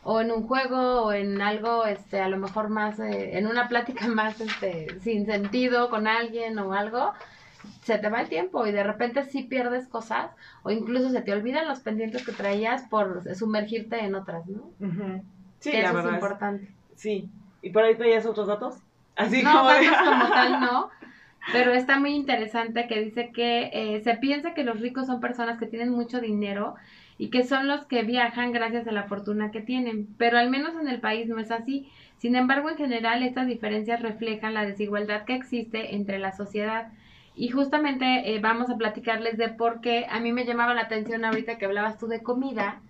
o 0.02 0.20
en 0.20 0.30
un 0.30 0.46
juego 0.46 1.02
o 1.02 1.12
en 1.12 1.40
algo, 1.40 1.86
este, 1.86 2.20
a 2.20 2.28
lo 2.28 2.36
mejor 2.36 2.68
más, 2.68 3.00
eh, 3.00 3.38
en 3.38 3.46
una 3.46 3.68
plática 3.68 4.06
más, 4.08 4.40
este, 4.40 5.00
sin 5.00 5.26
sentido 5.26 5.88
con 5.88 6.06
alguien 6.06 6.58
o 6.58 6.74
algo, 6.74 7.12
se 7.82 7.98
te 7.98 8.08
va 8.08 8.20
el 8.20 8.28
tiempo 8.28 8.66
y 8.66 8.72
de 8.72 8.84
repente 8.84 9.24
sí 9.24 9.42
pierdes 9.42 9.88
cosas 9.88 10.30
o 10.62 10.70
incluso 10.70 11.10
se 11.10 11.22
te 11.22 11.32
olvidan 11.32 11.66
los 11.66 11.80
pendientes 11.80 12.24
que 12.24 12.32
traías 12.32 12.82
por 12.84 13.34
sumergirte 13.34 14.04
en 14.04 14.14
otras, 14.14 14.46
¿no? 14.46 14.70
Sí, 15.58 15.70
eso 15.72 15.98
es 15.98 16.14
importante. 16.14 16.68
sí. 16.94 17.30
¿Y 17.62 17.70
por 17.70 17.82
ahí 17.82 17.96
traías 17.96 18.26
otros 18.26 18.46
datos? 18.46 18.76
Así 19.16 19.42
no, 19.42 19.52
como, 19.52 19.68
como 19.68 20.28
tal 20.32 20.60
no. 20.60 20.90
Pero 21.52 21.72
está 21.72 21.98
muy 21.98 22.14
interesante 22.14 22.86
que 22.88 23.00
dice 23.00 23.30
que 23.32 23.70
eh, 23.72 24.00
se 24.02 24.14
piensa 24.16 24.54
que 24.54 24.64
los 24.64 24.80
ricos 24.80 25.06
son 25.06 25.20
personas 25.20 25.58
que 25.58 25.66
tienen 25.66 25.90
mucho 25.90 26.20
dinero 26.20 26.74
y 27.18 27.30
que 27.30 27.44
son 27.44 27.68
los 27.68 27.84
que 27.86 28.02
viajan 28.02 28.52
gracias 28.52 28.86
a 28.88 28.92
la 28.92 29.04
fortuna 29.04 29.50
que 29.50 29.60
tienen. 29.60 30.08
Pero 30.18 30.38
al 30.38 30.50
menos 30.50 30.74
en 30.74 30.88
el 30.88 31.00
país 31.00 31.28
no 31.28 31.38
es 31.38 31.50
así. 31.50 31.88
Sin 32.18 32.34
embargo, 32.34 32.68
en 32.70 32.76
general, 32.76 33.22
estas 33.22 33.46
diferencias 33.46 34.02
reflejan 34.02 34.54
la 34.54 34.66
desigualdad 34.66 35.24
que 35.24 35.34
existe 35.34 35.94
entre 35.94 36.18
la 36.18 36.32
sociedad. 36.32 36.92
Y 37.34 37.48
justamente 37.50 38.34
eh, 38.34 38.40
vamos 38.40 38.70
a 38.70 38.76
platicarles 38.76 39.36
de 39.38 39.48
por 39.50 39.80
qué 39.80 40.06
a 40.10 40.20
mí 40.20 40.32
me 40.32 40.46
llamaba 40.46 40.74
la 40.74 40.82
atención 40.82 41.24
ahorita 41.24 41.58
que 41.58 41.66
hablabas 41.66 41.98
tú 41.98 42.06
de 42.08 42.22
comida. 42.22 42.82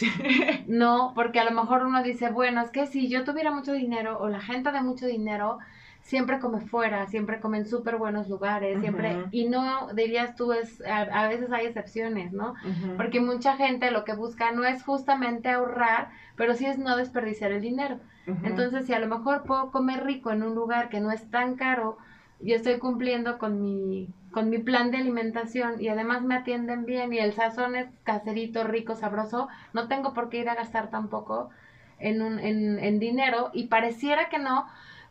No, 0.66 1.12
porque 1.14 1.40
a 1.40 1.44
lo 1.44 1.50
mejor 1.50 1.84
uno 1.84 2.02
dice, 2.02 2.30
bueno, 2.30 2.60
es 2.62 2.70
que 2.70 2.86
si 2.86 3.08
yo 3.08 3.24
tuviera 3.24 3.50
mucho 3.50 3.72
dinero 3.72 4.18
o 4.18 4.28
la 4.28 4.40
gente 4.40 4.72
de 4.72 4.82
mucho 4.82 5.06
dinero, 5.06 5.58
siempre 6.00 6.40
come 6.40 6.60
fuera, 6.60 7.06
siempre 7.06 7.40
come 7.40 7.58
en 7.58 7.66
súper 7.66 7.96
buenos 7.96 8.28
lugares, 8.28 8.80
siempre, 8.80 9.24
y 9.30 9.46
no 9.46 9.92
dirías 9.94 10.34
tú, 10.34 10.52
es, 10.52 10.82
a, 10.84 11.28
veces 11.28 11.52
hay 11.52 11.66
excepciones, 11.66 12.32
¿no? 12.32 12.54
Porque 12.96 13.20
mucha 13.20 13.56
gente 13.56 13.90
lo 13.90 14.04
que 14.04 14.14
busca 14.14 14.50
no 14.52 14.64
es 14.64 14.82
justamente 14.82 15.50
ahorrar, 15.50 16.10
pero 16.36 16.54
sí 16.54 16.66
es 16.66 16.78
no 16.78 16.96
desperdiciar 16.96 17.52
el 17.52 17.60
dinero. 17.60 18.00
Entonces, 18.26 18.86
si 18.86 18.92
a 18.92 18.98
lo 18.98 19.06
mejor 19.06 19.44
puedo 19.44 19.70
comer 19.70 20.04
rico 20.04 20.30
en 20.30 20.42
un 20.42 20.54
lugar 20.54 20.88
que 20.88 21.00
no 21.00 21.12
es 21.12 21.30
tan 21.30 21.54
caro, 21.54 21.98
yo 22.40 22.56
estoy 22.56 22.78
cumpliendo 22.78 23.38
con 23.38 23.60
mi, 23.60 24.08
con 24.32 24.50
mi 24.50 24.58
plan 24.58 24.90
de 24.90 24.98
alimentación 24.98 25.80
y 25.80 25.88
además 25.88 26.22
me 26.22 26.34
atienden 26.34 26.84
bien 26.84 27.12
y 27.12 27.18
el 27.18 27.32
sazón 27.32 27.76
es 27.76 27.86
caserito, 28.02 28.64
rico, 28.64 28.96
sabroso, 28.96 29.48
no 29.72 29.88
tengo 29.88 30.14
por 30.14 30.28
qué 30.28 30.38
ir 30.38 30.48
a 30.48 30.54
gastar 30.54 30.90
tampoco 30.90 31.50
en, 31.98 32.22
un, 32.22 32.38
en, 32.38 32.78
en 32.78 32.98
dinero 32.98 33.50
y 33.52 33.68
pareciera 33.68 34.28
que 34.28 34.38
no, 34.38 34.66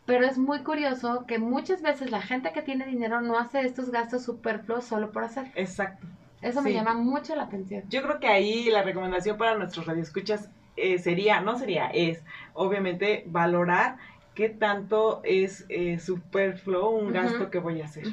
pero 0.06 0.26
es 0.26 0.38
muy 0.38 0.64
curioso 0.64 1.26
que 1.28 1.40
muchas 1.40 1.82
veces 1.82 2.12
la 2.12 2.22
gente 2.22 2.52
que 2.52 2.62
tiene 2.62 2.86
dinero 2.86 3.22
no 3.22 3.38
hace 3.38 3.62
estos 3.62 3.92
gastos 3.92 4.24
superfluos 4.24 4.84
solo 4.84 5.12
por 5.12 5.24
hacer. 5.24 5.52
Exacto. 5.56 6.06
Eso 6.42 6.62
me 6.64 6.74
llama 6.74 6.96
mucho 6.96 7.36
la 7.36 7.44
atención. 7.44 7.84
Yo 7.90 8.02
creo 8.02 8.20
que 8.20 8.28
ahí 8.28 8.70
la 8.72 8.82
recomendación 8.82 9.38
para 9.38 9.56
nuestros 9.56 9.86
radioescuchas 9.86 10.50
eh, 10.76 10.98
sería, 10.98 11.40
no 11.42 11.58
sería, 11.58 11.88
es 11.88 12.24
obviamente 12.54 13.24
valorar 13.28 13.98
qué 14.34 14.50
tanto 14.50 15.22
es 15.24 15.66
eh, 15.70 16.00
superfluo 16.00 16.90
un 16.90 17.14
gasto 17.14 17.52
que 17.52 17.60
voy 17.60 17.82
a 17.82 17.86
hacer, 17.86 18.08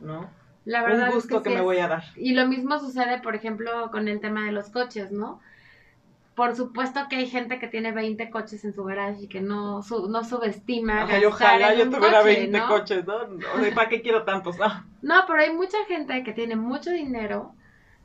¿no? 0.00 0.30
La 0.64 0.82
verdad 0.82 1.08
un 1.08 1.14
gusto 1.14 1.42
que, 1.42 1.50
me 1.50 1.60
voy 1.60 1.78
a 1.78 1.88
dar. 1.88 2.04
Y 2.16 2.32
lo 2.32 2.46
mismo 2.46 2.78
sucede, 2.78 3.20
por 3.20 3.34
ejemplo, 3.34 3.90
con 3.90 4.08
el 4.08 4.20
tema 4.20 4.46
de 4.46 4.52
los 4.52 4.70
coches, 4.70 5.12
¿no? 5.12 5.40
Por 6.34 6.56
supuesto 6.56 7.00
que 7.08 7.16
hay 7.16 7.26
gente 7.28 7.58
que 7.58 7.68
tiene 7.68 7.92
20 7.92 8.30
coches 8.30 8.64
en 8.64 8.74
su 8.74 8.82
garage 8.82 9.22
y 9.22 9.28
que 9.28 9.40
no, 9.40 9.82
no 10.08 10.24
subestima. 10.24 11.06
ojalá 11.26 11.74
yo 11.74 11.90
tuviera 11.90 12.22
20 12.22 12.60
coches, 12.62 13.04
¿no? 13.06 13.14
¿Para 13.74 13.88
qué 13.88 14.02
quiero 14.02 14.24
tantos? 14.24 14.58
No. 14.58 14.66
no, 15.02 15.24
pero 15.26 15.40
hay 15.40 15.52
mucha 15.52 15.78
gente 15.86 16.24
que 16.24 16.32
tiene 16.32 16.56
mucho 16.56 16.90
dinero 16.90 17.54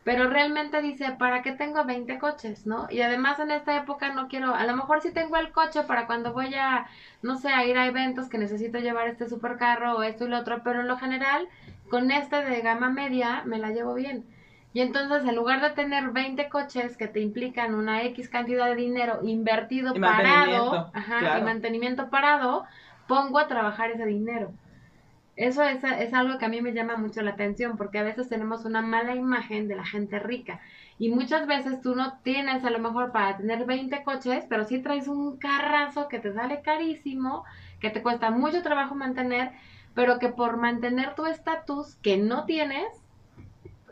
pero 0.09 0.27
realmente 0.27 0.81
dice, 0.81 1.11
¿para 1.19 1.43
qué 1.43 1.51
tengo 1.51 1.85
20 1.85 2.17
coches, 2.17 2.65
no? 2.65 2.87
Y 2.89 3.01
además 3.01 3.37
en 3.37 3.51
esta 3.51 3.77
época 3.77 4.11
no 4.11 4.27
quiero, 4.27 4.55
a 4.55 4.63
lo 4.63 4.75
mejor 4.75 5.01
sí 5.01 5.11
tengo 5.11 5.37
el 5.37 5.51
coche 5.51 5.83
para 5.83 6.07
cuando 6.07 6.33
voy 6.33 6.51
a, 6.55 6.87
no 7.21 7.37
sé, 7.37 7.49
a 7.49 7.63
ir 7.63 7.77
a 7.77 7.85
eventos 7.85 8.27
que 8.27 8.39
necesito 8.39 8.79
llevar 8.79 9.07
este 9.07 9.29
supercarro 9.29 9.97
o 9.97 10.01
esto 10.01 10.25
y 10.25 10.29
lo 10.29 10.39
otro, 10.39 10.63
pero 10.63 10.81
en 10.81 10.87
lo 10.87 10.97
general 10.97 11.47
con 11.91 12.09
este 12.09 12.43
de 12.43 12.59
gama 12.61 12.89
media 12.89 13.43
me 13.45 13.59
la 13.59 13.69
llevo 13.69 13.93
bien. 13.93 14.25
Y 14.73 14.81
entonces, 14.81 15.29
en 15.29 15.35
lugar 15.35 15.61
de 15.61 15.69
tener 15.75 16.09
20 16.09 16.49
coches 16.49 16.97
que 16.97 17.07
te 17.07 17.19
implican 17.19 17.75
una 17.75 18.01
X 18.01 18.29
cantidad 18.29 18.65
de 18.65 18.73
dinero 18.73 19.19
invertido 19.21 19.93
parado, 19.93 20.91
y 21.37 21.41
mantenimiento 21.43 22.09
parado, 22.09 22.65
pongo 23.07 23.37
a 23.37 23.47
trabajar 23.47 23.91
ese 23.91 24.07
dinero. 24.07 24.53
Eso 25.39 25.63
es, 25.63 25.81
es, 25.85 26.13
algo 26.13 26.37
que 26.37 26.43
a 26.43 26.49
mí 26.49 26.61
me 26.61 26.73
llama 26.73 26.97
mucho 26.97 27.21
la 27.21 27.31
atención, 27.31 27.77
porque 27.77 27.97
a 27.97 28.03
veces 28.03 28.27
tenemos 28.27 28.65
una 28.65 28.81
mala 28.81 29.15
imagen 29.15 29.69
de 29.69 29.77
la 29.77 29.85
gente 29.85 30.19
rica. 30.19 30.59
Y 30.97 31.11
muchas 31.11 31.47
veces 31.47 31.81
tú 31.81 31.95
no 31.95 32.19
tienes 32.23 32.65
a 32.65 32.69
lo 32.69 32.79
mejor 32.79 33.13
para 33.13 33.37
tener 33.37 33.65
20 33.65 34.03
coches, 34.03 34.43
pero 34.49 34.65
sí 34.65 34.79
traes 34.79 35.07
un 35.07 35.37
carrazo 35.37 36.09
que 36.09 36.19
te 36.19 36.33
sale 36.33 36.61
carísimo, 36.61 37.45
que 37.79 37.89
te 37.89 38.03
cuesta 38.03 38.31
mucho 38.31 38.61
trabajo 38.63 38.95
mantener, 38.95 39.53
pero 39.93 40.19
que 40.19 40.27
por 40.27 40.57
mantener 40.57 41.15
tu 41.15 41.25
estatus 41.25 41.95
que 42.01 42.17
no 42.17 42.43
tienes, 42.43 42.89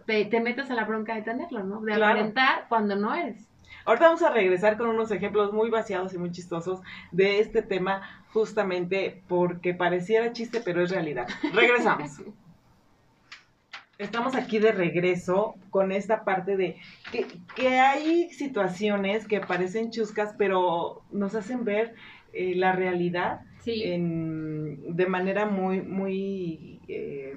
te, 0.06 0.42
metes 0.42 0.70
a 0.70 0.74
la 0.74 0.84
bronca 0.84 1.16
de 1.16 1.22
tenerlo, 1.22 1.64
¿no? 1.64 1.80
De 1.80 1.94
aparentar 1.94 2.66
cuando 2.68 2.98
no 2.98 3.16
eres. 3.16 3.48
Ahorita 3.88 4.08
vamos 4.08 4.22
a 4.22 4.32
regresar 4.32 4.76
con 4.76 4.90
unos 4.90 5.12
ejemplos 5.12 5.54
muy 5.54 5.70
vaciados 5.70 6.14
y 6.14 6.18
muy 6.18 6.30
chistosos 6.30 6.82
de 7.14 7.40
este 7.40 7.62
tema, 7.62 8.02
justamente 8.38 9.24
porque 9.28 9.74
pareciera 9.74 10.32
chiste, 10.32 10.62
pero 10.64 10.84
es 10.84 10.92
realidad. 10.92 11.28
Regresamos. 11.56 12.22
Estamos 13.98 14.36
aquí 14.36 14.60
de 14.60 14.72
regreso 14.72 15.56
con 15.72 15.92
esta 15.92 16.24
parte 16.24 16.56
de 16.56 16.76
que, 17.12 17.26
que 17.56 17.80
hay 17.80 18.30
situaciones 18.30 19.28
que 19.28 19.40
parecen 19.40 19.90
chuscas, 19.90 20.36
pero 20.38 21.02
nos 21.12 21.34
hacen 21.34 21.66
ver 21.66 21.96
eh, 22.32 22.54
la 22.56 22.74
realidad 22.74 23.42
de 23.66 25.08
manera 25.10 25.46
muy, 25.46 25.82
muy 25.82 26.80
eh, 26.88 27.36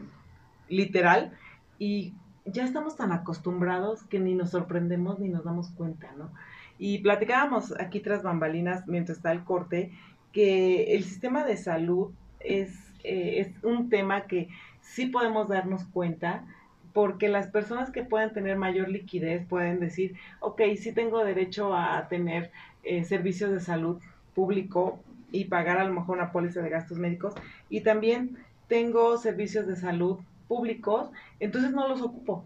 literal 0.69 1.33
y 1.79 2.13
ya 2.45 2.65
estamos 2.65 2.95
tan 2.97 3.11
acostumbrados 3.11 4.05
que 4.05 4.21
ni 4.21 4.35
nos 4.35 4.51
sorprendemos 4.51 5.19
ni 5.19 5.29
nos 5.29 5.45
damos 5.45 5.71
cuenta, 5.71 6.13
¿no? 6.17 6.31
Y 6.79 6.99
platicábamos 6.99 7.75
aquí 7.79 8.01
tras 8.01 8.23
bambalinas, 8.23 8.87
mientras 8.87 9.19
está 9.19 9.33
el 9.33 9.45
corte, 9.45 9.93
que 10.33 10.95
el 10.95 11.05
sistema 11.05 11.45
de 11.45 11.57
salud 11.57 12.11
es, 12.41 12.71
eh, 13.05 13.41
es 13.41 13.65
un 13.65 13.89
tema 13.89 14.23
que 14.23 14.49
sí 14.81 15.07
podemos 15.07 15.49
darnos 15.49 15.85
cuenta, 15.85 16.45
porque 16.93 17.29
las 17.29 17.47
personas 17.47 17.91
que 17.91 18.03
puedan 18.03 18.33
tener 18.33 18.57
mayor 18.57 18.89
liquidez 18.89 19.47
pueden 19.47 19.79
decir, 19.79 20.17
ok, 20.41 20.63
sí 20.77 20.93
tengo 20.93 21.25
derecho 21.25 21.75
a 21.75 22.09
tener 22.09 22.51
eh, 22.83 23.05
servicios 23.05 23.53
de 23.53 23.61
salud 23.61 24.01
público 24.35 24.99
y 25.31 25.45
pagar 25.45 25.79
a 25.79 25.85
lo 25.85 25.95
mejor 25.95 26.17
una 26.17 26.33
póliza 26.33 26.61
de 26.63 26.71
gastos 26.71 26.99
médicos, 26.99 27.35
y 27.69 27.83
también 27.83 28.39
tengo 28.67 29.17
servicios 29.19 29.67
de 29.67 29.77
salud 29.77 30.19
públicos, 30.49 31.11
entonces 31.39 31.71
no 31.71 31.87
los 31.87 32.03
ocupo, 32.03 32.45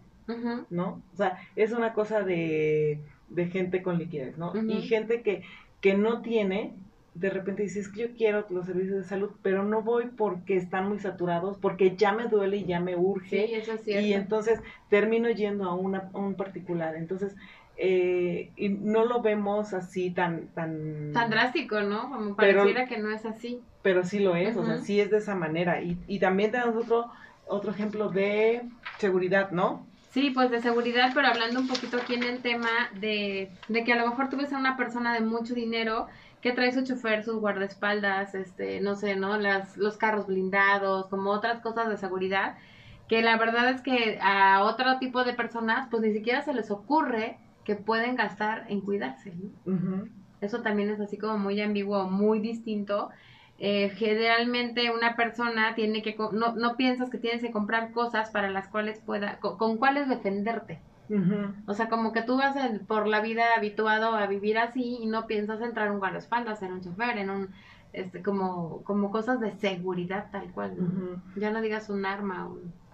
¿no? 0.69 1.03
O 1.15 1.17
sea, 1.17 1.39
es 1.57 1.73
una 1.73 1.95
cosa 1.95 2.21
de, 2.23 2.99
de 3.31 3.47
gente 3.47 3.83
con 3.83 3.99
liquidez, 3.99 4.37
¿no? 4.37 4.53
Y 4.55 4.83
gente 4.83 5.23
que, 5.23 5.43
que 5.81 5.95
no 5.95 6.21
tiene, 6.21 6.73
de 7.15 7.31
repente 7.31 7.63
dices 7.63 7.89
que 7.89 8.01
yo 8.03 8.09
quiero 8.17 8.45
los 8.51 8.67
servicios 8.67 8.97
de 8.99 9.05
salud, 9.05 9.31
pero 9.43 9.63
no 9.63 9.83
voy 9.83 10.07
porque 10.17 10.57
están 10.57 10.89
muy 10.89 10.99
saturados, 10.99 11.59
porque 11.59 11.97
ya 11.97 12.13
me 12.13 12.27
duele 12.27 12.59
y 12.59 12.65
ya 12.65 12.81
me 12.81 12.97
urge. 12.97 13.47
Sí, 13.47 13.55
eso 13.55 13.73
es 13.73 13.87
y 13.87 14.13
entonces 14.13 14.61
termino 14.91 15.31
yendo 15.31 15.65
a, 15.65 15.75
una, 15.75 16.11
a 16.13 16.19
un 16.19 16.35
particular. 16.35 16.97
Entonces, 16.97 17.37
eh, 17.77 18.51
y 18.57 18.69
no 18.69 19.05
lo 19.05 19.23
vemos 19.23 19.75
así 19.75 20.11
tan... 20.11 20.49
Tan, 20.49 21.13
tan 21.13 21.31
drástico, 21.31 21.81
¿no? 21.83 22.11
Como 22.11 22.37
pareciera 22.37 22.87
que 22.87 22.99
no 22.99 23.11
es 23.11 23.25
así. 23.25 23.61
Pero 23.83 24.05
sí 24.05 24.19
lo 24.19 24.35
es, 24.35 24.57
o 24.57 24.65
sea, 24.65 24.79
sí 24.79 25.01
es 25.01 25.11
de 25.11 25.19
esa 25.19 25.35
manera. 25.35 25.83
Y, 25.83 25.99
y 26.09 26.19
también 26.19 26.51
tenemos 26.51 26.77
otro 26.77 27.11
otro 27.47 27.71
ejemplo 27.71 28.09
de 28.09 28.63
seguridad, 28.99 29.51
¿no? 29.51 29.87
Sí, 30.11 30.31
pues 30.31 30.51
de 30.51 30.63
seguridad, 30.63 31.11
pero 31.15 31.27
hablando 31.27 31.61
un 31.61 31.67
poquito 31.67 31.97
aquí 31.97 32.15
en 32.15 32.23
el 32.23 32.39
tema 32.39 32.71
de, 33.01 33.51
de 33.69 33.85
que 33.85 33.93
a 33.93 33.97
lo 33.97 34.09
mejor 34.09 34.29
tú 34.31 34.37
ves 34.37 34.53
a 34.53 34.59
una 34.59 34.77
persona 34.77 35.13
de 35.13 35.21
mucho 35.21 35.55
dinero 35.55 36.07
que 36.45 36.53
trae 36.53 36.71
su 36.71 36.85
chofer, 36.85 37.25
sus 37.25 37.41
guardaespaldas, 37.41 38.37
este, 38.37 38.81
no 38.81 38.95
sé, 38.95 39.17
¿no? 39.17 39.37
Las, 39.37 39.77
los 39.77 39.97
carros 39.97 40.29
blindados, 40.29 41.09
como 41.09 41.31
otras 41.31 41.61
cosas 41.61 41.89
de 41.89 41.97
seguridad, 41.97 42.57
que 43.09 43.21
la 43.21 43.37
verdad 43.37 43.69
es 43.71 43.81
que 43.81 44.21
a 44.23 44.63
otro 44.63 45.01
tipo 45.01 45.25
de 45.25 45.33
personas, 45.35 45.89
pues 45.91 46.05
ni 46.05 46.13
siquiera 46.13 46.43
se 46.43 46.55
les 46.55 46.71
ocurre 46.71 47.39
que 47.65 47.75
pueden 47.75 48.15
gastar 48.15 48.67
en 48.69 48.81
cuidarse, 48.81 49.33
¿no? 49.65 50.07
Eso 50.41 50.63
también 50.63 50.91
es 50.91 51.01
así 51.01 51.17
como 51.19 51.39
muy 51.39 51.61
ambiguo, 51.61 52.09
muy 52.09 52.39
distinto 52.39 53.11
eh, 53.59 53.91
generalmente 53.91 54.91
una 54.91 55.15
persona 55.15 55.75
tiene 55.75 56.03
que, 56.03 56.17
no, 56.33 56.55
no 56.55 56.77
piensas 56.77 57.09
que 57.09 57.19
tienes 57.19 57.41
que 57.41 57.53
comprar 57.53 57.93
cosas 57.93 58.31
para 58.31 58.51
las 58.51 58.69
cuales 58.69 58.99
pueda, 58.99 59.39
con, 59.39 59.79
cuáles 59.79 60.09
defenderte. 60.09 60.81
O 61.67 61.75
sea, 61.75 61.89
como 61.89 62.13
que 62.13 62.23
tú 62.23 62.37
vas 62.37 62.57
por 62.87 63.07
la 63.07 63.21
vida 63.21 63.45
habituado 63.57 64.15
a 64.15 64.27
vivir 64.27 64.59
así 64.59 64.99
y 65.03 65.07
no 65.07 65.27
piensas 65.27 65.61
entrar 65.61 65.91
un 65.91 65.99
guardaespaldas, 65.99 66.63
en 66.63 66.73
un 66.73 66.81
chofer, 66.81 67.19
en 67.19 67.31
un, 67.31 67.55
este, 67.93 68.23
como, 68.23 68.83
como 68.85 69.11
cosas 69.11 69.41
de 69.41 69.53
seguridad 69.53 70.31
tal 70.31 70.51
cual. 70.53 70.77
Ya 71.37 71.51
no 71.51 71.61
digas 71.61 71.91
un 71.91 72.07
arma. 72.07 72.51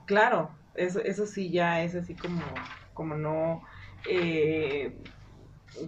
Claro, 0.06 0.50
eso, 0.74 1.00
eso 1.00 1.26
sí 1.26 1.50
ya 1.50 1.82
es 1.82 1.94
así 1.94 2.14
como, 2.14 2.42
como 2.94 3.14
no, 3.14 3.62
eh, 4.08 4.96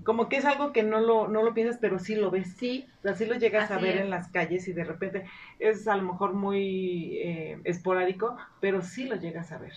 como 0.04 0.28
que 0.28 0.37
es 0.37 0.44
algo 0.44 0.72
que 0.72 0.82
no 0.82 1.00
lo, 1.00 1.28
no 1.28 1.42
lo 1.42 1.54
piensas, 1.54 1.78
pero 1.80 1.98
sí 1.98 2.14
lo 2.14 2.30
ves. 2.30 2.56
Sí. 2.56 2.87
Así 3.04 3.26
lo 3.26 3.35
llegas 3.35 3.70
a 3.70 3.78
ver 3.78 3.96
en 3.96 4.11
las 4.11 4.28
calles 4.28 4.68
y 4.68 4.72
de 4.72 4.85
repente 4.85 5.24
es 5.58 5.88
a 5.88 5.96
lo 5.96 6.04
mejor 6.04 6.35
muy 6.35 7.18
eh, 7.18 7.61
esporádico, 7.64 8.37
pero 8.61 8.82
sí 8.82 9.04
lo 9.04 9.16
llegas 9.16 9.50
a 9.50 9.58
ver. 9.58 9.72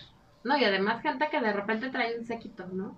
No, 0.46 0.56
y 0.56 0.64
además 0.64 1.02
gente 1.02 1.26
que 1.30 1.40
de 1.40 1.52
repente 1.52 1.90
trae 1.90 2.16
un 2.18 2.24
séquito, 2.24 2.66
¿no? 2.68 2.96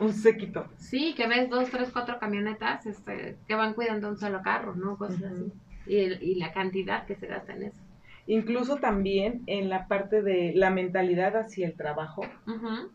Un 0.00 0.12
séquito. 0.12 0.66
Sí, 0.76 1.14
que 1.14 1.28
ves 1.28 1.48
dos, 1.48 1.70
tres, 1.70 1.90
cuatro 1.92 2.18
camionetas 2.18 2.86
este, 2.86 3.36
que 3.46 3.54
van 3.54 3.74
cuidando 3.74 4.08
un 4.08 4.18
solo 4.18 4.42
carro, 4.42 4.74
¿no? 4.74 4.98
Cosas 4.98 5.22
así. 5.22 5.52
Y, 5.86 5.96
y 5.96 6.34
la 6.34 6.52
cantidad 6.52 7.06
que 7.06 7.14
se 7.14 7.26
gasta 7.26 7.54
en 7.54 7.62
eso 7.64 7.88
incluso 8.28 8.76
también 8.76 9.42
en 9.46 9.70
la 9.70 9.88
parte 9.88 10.22
de 10.22 10.52
la 10.54 10.70
mentalidad 10.70 11.34
hacia 11.36 11.66
el 11.66 11.74
trabajo, 11.74 12.22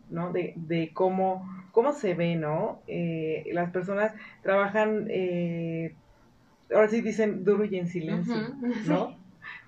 ¿no? 0.08 0.32
De, 0.32 0.54
de, 0.54 0.92
cómo, 0.94 1.44
cómo 1.72 1.92
se 1.92 2.14
ve, 2.14 2.36
¿no? 2.36 2.80
Eh, 2.86 3.44
las 3.52 3.70
personas 3.72 4.12
trabajan, 4.42 5.08
eh, 5.10 5.92
ahora 6.72 6.88
sí 6.88 7.00
dicen 7.00 7.44
duro 7.44 7.64
y 7.64 7.76
en 7.76 7.88
silencio, 7.88 8.36
¿no? 8.86 9.16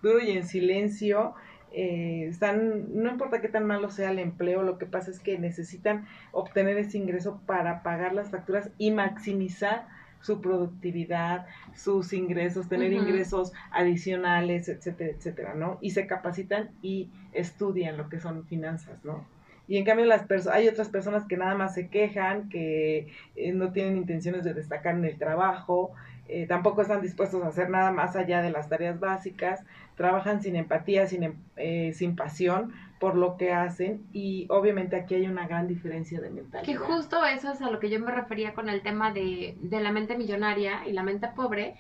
Duro 0.03 0.21
y 0.21 0.31
en 0.31 0.47
silencio. 0.47 1.35
Eh, 1.79 2.25
están, 2.31 3.03
no 3.03 3.11
importa 3.11 3.43
qué 3.43 3.49
tan 3.49 3.67
malo 3.67 3.91
sea 3.91 4.11
el 4.11 4.19
empleo, 4.19 4.63
lo 4.63 4.79
que 4.79 4.87
pasa 4.87 5.11
es 5.11 5.21
que 5.21 5.39
necesitan 5.39 6.07
obtener 6.33 6.79
ese 6.79 6.97
ingreso 6.97 7.39
para 7.45 7.83
pagar 7.83 8.15
las 8.15 8.31
facturas 8.31 8.71
y 8.79 8.93
maximizar 8.93 9.87
su 10.23 10.41
productividad, 10.41 11.45
sus 11.75 12.15
ingresos, 12.15 12.71
tener 12.71 12.95
ingresos 12.95 13.53
adicionales, 13.73 14.71
etcétera, 14.71 15.11
etcétera, 15.11 15.55
¿no? 15.55 15.77
Y 15.83 15.91
se 15.91 16.07
capacitan 16.07 16.71
y 16.81 17.11
estudian 17.33 17.99
lo 17.99 18.09
que 18.09 18.21
son 18.21 18.47
finanzas, 18.47 19.05
¿no? 19.05 19.27
Y 19.69 19.77
en 19.77 19.85
cambio 19.85 20.07
las 20.07 20.25
hay 20.47 20.69
otras 20.69 20.89
personas 20.89 21.27
que 21.27 21.37
nada 21.37 21.55
más 21.57 21.75
se 21.75 21.89
quejan, 21.89 22.49
que 22.49 23.09
eh, 23.35 23.53
no 23.53 23.73
tienen 23.73 23.99
intenciones 23.99 24.45
de 24.45 24.55
destacar 24.55 24.95
en 24.95 25.05
el 25.05 25.19
trabajo, 25.19 25.93
eh, 26.29 26.47
tampoco 26.47 26.83
están 26.83 27.03
dispuestos 27.03 27.43
a 27.43 27.49
hacer 27.49 27.71
nada 27.71 27.93
más 27.93 28.17
allá 28.17 28.43
de 28.43 28.51
las 28.51 28.69
tareas 28.69 28.99
básicas, 29.01 29.65
trabajan 29.95 30.43
sin 30.43 30.57
empatía, 30.57 31.07
sin, 31.07 31.23
em, 31.23 31.35
eh, 31.57 31.93
sin 31.95 32.17
pasión 32.17 32.73
por 32.99 33.15
lo 33.15 33.37
que 33.37 33.53
hacen 33.53 34.07
y 34.13 34.47
obviamente 34.49 34.97
aquí 34.97 35.15
hay 35.15 35.27
una 35.27 35.47
gran 35.47 35.69
diferencia 35.69 36.21
de 36.21 36.31
mentalidad. 36.31 36.65
Que 36.65 36.77
justo 36.77 37.25
eso 37.25 37.53
es 37.53 37.61
a 37.61 37.71
lo 37.71 37.79
que 37.79 37.91
yo 37.91 38.01
me 38.01 38.11
refería 38.11 38.55
con 38.55 38.69
el 38.69 38.83
tema 38.83 39.13
de, 39.13 39.57
de 39.61 39.81
la 39.81 39.93
mente 39.93 40.17
millonaria 40.17 40.87
y 40.87 40.93
la 40.93 41.03
mente 41.03 41.29
pobre, 41.29 41.77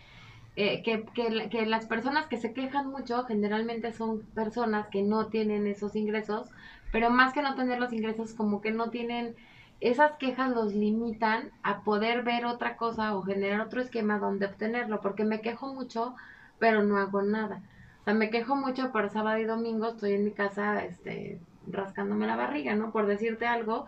eh, 0.57 0.83
que, 0.83 1.05
que, 1.15 1.49
que, 1.51 1.67
las 1.67 1.87
personas 1.87 2.27
que 2.27 2.39
se 2.39 2.53
quejan 2.53 2.91
mucho 2.91 3.25
generalmente 3.25 3.93
son 3.93 4.23
personas 4.35 4.89
que 4.89 5.03
no 5.03 5.27
tienen 5.27 5.67
esos 5.67 5.97
ingresos, 5.97 6.49
pero 6.93 7.11
más 7.11 7.35
que 7.35 7.43
no 7.43 7.55
tener 7.55 7.79
los 7.79 7.93
ingresos 7.93 8.33
como 8.33 8.63
que 8.63 8.71
no 8.71 8.89
tienen 8.89 9.37
esas 9.81 10.13
quejas 10.13 10.51
los 10.51 10.75
limitan 10.75 11.51
a 11.63 11.81
poder 11.83 12.23
ver 12.23 12.47
otra 12.47 12.77
cosa 12.77 13.15
o 13.15 13.23
generar 13.23 13.61
otro 13.61 13.81
esquema 13.81 14.19
donde 14.19 14.47
obtenerlo, 14.47 15.01
porque 15.01 15.25
me 15.25 15.41
quejo 15.41 15.73
mucho, 15.73 16.15
pero 16.59 16.83
no 16.83 16.99
hago 16.99 17.23
nada. 17.23 17.63
O 18.01 18.05
sea, 18.05 18.15
me 18.15 18.31
quejo 18.31 18.57
mucho 18.57 18.93
por 18.93 19.11
sábado 19.11 19.39
y 19.39 19.45
domingo, 19.45 19.89
estoy 19.89 20.13
en 20.15 20.25
mi 20.25 20.31
casa, 20.33 20.85
este, 20.85 21.39
rascándome 21.67 22.27
la 22.27 22.37
barriga, 22.37 22.75
¿no? 22.75 22.91
Por 22.93 23.07
decirte 23.07 23.47
algo, 23.47 23.87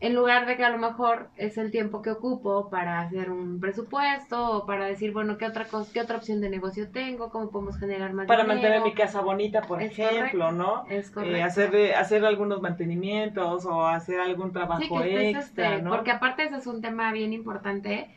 en 0.00 0.14
lugar 0.14 0.46
de 0.46 0.56
que 0.56 0.64
a 0.64 0.70
lo 0.70 0.78
mejor 0.78 1.28
es 1.36 1.58
el 1.58 1.72
tiempo 1.72 2.02
que 2.02 2.12
ocupo 2.12 2.70
para 2.70 3.00
hacer 3.00 3.30
un 3.30 3.58
presupuesto 3.58 4.58
o 4.58 4.66
para 4.66 4.86
decir, 4.86 5.12
bueno, 5.12 5.36
¿qué 5.38 5.46
otra 5.46 5.64
cosa, 5.64 5.90
qué 5.92 6.00
otra 6.00 6.18
opción 6.18 6.40
de 6.40 6.48
negocio 6.48 6.88
tengo? 6.90 7.30
¿Cómo 7.30 7.50
podemos 7.50 7.78
generar 7.78 8.12
más 8.12 8.28
Para 8.28 8.44
mantener 8.44 8.82
mi 8.82 8.94
casa 8.94 9.20
bonita, 9.22 9.62
por 9.62 9.82
ejemplo, 9.82 10.52
¿no? 10.52 10.86
Es 10.88 11.08
eh, 11.08 11.12
correcto. 11.12 11.44
hacer, 11.44 11.94
hacer 11.94 12.24
algunos 12.24 12.62
mantenimientos 12.62 13.66
o 13.66 13.86
hacer 13.86 14.20
algún 14.20 14.52
trabajo 14.52 15.02
extra, 15.02 15.76
este, 15.76 15.88
Porque 15.88 16.12
aparte 16.12 16.44
ese 16.44 16.56
es 16.56 16.66
un 16.68 16.80
tema 16.80 17.10
bien 17.12 17.32
importante 17.32 18.08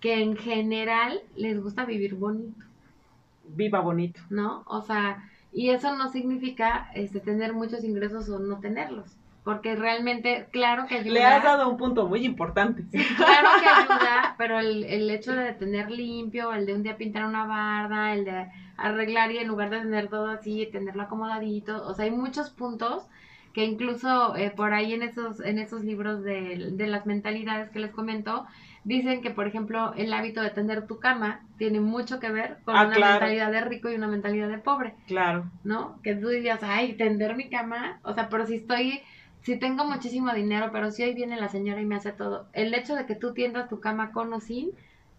que 0.00 0.22
en 0.22 0.36
general 0.36 1.20
les 1.36 1.62
gusta 1.62 1.84
vivir 1.84 2.14
bonito. 2.14 2.64
Viva 3.44 3.80
bonito. 3.80 4.22
¿No? 4.30 4.64
O 4.66 4.80
sea, 4.80 5.28
Y 5.52 5.68
eso 5.68 5.94
no 5.96 6.08
significa 6.08 6.90
este, 6.94 7.20
tener 7.20 7.52
muchos 7.52 7.84
ingresos 7.84 8.30
o 8.30 8.38
no 8.38 8.60
tenerlos. 8.60 9.19
Porque 9.50 9.74
realmente, 9.74 10.46
claro 10.52 10.86
que 10.86 10.96
ayuda. 10.96 11.14
Le 11.14 11.24
has 11.24 11.42
dado 11.42 11.68
un 11.68 11.76
punto 11.76 12.06
muy 12.06 12.24
importante. 12.24 12.84
Sí, 12.92 12.98
claro 13.16 13.48
que 13.60 13.68
ayuda, 13.94 14.34
pero 14.38 14.58
el, 14.60 14.84
el 14.84 15.10
hecho 15.10 15.32
de 15.32 15.52
tener 15.54 15.90
limpio, 15.90 16.52
el 16.52 16.66
de 16.66 16.74
un 16.74 16.82
día 16.84 16.96
pintar 16.96 17.24
una 17.26 17.46
barda, 17.46 18.12
el 18.14 18.24
de 18.24 18.46
arreglar 18.76 19.32
y 19.32 19.38
en 19.38 19.48
lugar 19.48 19.70
de 19.70 19.80
tener 19.80 20.08
todo 20.08 20.28
así, 20.28 20.68
tenerlo 20.70 21.02
acomodadito, 21.02 21.84
o 21.86 21.94
sea, 21.94 22.04
hay 22.04 22.10
muchos 22.12 22.50
puntos 22.50 23.08
que 23.52 23.64
incluso 23.64 24.36
eh, 24.36 24.50
por 24.50 24.72
ahí 24.72 24.92
en 24.94 25.02
esos, 25.02 25.40
en 25.40 25.58
esos 25.58 25.82
libros 25.84 26.22
de, 26.22 26.70
de 26.72 26.86
las 26.86 27.04
mentalidades 27.04 27.68
que 27.70 27.80
les 27.80 27.90
comento, 27.90 28.46
dicen 28.84 29.20
que, 29.22 29.30
por 29.30 29.48
ejemplo, 29.48 29.92
el 29.96 30.12
hábito 30.12 30.40
de 30.40 30.50
tender 30.50 30.86
tu 30.86 31.00
cama 31.00 31.40
tiene 31.58 31.80
mucho 31.80 32.20
que 32.20 32.30
ver 32.30 32.58
con 32.64 32.76
Ah, 32.76 32.86
una 32.86 32.94
claro. 32.94 33.12
mentalidad 33.14 33.50
de 33.50 33.60
rico 33.62 33.90
y 33.90 33.96
una 33.96 34.06
mentalidad 34.06 34.48
de 34.48 34.58
pobre. 34.58 34.94
Claro. 35.08 35.50
¿no? 35.64 35.98
Que 36.04 36.14
tú 36.14 36.28
dirías, 36.28 36.60
ay, 36.62 36.92
tender 36.94 37.34
mi 37.36 37.50
cama, 37.50 37.98
o 38.04 38.14
sea, 38.14 38.28
pero 38.30 38.46
si 38.46 38.54
estoy, 38.54 39.02
si 39.42 39.58
tengo 39.58 39.84
muchísimo 39.84 40.32
dinero, 40.32 40.70
pero 40.72 40.90
si 40.90 41.02
hoy 41.02 41.14
viene 41.14 41.36
la 41.40 41.48
señora 41.48 41.80
y 41.80 41.86
me 41.86 41.96
hace 41.96 42.12
todo, 42.12 42.46
el 42.52 42.74
hecho 42.74 42.94
de 42.94 43.06
que 43.06 43.14
tú 43.14 43.32
tiendas 43.32 43.68
tu 43.68 43.80
cama 43.80 44.12
con 44.12 44.32
o 44.32 44.40
sin, 44.40 44.70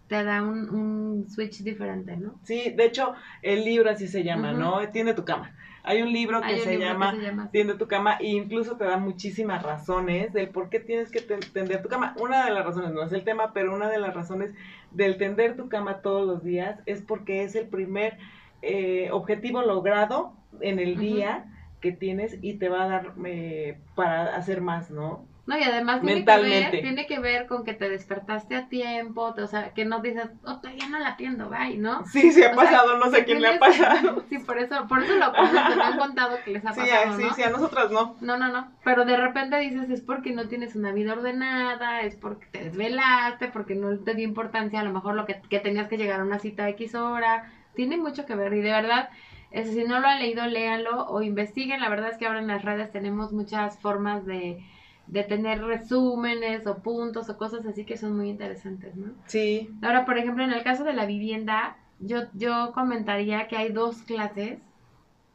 te 0.07 0.23
da 0.23 0.43
un, 0.43 0.69
un 0.69 1.29
switch 1.29 1.63
diferente, 1.63 2.17
¿no? 2.17 2.35
Sí, 2.43 2.71
de 2.75 2.85
hecho, 2.85 3.13
el 3.41 3.63
libro 3.63 3.89
así 3.89 4.07
se 4.07 4.23
llama. 4.23 4.51
¿no? 4.51 4.87
Tiende 4.89 5.13
tu 5.13 5.23
cama. 5.23 5.55
Hay 5.83 6.01
un 6.03 6.11
libro 6.11 6.41
que 6.41 6.47
Hay 6.47 6.53
un 6.55 6.59
se 6.59 6.71
libro 6.71 6.79
que 6.85 6.91
llama 6.93 7.11
se 7.11 7.21
llama 7.21 7.43
así. 7.43 7.51
Tiende 7.53 7.73
tu 7.75 7.87
cama 7.87 8.17
e 8.19 8.27
incluso 8.27 8.75
te 8.75 8.83
da 8.83 8.97
muchísimas 8.97 9.63
razones 9.63 10.31
del 10.33 10.49
por 10.49 10.69
qué 10.69 10.79
tienes 10.79 11.09
que 11.11 11.21
ten- 11.21 11.39
tender 11.53 11.81
tu 11.81 11.89
cama. 11.89 12.13
Una 12.19 12.45
de 12.45 12.51
las 12.51 12.65
razones, 12.65 12.91
no 12.91 13.01
es 13.03 13.13
el 13.13 13.23
tema, 13.23 13.51
pero 13.53 13.73
una 13.73 13.89
de 13.89 13.97
las 13.99 14.13
razones 14.13 14.53
del 14.91 15.17
tender 15.17 15.55
tu 15.55 15.69
cama 15.69 16.01
todos 16.01 16.27
los 16.27 16.43
días 16.43 16.79
es 16.85 17.01
porque 17.01 17.43
es 17.43 17.55
el 17.55 17.67
primer 17.67 18.17
eh, 18.61 19.09
objetivo 19.11 19.61
logrado 19.63 20.33
en 20.59 20.77
el 20.77 20.97
día 20.97 21.45
que 21.81 21.91
tienes 21.91 22.37
y 22.41 22.57
te 22.59 22.69
va 22.69 22.83
a 22.83 22.87
dar 22.87 23.13
eh, 23.25 23.79
para 23.95 24.35
hacer 24.35 24.61
más, 24.61 24.91
¿no? 24.91 25.27
No, 25.47 25.57
y 25.57 25.63
además 25.63 26.01
tiene 26.01 26.23
que, 26.23 26.37
ver, 26.39 26.43
Mentalmente. 26.45 26.77
tiene 26.81 27.07
que 27.07 27.19
ver 27.19 27.47
con 27.47 27.65
que 27.65 27.73
te 27.73 27.89
despertaste 27.89 28.55
a 28.55 28.69
tiempo, 28.69 29.33
o 29.37 29.47
sea, 29.47 29.73
que 29.73 29.85
no 29.85 29.99
dices, 29.99 30.29
oh, 30.43 30.61
todavía 30.61 30.87
no 30.87 30.99
la 30.99 31.09
atiendo, 31.09 31.49
bye, 31.49 31.77
¿no? 31.77 32.05
Sí, 32.05 32.31
sí 32.31 32.43
ha 32.43 32.51
O 32.51 32.53
sea, 32.53 32.55
pasado, 32.55 32.97
no 32.97 33.09
sé 33.09 33.25
quién 33.25 33.41
le 33.41 33.47
ha 33.55 33.59
pasado. 33.59 34.23
Sí, 34.29 34.37
por 34.39 34.59
eso, 34.59 34.87
por 34.87 35.03
eso 35.03 35.15
lo 35.15 35.33
comento, 35.33 35.75
me 35.75 35.83
han 35.83 35.97
contado 35.97 36.43
que 36.43 36.51
les 36.51 36.65
ha 36.65 36.71
Sí, 36.73 36.81
pasado, 36.81 37.11
a- 37.11 37.17
sí, 37.17 37.23
¿no? 37.23 37.33
sí, 37.33 37.43
a 37.43 37.49
nosotras 37.49 37.91
no. 37.91 38.15
No, 38.21 38.37
no, 38.37 38.49
no. 38.49 38.71
Pero 38.83 39.03
de 39.03 39.17
repente 39.17 39.57
dices, 39.57 39.89
es 39.89 40.01
porque 40.01 40.31
no 40.31 40.47
tienes 40.47 40.75
una 40.75 40.91
vida 40.93 41.13
ordenada, 41.13 42.01
es 42.01 42.15
porque 42.15 42.45
te 42.51 42.63
desvelaste, 42.65 43.47
porque 43.47 43.75
no 43.75 43.97
te 43.99 44.13
dio 44.13 44.25
importancia 44.27 44.79
a 44.79 44.83
lo 44.83 44.93
mejor 44.93 45.15
lo 45.15 45.25
que, 45.25 45.41
que 45.49 45.59
tenías 45.59 45.87
que 45.89 45.97
llegar 45.97 46.19
a 46.21 46.23
una 46.23 46.39
cita 46.39 46.65
a 46.65 46.69
X 46.69 46.95
hora. 46.95 47.51
Tiene 47.73 47.97
mucho 47.97 48.25
que 48.25 48.35
ver 48.35 48.53
y 48.53 48.61
de 48.61 48.71
verdad, 48.71 49.09
ese, 49.51 49.73
si 49.73 49.83
no 49.83 49.99
lo 49.99 50.07
han 50.07 50.19
leído, 50.19 50.45
léanlo 50.47 51.05
o 51.07 51.21
investiguen. 51.21 51.81
La 51.81 51.89
verdad 51.89 52.09
es 52.09 52.17
que 52.17 52.25
ahora 52.25 52.39
en 52.39 52.47
las 52.47 52.63
redes 52.63 52.91
tenemos 52.91 53.31
muchas 53.33 53.79
formas 53.79 54.25
de, 54.25 54.63
de 55.07 55.23
tener 55.23 55.61
resúmenes 55.63 56.65
o 56.67 56.81
puntos 56.81 57.29
o 57.29 57.37
cosas 57.37 57.65
así 57.65 57.85
que 57.85 57.97
son 57.97 58.15
muy 58.15 58.29
interesantes, 58.29 58.95
¿no? 58.95 59.13
Sí, 59.25 59.69
Ahora, 59.81 60.05
por 60.05 60.17
ejemplo, 60.17 60.43
en 60.43 60.51
el 60.53 60.63
caso 60.63 60.83
de 60.83 60.93
la 60.93 61.05
vivienda, 61.05 61.77
yo, 61.99 62.23
yo 62.33 62.71
comentaría 62.73 63.47
que 63.47 63.57
hay 63.57 63.71
dos 63.71 64.03
clases 64.03 64.59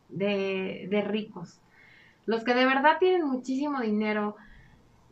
de, 0.08 0.86
de 0.90 1.00
ricos. 1.02 1.60
Los 2.26 2.44
que 2.44 2.54
de 2.54 2.66
verdad 2.66 2.98
tienen 2.98 3.26
muchísimo 3.26 3.80
dinero 3.80 4.36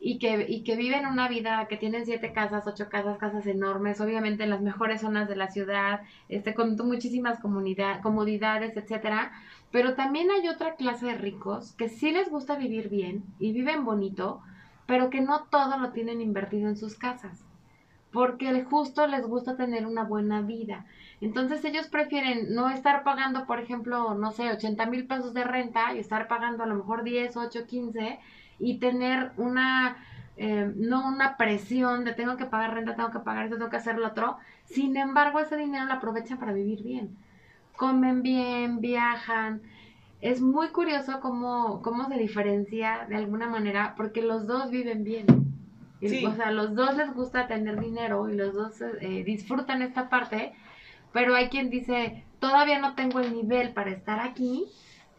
y 0.06 0.18
que, 0.18 0.44
y 0.46 0.64
que 0.64 0.76
viven 0.76 1.06
una 1.06 1.28
vida 1.28 1.66
que 1.66 1.78
tienen 1.78 2.04
siete 2.04 2.34
casas, 2.34 2.66
ocho 2.66 2.90
casas, 2.90 3.16
casas 3.16 3.46
enormes, 3.46 4.02
obviamente 4.02 4.44
en 4.44 4.50
las 4.50 4.60
mejores 4.60 5.00
zonas 5.00 5.30
de 5.30 5.34
la 5.34 5.48
ciudad, 5.48 6.02
este, 6.28 6.52
con 6.52 6.76
muchísimas 6.76 7.40
comunidad, 7.40 8.02
comodidades, 8.02 8.76
etcétera. 8.76 9.32
Pero 9.70 9.94
también 9.94 10.30
hay 10.30 10.46
otra 10.48 10.74
clase 10.74 11.06
de 11.06 11.14
ricos 11.14 11.72
que 11.72 11.88
sí 11.88 12.12
les 12.12 12.28
gusta 12.28 12.56
vivir 12.56 12.90
bien 12.90 13.24
y 13.38 13.52
viven 13.52 13.86
bonito, 13.86 14.42
pero 14.84 15.08
que 15.08 15.22
no 15.22 15.44
todo 15.44 15.78
lo 15.78 15.92
tienen 15.92 16.20
invertido 16.20 16.68
en 16.68 16.76
sus 16.76 16.96
casas 16.96 17.42
porque 18.12 18.62
justo 18.62 19.08
les 19.08 19.26
gusta 19.26 19.56
tener 19.56 19.86
una 19.86 20.04
buena 20.04 20.40
vida. 20.40 20.86
Entonces 21.20 21.64
ellos 21.64 21.88
prefieren 21.88 22.54
no 22.54 22.70
estar 22.70 23.02
pagando, 23.02 23.44
por 23.44 23.58
ejemplo, 23.58 24.14
no 24.14 24.30
sé, 24.30 24.52
80 24.52 24.86
mil 24.86 25.08
pesos 25.08 25.34
de 25.34 25.42
renta 25.42 25.94
y 25.94 25.98
estar 25.98 26.28
pagando 26.28 26.62
a 26.62 26.66
lo 26.66 26.76
mejor 26.76 27.02
10, 27.02 27.36
8, 27.36 27.66
15 27.66 28.20
y 28.58 28.78
tener 28.78 29.32
una, 29.36 29.96
eh, 30.36 30.72
no 30.76 31.06
una 31.06 31.36
presión 31.36 32.04
de 32.04 32.12
tengo 32.12 32.36
que 32.36 32.46
pagar 32.46 32.74
renta, 32.74 32.96
tengo 32.96 33.10
que 33.10 33.20
pagar 33.20 33.44
esto, 33.44 33.56
tengo 33.56 33.70
que 33.70 33.76
hacer 33.76 33.98
lo 33.98 34.08
otro. 34.08 34.36
Sin 34.64 34.96
embargo, 34.96 35.40
ese 35.40 35.56
dinero 35.56 35.86
lo 35.86 35.94
aprovechan 35.94 36.38
para 36.38 36.52
vivir 36.52 36.82
bien. 36.82 37.16
Comen 37.76 38.22
bien, 38.22 38.80
viajan. 38.80 39.62
Es 40.20 40.40
muy 40.40 40.68
curioso 40.68 41.20
cómo, 41.20 41.82
cómo 41.82 42.08
se 42.08 42.16
diferencia 42.16 43.06
de 43.08 43.16
alguna 43.16 43.46
manera, 43.46 43.94
porque 43.96 44.22
los 44.22 44.46
dos 44.46 44.70
viven 44.70 45.04
bien. 45.04 45.26
Sí. 46.00 46.24
O 46.26 46.34
sea, 46.34 46.50
los 46.50 46.74
dos 46.74 46.96
les 46.96 47.12
gusta 47.14 47.46
tener 47.46 47.80
dinero 47.80 48.28
y 48.28 48.34
los 48.34 48.54
dos 48.54 48.80
eh, 49.00 49.22
disfrutan 49.24 49.82
esta 49.82 50.08
parte, 50.08 50.52
pero 51.12 51.34
hay 51.34 51.48
quien 51.48 51.70
dice, 51.70 52.24
todavía 52.40 52.78
no 52.78 52.94
tengo 52.94 53.20
el 53.20 53.32
nivel 53.32 53.72
para 53.72 53.90
estar 53.90 54.20
aquí, 54.20 54.66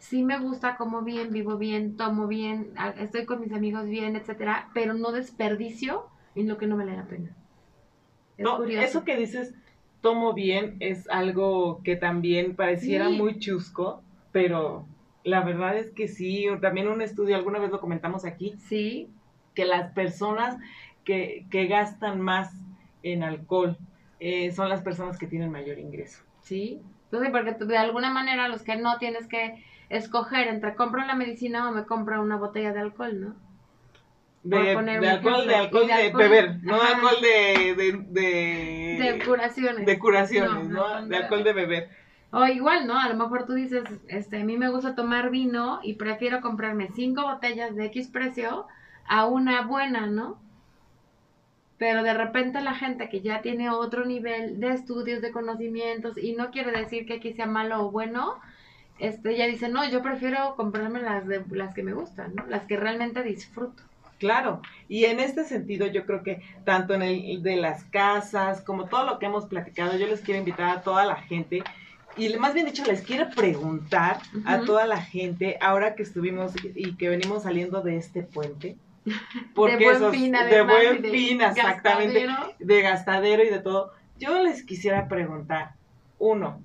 sí 0.08 0.22
me 0.24 0.38
gusta, 0.38 0.76
como 0.76 1.02
bien, 1.02 1.30
vivo 1.32 1.56
bien, 1.58 1.96
tomo 1.96 2.26
bien, 2.26 2.72
estoy 2.98 3.26
con 3.26 3.40
mis 3.40 3.52
amigos 3.52 3.86
bien, 3.86 4.16
etcétera, 4.16 4.70
pero 4.74 4.94
no 4.94 5.12
desperdicio 5.12 6.06
en 6.34 6.48
lo 6.48 6.58
que 6.58 6.66
no 6.66 6.76
vale 6.76 6.96
la 6.96 7.06
pena. 7.06 7.36
Es 8.36 8.44
No, 8.44 8.56
curioso. 8.56 8.84
eso 8.84 9.04
que 9.04 9.16
dices, 9.16 9.54
tomo 10.00 10.34
bien, 10.34 10.76
es 10.80 11.08
algo 11.08 11.82
que 11.82 11.96
también 11.96 12.54
pareciera 12.56 13.08
Sí. 13.08 13.18
muy 13.18 13.38
chusco, 13.38 14.02
pero 14.32 14.86
la 15.24 15.42
verdad 15.42 15.76
es 15.78 15.90
que 15.92 16.08
sí, 16.08 16.46
también 16.60 16.88
un 16.88 17.02
estudio, 17.02 17.36
alguna 17.36 17.58
vez 17.58 17.70
lo 17.70 17.80
comentamos 17.80 18.24
aquí, 18.24 18.54
Sí, 18.68 19.08
que 19.54 19.64
las 19.64 19.92
personas 19.92 20.56
que, 21.04 21.46
que 21.50 21.66
gastan 21.66 22.20
más 22.20 22.52
en 23.02 23.22
alcohol 23.22 23.78
eh, 24.18 24.52
son 24.52 24.68
las 24.68 24.82
personas 24.82 25.18
que 25.18 25.26
tienen 25.26 25.50
mayor 25.50 25.78
ingreso. 25.78 26.22
sí. 26.42 26.82
Entonces, 27.10 27.30
porque 27.30 27.64
de 27.64 27.76
alguna 27.78 28.10
manera 28.12 28.48
los 28.48 28.62
que 28.62 28.76
no 28.76 28.98
tienes 28.98 29.28
que 29.28 29.62
escoger 29.88 30.48
entre 30.48 30.74
compro 30.74 31.04
la 31.04 31.14
medicina 31.14 31.68
o 31.68 31.72
me 31.72 31.84
compro 31.84 32.20
una 32.20 32.36
botella 32.36 32.72
de 32.72 32.80
alcohol, 32.80 33.20
¿no? 33.20 33.46
De, 34.42 34.70
alcohol, 34.70 35.46
de 35.46 35.56
alcohol 35.56 35.86
de, 35.88 36.12
beber, 36.12 36.62
no 36.62 36.76
Ajá. 36.76 36.94
alcohol 36.94 37.16
de, 37.20 37.74
de, 37.74 38.96
de, 38.96 39.24
curaciones. 39.24 39.84
de 39.84 39.98
curaciones, 39.98 40.68
no, 40.68 41.04
De 41.06 41.16
alcohol 41.16 41.42
de 41.42 41.52
beber. 41.52 41.88
O 42.30 42.46
igual, 42.46 42.86
¿no? 42.86 42.98
A 42.98 43.08
lo 43.08 43.16
mejor 43.16 43.46
tú 43.46 43.54
dices, 43.54 43.82
este, 44.06 44.40
a 44.40 44.44
mí 44.44 44.56
me 44.56 44.68
gusta 44.68 44.94
tomar 44.94 45.30
vino 45.30 45.80
y 45.82 45.94
prefiero 45.94 46.40
comprarme 46.40 46.90
cinco 46.94 47.22
botellas 47.22 47.74
de 47.74 47.86
X 47.86 48.08
precio 48.08 48.66
a 49.08 49.26
una 49.26 49.62
buena, 49.62 50.06
¿no? 50.06 50.40
Pero 51.78 52.04
de 52.04 52.14
repente 52.14 52.60
la 52.60 52.74
gente 52.74 53.08
que 53.08 53.22
ya 53.22 53.42
tiene 53.42 53.70
otro 53.70 54.04
nivel 54.04 54.60
de 54.60 54.68
estudios, 54.68 55.22
de 55.22 55.32
conocimientos, 55.32 56.16
y 56.18 56.34
no 56.34 56.50
quiere 56.50 56.70
decir 56.70 57.04
que 57.04 57.14
aquí 57.14 57.32
sea 57.32 57.46
malo 57.46 57.84
o 57.84 57.90
bueno, 57.90 58.38
este, 58.98 59.36
ya 59.36 59.46
dice, 59.46 59.68
no, 59.68 59.88
yo 59.88 60.02
prefiero 60.02 60.54
comprarme 60.56 61.00
las, 61.00 61.26
de, 61.26 61.42
las 61.50 61.74
que 61.74 61.82
me 61.82 61.92
gustan, 61.92 62.34
¿no? 62.34 62.46
Las 62.46 62.64
que 62.64 62.76
realmente 62.76 63.22
disfruto. 63.22 63.82
Claro, 64.18 64.62
y 64.88 65.04
en 65.04 65.20
este 65.20 65.44
sentido 65.44 65.86
yo 65.86 66.06
creo 66.06 66.22
que 66.22 66.40
tanto 66.64 66.94
en 66.94 67.02
el 67.02 67.42
de 67.42 67.56
las 67.56 67.84
casas 67.84 68.62
como 68.62 68.86
todo 68.86 69.04
lo 69.04 69.18
que 69.18 69.26
hemos 69.26 69.44
platicado, 69.44 69.96
yo 69.98 70.06
les 70.06 70.22
quiero 70.22 70.38
invitar 70.38 70.70
a 70.78 70.80
toda 70.80 71.04
la 71.04 71.16
gente 71.16 71.62
y 72.16 72.34
más 72.38 72.54
bien 72.54 72.64
dicho 72.64 72.82
les 72.86 73.02
quiero 73.02 73.28
preguntar 73.28 74.20
a 74.46 74.60
toda 74.62 74.86
la 74.86 75.02
gente 75.02 75.58
ahora 75.60 75.94
que 75.94 76.02
estuvimos 76.02 76.52
y 76.74 76.96
que 76.96 77.10
venimos 77.10 77.42
saliendo 77.42 77.82
de 77.82 77.98
este 77.98 78.22
puente. 78.22 78.76
Porque 79.54 79.76
de 79.76 79.84
buen 79.84 79.96
esos- 79.96 80.14
fin, 80.14 80.32
de 80.32 80.62
buen 80.62 81.02
de 81.02 81.10
fin, 81.10 81.40
exactamente, 81.42 82.24
gastadero. 82.26 82.54
de 82.58 82.80
gastadero 82.82 83.44
y 83.44 83.50
de 83.50 83.58
todo. 83.58 83.92
Yo 84.18 84.42
les 84.42 84.62
quisiera 84.64 85.08
preguntar, 85.08 85.74
uno, 86.18 86.58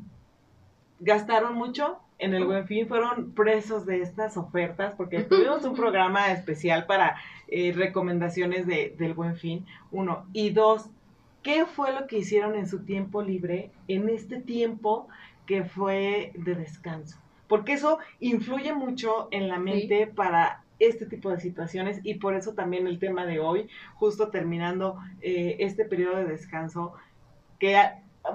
¿gastaron 1.01 1.55
mucho 1.55 1.99
en 2.19 2.33
el 2.33 2.45
Buen 2.45 2.67
Fin? 2.67 2.87
¿Fueron 2.87 3.33
presos 3.33 3.85
de 3.85 4.01
estas 4.01 4.37
ofertas? 4.37 4.93
Porque 4.95 5.23
tuvimos 5.23 5.65
un 5.65 5.75
programa 5.75 6.31
especial 6.31 6.85
para 6.85 7.17
eh, 7.47 7.73
recomendaciones 7.75 8.67
de, 8.67 8.95
del 8.97 9.13
Buen 9.13 9.35
Fin, 9.35 9.65
uno. 9.91 10.25
Y 10.31 10.51
dos, 10.51 10.89
¿qué 11.41 11.65
fue 11.65 11.91
lo 11.91 12.07
que 12.07 12.19
hicieron 12.19 12.55
en 12.55 12.67
su 12.67 12.85
tiempo 12.85 13.21
libre 13.21 13.71
en 13.87 14.07
este 14.09 14.39
tiempo 14.39 15.07
que 15.45 15.63
fue 15.63 16.31
de 16.35 16.55
descanso? 16.55 17.17
Porque 17.47 17.73
eso 17.73 17.97
influye 18.19 18.73
mucho 18.73 19.27
en 19.31 19.49
la 19.49 19.59
mente 19.59 20.07
para 20.07 20.63
este 20.79 21.05
tipo 21.05 21.29
de 21.29 21.39
situaciones 21.39 21.99
y 22.03 22.15
por 22.15 22.35
eso 22.35 22.53
también 22.53 22.87
el 22.87 22.97
tema 22.97 23.25
de 23.25 23.39
hoy, 23.39 23.67
justo 23.95 24.29
terminando 24.29 24.99
eh, 25.21 25.57
este 25.59 25.85
periodo 25.85 26.17
de 26.17 26.25
descanso, 26.25 26.93
que 27.59 27.77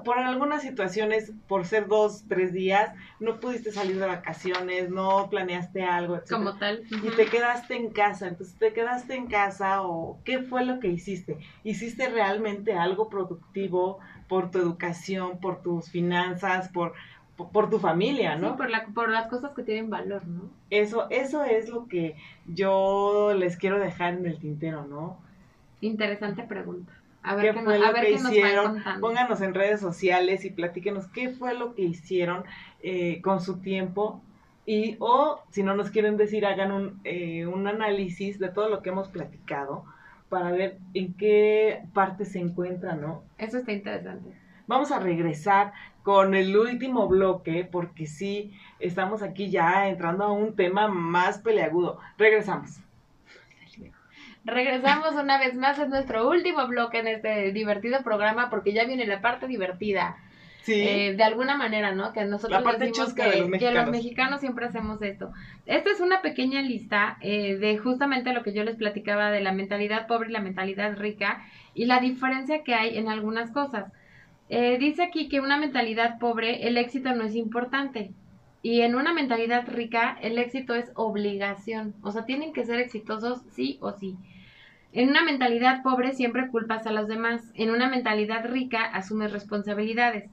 por 0.05 0.18
algunas 0.18 0.62
situaciones, 0.62 1.33
por 1.46 1.64
ser 1.64 1.87
dos, 1.87 2.25
tres 2.29 2.53
días, 2.53 2.92
no 3.20 3.38
pudiste 3.38 3.70
salir 3.70 3.99
de 3.99 4.07
vacaciones, 4.07 4.90
no 4.90 5.29
planeaste 5.31 5.85
algo, 5.85 6.16
etc. 6.16 6.31
Como 6.31 6.57
tal. 6.57 6.83
Y 6.90 7.11
te 7.11 7.27
quedaste 7.27 7.77
en 7.77 7.90
casa, 7.90 8.29
entonces 8.29 8.57
te 8.59 8.72
quedaste 8.72 9.14
en 9.14 9.27
casa 9.27 9.83
o 9.83 10.18
qué 10.25 10.40
fue 10.40 10.64
lo 10.64 10.81
que 10.81 10.88
hiciste. 10.88 11.38
¿Hiciste 11.62 12.09
realmente 12.09 12.75
algo 12.75 13.09
productivo 13.09 13.99
por 14.29 14.51
tu 14.51 14.59
educación, 14.59 15.38
por 15.38 15.62
tus 15.62 15.88
finanzas, 15.88 16.68
por, 16.68 16.94
por 17.53 17.70
tu 17.70 17.79
familia, 17.79 18.37
¿no? 18.37 18.51
Sí, 18.51 18.57
por, 18.57 18.70
la, 18.70 18.87
por 18.87 19.09
las 19.09 19.29
cosas 19.29 19.53
que 19.53 19.62
tienen 19.62 19.88
valor, 19.88 20.27
¿no? 20.27 20.51
Eso, 20.70 21.07
eso 21.11 21.44
es 21.44 21.68
lo 21.68 21.87
que 21.87 22.16
yo 22.46 23.35
les 23.37 23.57
quiero 23.57 23.79
dejar 23.79 24.14
en 24.14 24.27
el 24.27 24.38
tintero, 24.38 24.85
¿no? 24.85 25.18
Interesante 25.81 26.42
pregunta. 26.42 26.92
A 27.26 27.34
ver 27.34 27.54
qué, 27.54 27.60
fue 27.60 27.78
lo 27.78 27.92
que 27.92 28.10
hicieron. 28.12 28.82
Pónganos 29.00 29.40
en 29.40 29.52
redes 29.52 29.80
sociales 29.80 30.44
y 30.44 30.50
platíquenos 30.50 31.08
qué 31.08 31.30
fue 31.30 31.54
lo 31.54 31.74
que 31.74 31.82
hicieron 31.82 32.44
eh, 32.82 33.20
con 33.20 33.40
su 33.40 33.60
tiempo. 33.60 34.22
Y, 34.64 34.96
o 35.00 35.42
si 35.50 35.64
no 35.64 35.74
nos 35.74 35.90
quieren 35.90 36.16
decir, 36.16 36.46
hagan 36.46 36.70
un, 36.70 37.00
eh, 37.04 37.46
un 37.46 37.66
análisis 37.66 38.38
de 38.38 38.48
todo 38.48 38.68
lo 38.68 38.80
que 38.80 38.90
hemos 38.90 39.08
platicado 39.08 39.84
para 40.28 40.52
ver 40.52 40.78
en 40.94 41.14
qué 41.14 41.82
parte 41.92 42.24
se 42.24 42.38
encuentra, 42.38 42.94
¿no? 42.94 43.24
Eso 43.38 43.58
está 43.58 43.72
interesante. 43.72 44.30
Vamos 44.68 44.92
a 44.92 45.00
regresar 45.00 45.72
con 46.04 46.34
el 46.34 46.56
último 46.56 47.08
bloque, 47.08 47.68
porque 47.70 48.06
sí, 48.06 48.52
estamos 48.78 49.22
aquí 49.22 49.50
ya 49.50 49.88
entrando 49.88 50.24
a 50.24 50.32
un 50.32 50.54
tema 50.54 50.86
más 50.86 51.38
peleagudo. 51.38 51.98
Regresamos. 52.18 52.86
Regresamos 54.46 55.14
una 55.20 55.38
vez 55.38 55.54
más 55.56 55.76
en 55.80 55.90
nuestro 55.90 56.28
último 56.28 56.68
bloque 56.68 57.00
en 57.00 57.09
este 57.09 57.52
divertido 57.52 58.02
programa, 58.04 58.48
porque 58.48 58.72
ya 58.72 58.85
viene 58.85 59.04
la 59.04 59.20
parte 59.20 59.48
divertida. 59.48 60.18
Sí. 60.62 60.74
Eh, 60.74 61.14
de 61.16 61.22
alguna 61.24 61.56
manera, 61.56 61.94
¿no? 61.94 62.12
Que 62.12 62.24
nosotros 62.24 62.61
la 62.61 62.64
parte 62.64 62.87
decimos 62.87 63.12
que, 63.12 63.22
de 63.22 63.38
los 63.40 63.48
mexicanos. 63.48 63.61
que, 63.61 63.80
los 63.80 63.90
mexicanos. 63.90 64.40
siempre 64.40 64.66
hacemos 64.66 65.02
esto. 65.02 65.32
Esta 65.66 65.90
es 65.90 66.00
una 66.00 66.22
pequeña 66.22 66.62
lista 66.62 67.18
eh, 67.22 67.56
de 67.56 67.76
justamente 67.78 68.32
lo 68.32 68.44
que 68.44 68.52
yo 68.52 68.62
les 68.62 68.76
platicaba 68.76 69.30
de 69.30 69.40
la 69.40 69.52
mentalidad 69.52 70.06
pobre 70.06 70.28
y 70.28 70.32
la 70.32 70.40
mentalidad 70.40 70.96
rica 70.96 71.44
y 71.74 71.87
la 71.87 71.98
diferencia 71.98 72.62
que 72.62 72.74
hay 72.74 72.98
en 72.98 73.09
algunas 73.09 73.50
cosas. 73.50 73.92
Eh, 74.48 74.78
dice 74.78 75.02
aquí 75.02 75.28
que 75.28 75.40
una 75.40 75.56
mentalidad 75.56 76.18
pobre, 76.18 76.68
el 76.68 76.76
éxito 76.76 77.12
no 77.14 77.24
es 77.24 77.35
importante. 77.35 78.12
Y 78.62 78.80
en 78.80 78.94
una 78.94 79.12
mentalidad 79.12 79.68
rica, 79.68 80.16
el 80.22 80.38
éxito 80.38 80.74
es 80.74 80.90
obligación. 80.94 81.94
O 82.02 82.11
sea, 82.11 82.26
tienen 82.26 82.52
que 82.52 82.64
ser 82.64 82.80
exitosos 82.80 83.42
sí 83.52 83.78
o 83.80 83.92
sí. 83.92 84.16
En 84.96 85.11
una 85.11 85.22
mentalidad 85.22 85.82
pobre 85.82 86.14
siempre 86.14 86.48
culpas 86.48 86.87
a 86.87 86.90
los 86.90 87.06
demás. 87.06 87.42
En 87.52 87.68
una 87.68 87.87
mentalidad 87.87 88.46
rica 88.46 88.82
asumes 88.82 89.30
responsabilidades. 89.30 90.30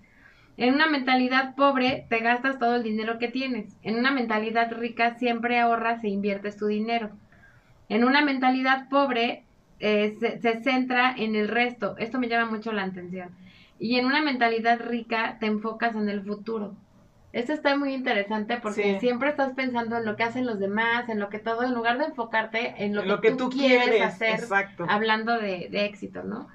En 0.55 0.73
una 0.73 0.87
mentalidad 0.87 1.53
pobre 1.55 2.05
te 2.07 2.19
gastas 2.19 2.59
todo 2.59 2.77
el 2.77 2.83
dinero 2.83 3.19
que 3.19 3.27
tienes. 3.27 3.75
En 3.83 3.97
una 3.97 4.11
mentalidad 4.11 4.71
rica 4.71 5.15
siempre 5.15 5.59
ahorras 5.59 6.01
e 6.05 6.07
inviertes 6.07 6.55
tu 6.55 6.67
dinero. 6.67 7.09
En 7.89 8.05
una 8.05 8.23
mentalidad 8.23 8.87
pobre 8.87 9.43
eh, 9.81 10.15
se, 10.21 10.39
se 10.39 10.63
centra 10.63 11.13
en 11.13 11.35
el 11.35 11.49
resto. 11.49 11.97
Esto 11.97 12.17
me 12.17 12.29
llama 12.29 12.49
mucho 12.49 12.71
la 12.71 12.83
atención. 12.83 13.31
Y 13.79 13.99
en 13.99 14.05
una 14.05 14.21
mentalidad 14.21 14.79
rica 14.79 15.39
te 15.41 15.47
enfocas 15.47 15.93
en 15.97 16.07
el 16.07 16.23
futuro. 16.23 16.73
Esto 17.33 17.51
está 17.51 17.75
muy 17.75 17.95
interesante 17.95 18.57
porque 18.61 18.99
siempre 18.99 19.29
estás 19.29 19.53
pensando 19.53 19.97
en 19.97 20.05
lo 20.05 20.15
que 20.15 20.23
hacen 20.23 20.45
los 20.45 20.59
demás, 20.59 21.09
en 21.09 21.19
lo 21.19 21.29
que 21.29 21.39
todo, 21.39 21.63
en 21.63 21.73
lugar 21.73 21.97
de 21.97 22.05
enfocarte 22.05 22.75
en 22.77 22.95
lo, 22.95 23.21
que, 23.21 23.31
tú, 23.31 23.49
quieres, 23.49 24.03
hacer, 24.03 24.39
hablando 24.87 25.39
de, 25.39 25.67
éxito, 25.71 26.21
¿no? 26.23 26.47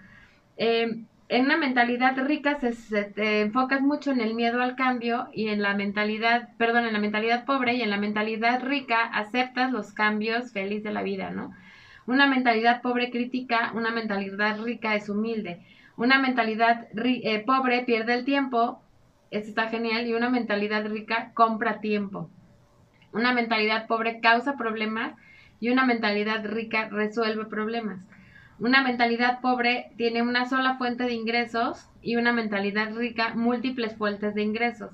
Eh, 0.56 1.02
en 1.28 1.44
una 1.44 1.56
mentalidad 1.56 2.16
rica 2.24 2.58
se, 2.60 3.02
te 3.04 3.40
enfocas 3.40 3.82
mucho 3.82 4.12
en 4.12 4.20
el 4.20 4.34
miedo 4.34 4.62
al 4.62 4.76
cambio 4.76 5.28
y 5.32 5.48
en 5.48 5.62
la 5.62 5.74
mentalidad, 5.74 6.50
perdón, 6.58 6.86
en 6.86 6.92
la 6.92 7.00
mentalidad 7.00 7.44
pobre 7.44 7.74
y 7.74 7.82
en 7.82 7.90
la 7.90 7.98
mentalidad 7.98 8.62
rica 8.62 9.02
aceptas 9.02 9.72
los 9.72 9.92
cambios 9.92 10.52
feliz 10.52 10.84
de 10.84 10.92
la 10.92 11.02
vida, 11.02 11.30
¿no? 11.30 11.52
Una 12.06 12.26
mentalidad 12.26 12.82
pobre 12.82 13.10
crítica, 13.10 13.72
una 13.74 13.90
mentalidad 13.90 14.62
rica 14.62 14.94
es 14.94 15.08
humilde. 15.08 15.60
Una 15.96 16.20
mentalidad 16.20 16.86
eh, 17.04 17.40
pobre 17.44 17.82
pierde 17.82 18.14
el 18.14 18.24
tiempo, 18.24 18.80
esto 19.30 19.48
está 19.48 19.68
genial, 19.68 20.06
y 20.06 20.14
una 20.14 20.30
mentalidad 20.30 20.86
rica 20.86 21.32
compra 21.34 21.80
tiempo. 21.80 22.30
Una 23.12 23.32
mentalidad 23.32 23.86
pobre 23.86 24.20
causa 24.20 24.56
problemas 24.56 25.14
y 25.60 25.70
una 25.70 25.84
mentalidad 25.84 26.44
rica 26.44 26.88
resuelve 26.88 27.46
problemas. 27.46 28.00
Una 28.60 28.82
mentalidad 28.82 29.40
pobre 29.40 29.92
tiene 29.96 30.22
una 30.22 30.48
sola 30.48 30.76
fuente 30.78 31.04
de 31.04 31.12
ingresos 31.12 31.88
y 32.02 32.16
una 32.16 32.32
mentalidad 32.32 32.94
rica 32.94 33.32
múltiples 33.34 33.96
fuentes 33.96 34.34
de 34.34 34.42
ingresos. 34.42 34.90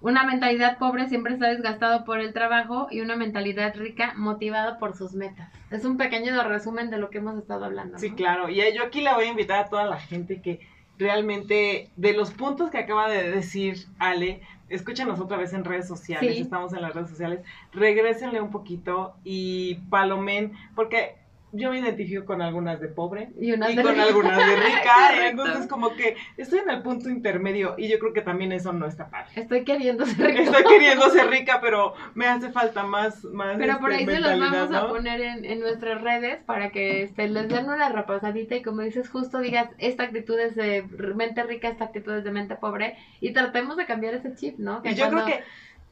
Una 0.00 0.24
mentalidad 0.24 0.78
pobre 0.78 1.08
siempre 1.08 1.32
está 1.32 1.48
desgastado 1.48 2.04
por 2.04 2.20
el 2.20 2.32
trabajo 2.32 2.86
y 2.90 3.00
una 3.00 3.16
mentalidad 3.16 3.74
rica 3.74 4.12
motivado 4.16 4.78
por 4.78 4.96
sus 4.96 5.14
metas. 5.14 5.50
Es 5.70 5.84
un 5.84 5.96
pequeño 5.96 6.40
resumen 6.44 6.90
de 6.90 6.98
lo 6.98 7.10
que 7.10 7.18
hemos 7.18 7.36
estado 7.36 7.64
hablando. 7.64 7.98
Sí, 7.98 8.12
claro. 8.12 8.48
Y 8.48 8.56
yo 8.74 8.84
aquí 8.84 9.00
le 9.00 9.12
voy 9.12 9.24
a 9.24 9.30
invitar 9.30 9.58
a 9.58 9.68
toda 9.68 9.86
la 9.86 9.98
gente 9.98 10.40
que 10.40 10.60
realmente 10.98 11.90
de 11.96 12.12
los 12.12 12.30
puntos 12.30 12.70
que 12.70 12.78
acaba 12.78 13.08
de 13.08 13.30
decir 13.30 13.86
Ale, 13.98 14.42
escúchanos 14.68 15.20
otra 15.20 15.36
vez 15.36 15.52
en 15.52 15.64
redes 15.64 15.86
sociales, 15.86 16.38
estamos 16.38 16.72
en 16.72 16.82
las 16.82 16.94
redes 16.94 17.10
sociales, 17.10 17.40
regrésenle 17.72 18.40
un 18.40 18.50
poquito 18.50 19.14
y 19.24 19.76
palomen, 19.90 20.52
porque 20.74 21.16
yo 21.52 21.70
me 21.70 21.78
identifico 21.78 22.24
con 22.24 22.42
algunas 22.42 22.80
de 22.80 22.88
pobre 22.88 23.30
y, 23.40 23.52
con 23.52 23.62
algunas 24.00 24.36
de 24.36 24.56
rica. 24.56 25.28
entonces, 25.28 25.66
como 25.66 25.94
que 25.94 26.16
estoy 26.36 26.60
en 26.60 26.70
el 26.70 26.82
punto 26.82 27.08
intermedio 27.08 27.74
y 27.78 27.88
yo 27.88 27.98
creo 27.98 28.12
que 28.12 28.20
también 28.20 28.52
eso 28.52 28.72
no 28.72 28.86
está 28.86 29.08
padre. 29.08 29.30
Estoy 29.34 29.64
queriendo 29.64 30.04
ser 30.04 30.26
rica. 30.26 30.42
Estoy 30.42 30.64
queriendo 30.64 31.08
ser 31.10 31.28
rica, 31.28 31.60
pero 31.60 31.94
me 32.14 32.26
hace 32.26 32.50
falta 32.50 32.82
más. 32.84 33.24
más 33.24 33.56
pero 33.56 33.78
por 33.78 33.92
ahí 33.92 34.02
este, 34.02 34.14
se 34.14 34.20
los 34.20 34.38
vamos 34.38 34.74
a 34.74 34.88
poner 34.88 35.20
en, 35.20 35.60
nuestras 35.60 36.02
redes 36.02 36.38
para 36.44 36.70
que 36.70 37.02
este, 37.02 37.28
les 37.28 37.48
den 37.48 37.64
una 37.64 37.88
repasadita 37.88 38.56
y, 38.56 38.62
como 38.62 38.82
dices, 38.82 39.08
justo 39.08 39.38
digas: 39.38 39.70
esta 39.78 40.04
actitud 40.04 40.38
es 40.38 40.54
de 40.54 40.84
mente 41.14 41.42
rica, 41.42 41.68
esta 41.68 41.86
actitud 41.86 42.12
es 42.14 42.24
de 42.24 42.30
mente 42.30 42.56
pobre 42.56 42.96
y 43.20 43.32
tratemos 43.32 43.76
de 43.76 43.86
cambiar 43.86 44.14
ese 44.14 44.34
chip, 44.34 44.58
¿no? 44.58 44.82
Que 44.82 44.94
yo 44.94 45.08
creo 45.08 45.24
que 45.24 45.42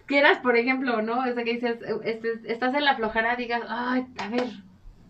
quieras, 0.07 0.39
por 0.39 0.57
ejemplo, 0.57 1.03
¿no? 1.03 1.21
O 1.21 1.25
sea, 1.25 1.45
que 1.45 1.55
dices, 1.55 1.79
este, 2.05 2.41
estás 2.47 2.75
en 2.75 2.85
la 2.85 2.97
flojera, 2.97 3.37
digas, 3.37 3.63
ay, 3.69 4.07
a 4.19 4.29
ver, 4.29 4.45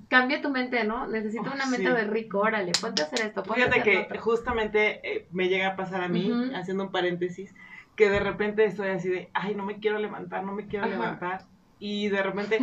cambia 0.09 0.41
tu 0.41 0.51
mente, 0.51 0.85
¿no? 0.85 1.07
Necesito 1.07 1.51
una 1.53 1.67
mente 1.67 1.93
de 1.93 2.05
rico, 2.05 2.41
órale, 2.41 2.73
ponte 2.81 3.03
a 3.03 3.07
hacer 3.07 3.27
esto. 3.27 3.45
Fíjate 3.45 3.83
que 3.83 4.19
justamente 4.19 5.01
eh, 5.03 5.27
me 5.33 5.49
llega 5.49 5.69
a 5.69 5.77
pasar 5.77 6.03
a 6.03 6.09
mí, 6.09 6.33
haciendo 6.55 6.85
un 6.85 6.91
paréntesis, 6.91 7.55
que 7.97 8.11
de 8.11 8.21
repente 8.21 8.65
estoy 8.65 8.89
así 8.89 9.09
de, 9.09 9.31
ay, 9.33 9.55
no 9.55 9.65
me 9.65 9.79
quiero 9.79 9.99
levantar, 9.99 10.45
no 10.45 10.53
me 10.53 10.67
quiero 10.67 10.87
levantar. 10.87 11.43
Y 11.79 12.09
de 12.09 12.23
repente, 12.23 12.59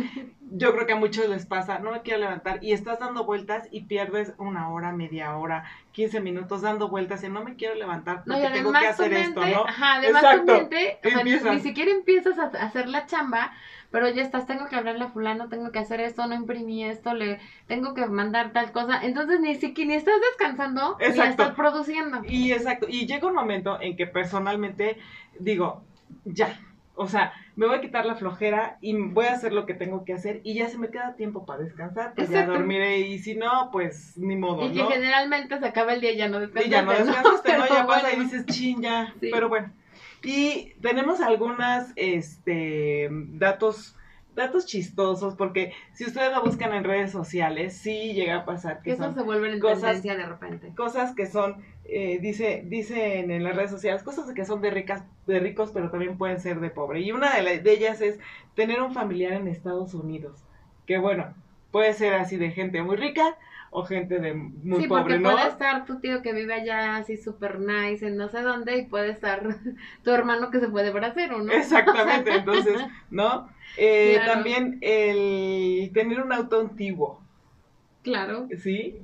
yo 0.50 0.72
creo 0.72 0.86
que 0.86 0.92
a 0.94 0.96
muchos 0.96 1.28
les 1.28 1.46
pasa, 1.46 1.78
no 1.78 1.92
me 1.92 2.02
quiero 2.02 2.20
levantar, 2.20 2.58
y 2.62 2.72
estás 2.72 2.98
dando 2.98 3.24
vueltas 3.24 3.68
y 3.70 3.84
pierdes 3.84 4.34
una 4.38 4.70
hora, 4.70 4.92
media 4.92 5.36
hora, 5.36 5.64
15 5.92 6.20
minutos 6.20 6.62
dando 6.62 6.88
vueltas 6.88 7.22
y 7.22 7.28
no 7.28 7.44
me 7.44 7.54
quiero 7.54 7.76
levantar 7.76 8.24
porque 8.24 8.48
tengo 8.52 8.72
que 8.72 8.86
hacer 8.86 9.12
esto, 9.12 9.46
¿no? 9.46 9.66
Ajá, 9.66 9.94
además 9.96 10.24
tu 10.36 10.52
mente, 10.52 10.98
o 11.04 11.08
sea, 11.08 11.22
ni, 11.54 11.60
siquiera 11.60 11.92
empiezas 11.92 12.38
a 12.38 12.46
hacer 12.46 12.88
la 12.88 13.06
chamba, 13.06 13.52
pero 13.92 14.08
ya 14.08 14.22
estás, 14.22 14.48
tengo 14.48 14.66
que 14.66 14.74
hablarle 14.74 15.04
a 15.04 15.08
fulano, 15.10 15.48
tengo 15.48 15.70
que 15.70 15.78
hacer 15.78 16.00
esto, 16.00 16.26
no 16.26 16.34
imprimí 16.34 16.84
esto, 16.84 17.14
le 17.14 17.38
tengo 17.68 17.94
que 17.94 18.06
mandar 18.06 18.52
tal 18.52 18.72
cosa. 18.72 19.00
Entonces 19.04 19.38
ni 19.38 19.54
siquiera 19.54 19.90
ni 19.90 19.94
estás 19.94 20.16
descansando, 20.32 20.96
ni 20.98 21.06
estás 21.06 21.52
produciendo. 21.52 22.22
Y 22.26 22.50
exacto, 22.50 22.86
y 22.88 23.06
llega 23.06 23.28
un 23.28 23.34
momento 23.34 23.80
en 23.80 23.96
que 23.96 24.08
personalmente 24.08 24.98
digo, 25.38 25.84
ya, 26.24 26.58
o 26.94 27.08
sea, 27.08 27.32
me 27.56 27.66
voy 27.66 27.76
a 27.76 27.80
quitar 27.80 28.06
la 28.06 28.14
flojera 28.14 28.78
y 28.80 28.96
voy 28.96 29.26
a 29.26 29.32
hacer 29.32 29.52
lo 29.52 29.66
que 29.66 29.74
tengo 29.74 30.04
que 30.04 30.12
hacer 30.12 30.40
y 30.44 30.54
ya 30.54 30.68
se 30.68 30.78
me 30.78 30.90
queda 30.90 31.16
tiempo 31.16 31.44
para 31.44 31.62
descansar, 31.62 32.14
pues 32.14 32.30
ya 32.30 32.46
dormiré 32.46 33.00
y 33.00 33.18
si 33.18 33.34
no, 33.34 33.70
pues 33.72 34.16
ni 34.16 34.36
modo, 34.36 34.66
Y 34.66 34.72
que 34.72 34.84
generalmente 34.84 35.58
se 35.58 35.66
acaba 35.66 35.94
el 35.94 36.00
día 36.00 36.12
y 36.12 36.16
ya 36.16 36.28
no 36.28 36.40
descansas. 36.40 36.66
Y 36.66 36.70
ya 36.70 36.82
no 36.82 36.92
descansas, 36.92 37.42
¿no? 37.44 37.66
Ya 37.68 37.86
pasa 37.86 38.12
y 38.12 38.20
dices, 38.20 38.46
chin, 38.46 38.82
ya, 38.82 39.14
pero 39.20 39.48
bueno. 39.48 39.72
Y 40.22 40.74
tenemos 40.80 41.20
algunas 41.20 41.92
este, 41.96 43.08
datos, 43.10 43.96
datos 44.34 44.66
chistosos, 44.66 45.34
porque 45.34 45.72
si 45.92 46.04
ustedes 46.04 46.32
lo 46.32 46.42
buscan 46.42 46.74
en 46.74 46.84
redes 46.84 47.10
sociales, 47.10 47.76
sí 47.76 48.12
llega 48.14 48.36
a 48.36 48.44
pasar 48.44 48.82
que 48.82 48.92
Eso 48.92 49.12
se 49.12 49.22
vuelven 49.22 49.54
en 49.54 49.60
cosas, 49.60 50.02
de 50.02 50.26
repente. 50.26 50.72
Cosas 50.74 51.14
que 51.14 51.26
son, 51.26 51.62
eh, 51.84 52.18
dice, 52.20 52.62
dicen 52.66 53.30
en 53.30 53.42
las 53.44 53.56
redes 53.56 53.70
sociales, 53.70 54.02
cosas 54.02 54.32
que 54.32 54.44
son 54.44 54.60
de 54.60 54.70
ricas, 54.70 55.04
de 55.26 55.40
ricos, 55.40 55.70
pero 55.72 55.90
también 55.90 56.18
pueden 56.18 56.40
ser 56.40 56.60
de 56.60 56.70
pobre. 56.70 57.00
Y 57.00 57.12
una 57.12 57.34
de, 57.36 57.60
de 57.60 57.72
ellas 57.72 58.00
es 58.00 58.18
tener 58.54 58.82
un 58.82 58.92
familiar 58.92 59.32
en 59.32 59.48
Estados 59.48 59.94
Unidos. 59.94 60.44
Que 60.86 60.98
bueno, 60.98 61.34
puede 61.70 61.92
ser 61.94 62.14
así 62.14 62.36
de 62.36 62.50
gente 62.50 62.82
muy 62.82 62.96
rica, 62.96 63.36
o 63.76 63.82
gente 63.84 64.20
de 64.20 64.34
muy 64.34 64.82
sí, 64.82 64.86
pobre, 64.86 65.16
porque 65.16 65.18
puede 65.18 65.48
estar 65.48 65.84
tu 65.84 65.98
tío 65.98 66.22
que 66.22 66.32
vive 66.32 66.54
allá 66.54 66.96
así 66.96 67.16
súper 67.16 67.58
nice 67.58 68.06
en 68.06 68.16
no 68.16 68.28
sé 68.28 68.40
dónde 68.42 68.78
y 68.78 68.86
puede 68.86 69.10
estar 69.10 69.42
tu 70.04 70.10
hermano 70.12 70.52
que 70.52 70.60
se 70.60 70.68
puede 70.68 70.90
o 70.90 71.38
¿no? 71.42 71.52
Exactamente, 71.52 72.30
entonces, 72.36 72.80
¿no? 73.10 73.48
Eh, 73.76 74.20
También 74.24 74.78
el 74.80 75.90
tener 75.92 76.22
un 76.22 76.32
auto 76.32 76.60
antiguo. 76.60 77.20
Claro. 78.04 78.46
Sí, 78.62 79.02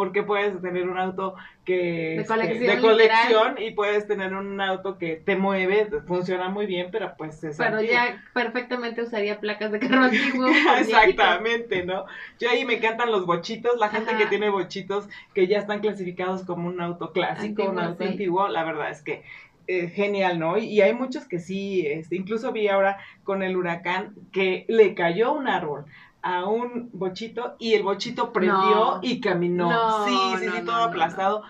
porque 0.00 0.22
puedes 0.22 0.58
tener 0.62 0.88
un 0.88 0.96
auto 0.96 1.34
que 1.66 1.74
de 2.16 2.22
este, 2.22 2.78
colección, 2.80 3.56
y 3.58 3.72
puedes 3.72 4.06
tener 4.06 4.32
un 4.32 4.58
auto 4.58 4.96
que 4.96 5.16
te 5.16 5.36
mueve, 5.36 5.90
funciona 6.06 6.48
muy 6.48 6.64
bien, 6.64 6.88
pero 6.90 7.12
pues 7.18 7.44
es 7.44 7.58
Pero 7.58 7.82
ya 7.82 8.24
perfectamente 8.32 9.02
usaría 9.02 9.40
placas 9.40 9.72
de 9.72 9.78
carro 9.78 10.04
antiguo. 10.04 10.48
Exactamente, 10.78 11.84
¿no? 11.84 12.06
Yo 12.38 12.48
ahí 12.48 12.64
me 12.64 12.76
encantan 12.76 13.10
los 13.10 13.26
bochitos, 13.26 13.78
la 13.78 13.90
gente 13.90 14.16
que 14.16 14.24
tiene 14.24 14.48
bochitos 14.48 15.06
que 15.34 15.46
ya 15.46 15.58
están 15.58 15.80
clasificados 15.80 16.44
como 16.44 16.66
un 16.66 16.80
auto 16.80 17.12
clásico, 17.12 17.64
un 17.64 17.78
auto 17.78 18.02
antiguo, 18.02 18.48
la 18.48 18.64
verdad 18.64 18.88
es 18.88 19.02
que 19.02 19.22
eh, 19.66 19.88
genial, 19.88 20.38
¿no? 20.38 20.56
Y, 20.56 20.80
hay 20.80 20.94
muchos 20.94 21.26
que 21.26 21.40
sí, 21.40 21.86
este, 21.86 22.16
incluso 22.16 22.52
vi 22.52 22.68
ahora 22.68 22.96
con 23.22 23.42
el 23.42 23.54
huracán 23.54 24.14
que 24.32 24.64
le 24.66 24.94
cayó 24.94 25.34
un 25.34 25.46
árbol 25.46 25.84
a 26.22 26.46
un 26.46 26.90
bochito 26.92 27.56
y 27.58 27.74
el 27.74 27.82
bochito 27.82 28.32
prendió 28.32 29.00
y 29.02 29.20
caminó. 29.20 30.06
sí, 30.06 30.16
sí, 30.38 30.48
sí, 30.48 30.64
todo 30.64 30.84
aplastado. 30.84 31.42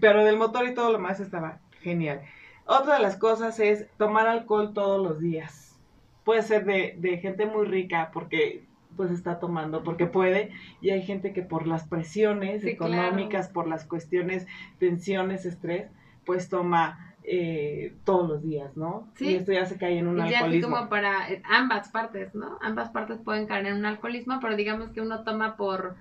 Pero 0.00 0.24
del 0.24 0.36
motor 0.36 0.66
y 0.66 0.74
todo 0.74 0.92
lo 0.92 0.98
más 0.98 1.20
estaba 1.20 1.60
genial. 1.80 2.22
Otra 2.66 2.96
de 2.96 3.02
las 3.02 3.16
cosas 3.16 3.58
es 3.60 3.86
tomar 3.96 4.26
alcohol 4.28 4.74
todos 4.74 5.02
los 5.02 5.20
días. 5.20 5.78
Puede 6.24 6.42
ser 6.42 6.66
de, 6.66 6.94
de 6.98 7.16
gente 7.18 7.46
muy 7.46 7.66
rica 7.66 8.10
porque 8.12 8.66
pues 8.96 9.10
está 9.12 9.38
tomando 9.38 9.84
porque 9.84 10.06
puede 10.06 10.50
y 10.80 10.90
hay 10.90 11.02
gente 11.02 11.32
que 11.32 11.42
por 11.42 11.66
las 11.68 11.86
presiones 11.86 12.64
económicas, 12.64 13.48
por 13.48 13.68
las 13.68 13.84
cuestiones, 13.84 14.46
tensiones, 14.78 15.46
estrés, 15.46 15.88
pues 16.26 16.48
toma 16.48 17.07
eh, 17.30 17.92
todos 18.04 18.28
los 18.28 18.42
días, 18.42 18.76
¿no? 18.76 19.06
Sí. 19.14 19.28
Y 19.28 19.34
esto 19.34 19.52
ya 19.52 19.66
se 19.66 19.76
cae 19.76 19.98
en 19.98 20.08
un 20.08 20.18
y 20.18 20.34
alcoholismo. 20.34 20.76
como 20.76 20.88
para 20.88 21.30
eh, 21.30 21.42
ambas 21.44 21.90
partes, 21.90 22.34
¿no? 22.34 22.58
Ambas 22.62 22.88
partes 22.88 23.18
pueden 23.18 23.46
caer 23.46 23.66
en 23.66 23.76
un 23.76 23.84
alcoholismo, 23.84 24.38
pero 24.40 24.56
digamos 24.56 24.90
que 24.90 25.02
uno 25.02 25.24
toma 25.24 25.56
por 25.56 25.96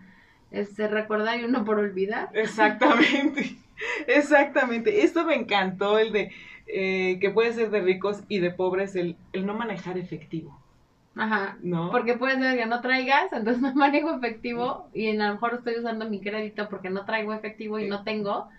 este, 0.51 0.87
recordar 0.87 1.39
y 1.39 1.43
uno 1.43 1.65
por 1.65 1.79
olvidar. 1.79 2.29
Exactamente, 2.33 3.57
exactamente. 4.07 5.03
Esto 5.03 5.25
me 5.25 5.35
encantó, 5.35 5.99
el 5.99 6.13
de 6.13 6.31
eh, 6.67 7.17
que 7.19 7.29
puede 7.29 7.51
ser 7.53 7.71
de 7.71 7.81
ricos 7.81 8.23
y 8.29 8.39
de 8.39 8.51
pobres, 8.51 8.95
el, 8.95 9.17
el 9.33 9.45
no 9.45 9.53
manejar 9.53 9.97
efectivo. 9.97 10.57
Ajá. 11.17 11.57
¿No? 11.61 11.91
Porque 11.91 12.15
puede 12.15 12.39
ser 12.39 12.57
que 12.57 12.65
no 12.67 12.81
traigas, 12.81 13.33
entonces 13.33 13.61
no 13.61 13.73
manejo 13.73 14.15
efectivo 14.15 14.89
y 14.93 15.09
a 15.09 15.27
lo 15.27 15.33
mejor 15.33 15.55
estoy 15.55 15.75
usando 15.75 16.09
mi 16.09 16.21
crédito 16.21 16.69
porque 16.69 16.89
no 16.89 17.05
traigo 17.05 17.33
efectivo 17.33 17.79
y 17.79 17.87
no 17.89 18.03
tengo. 18.03 18.49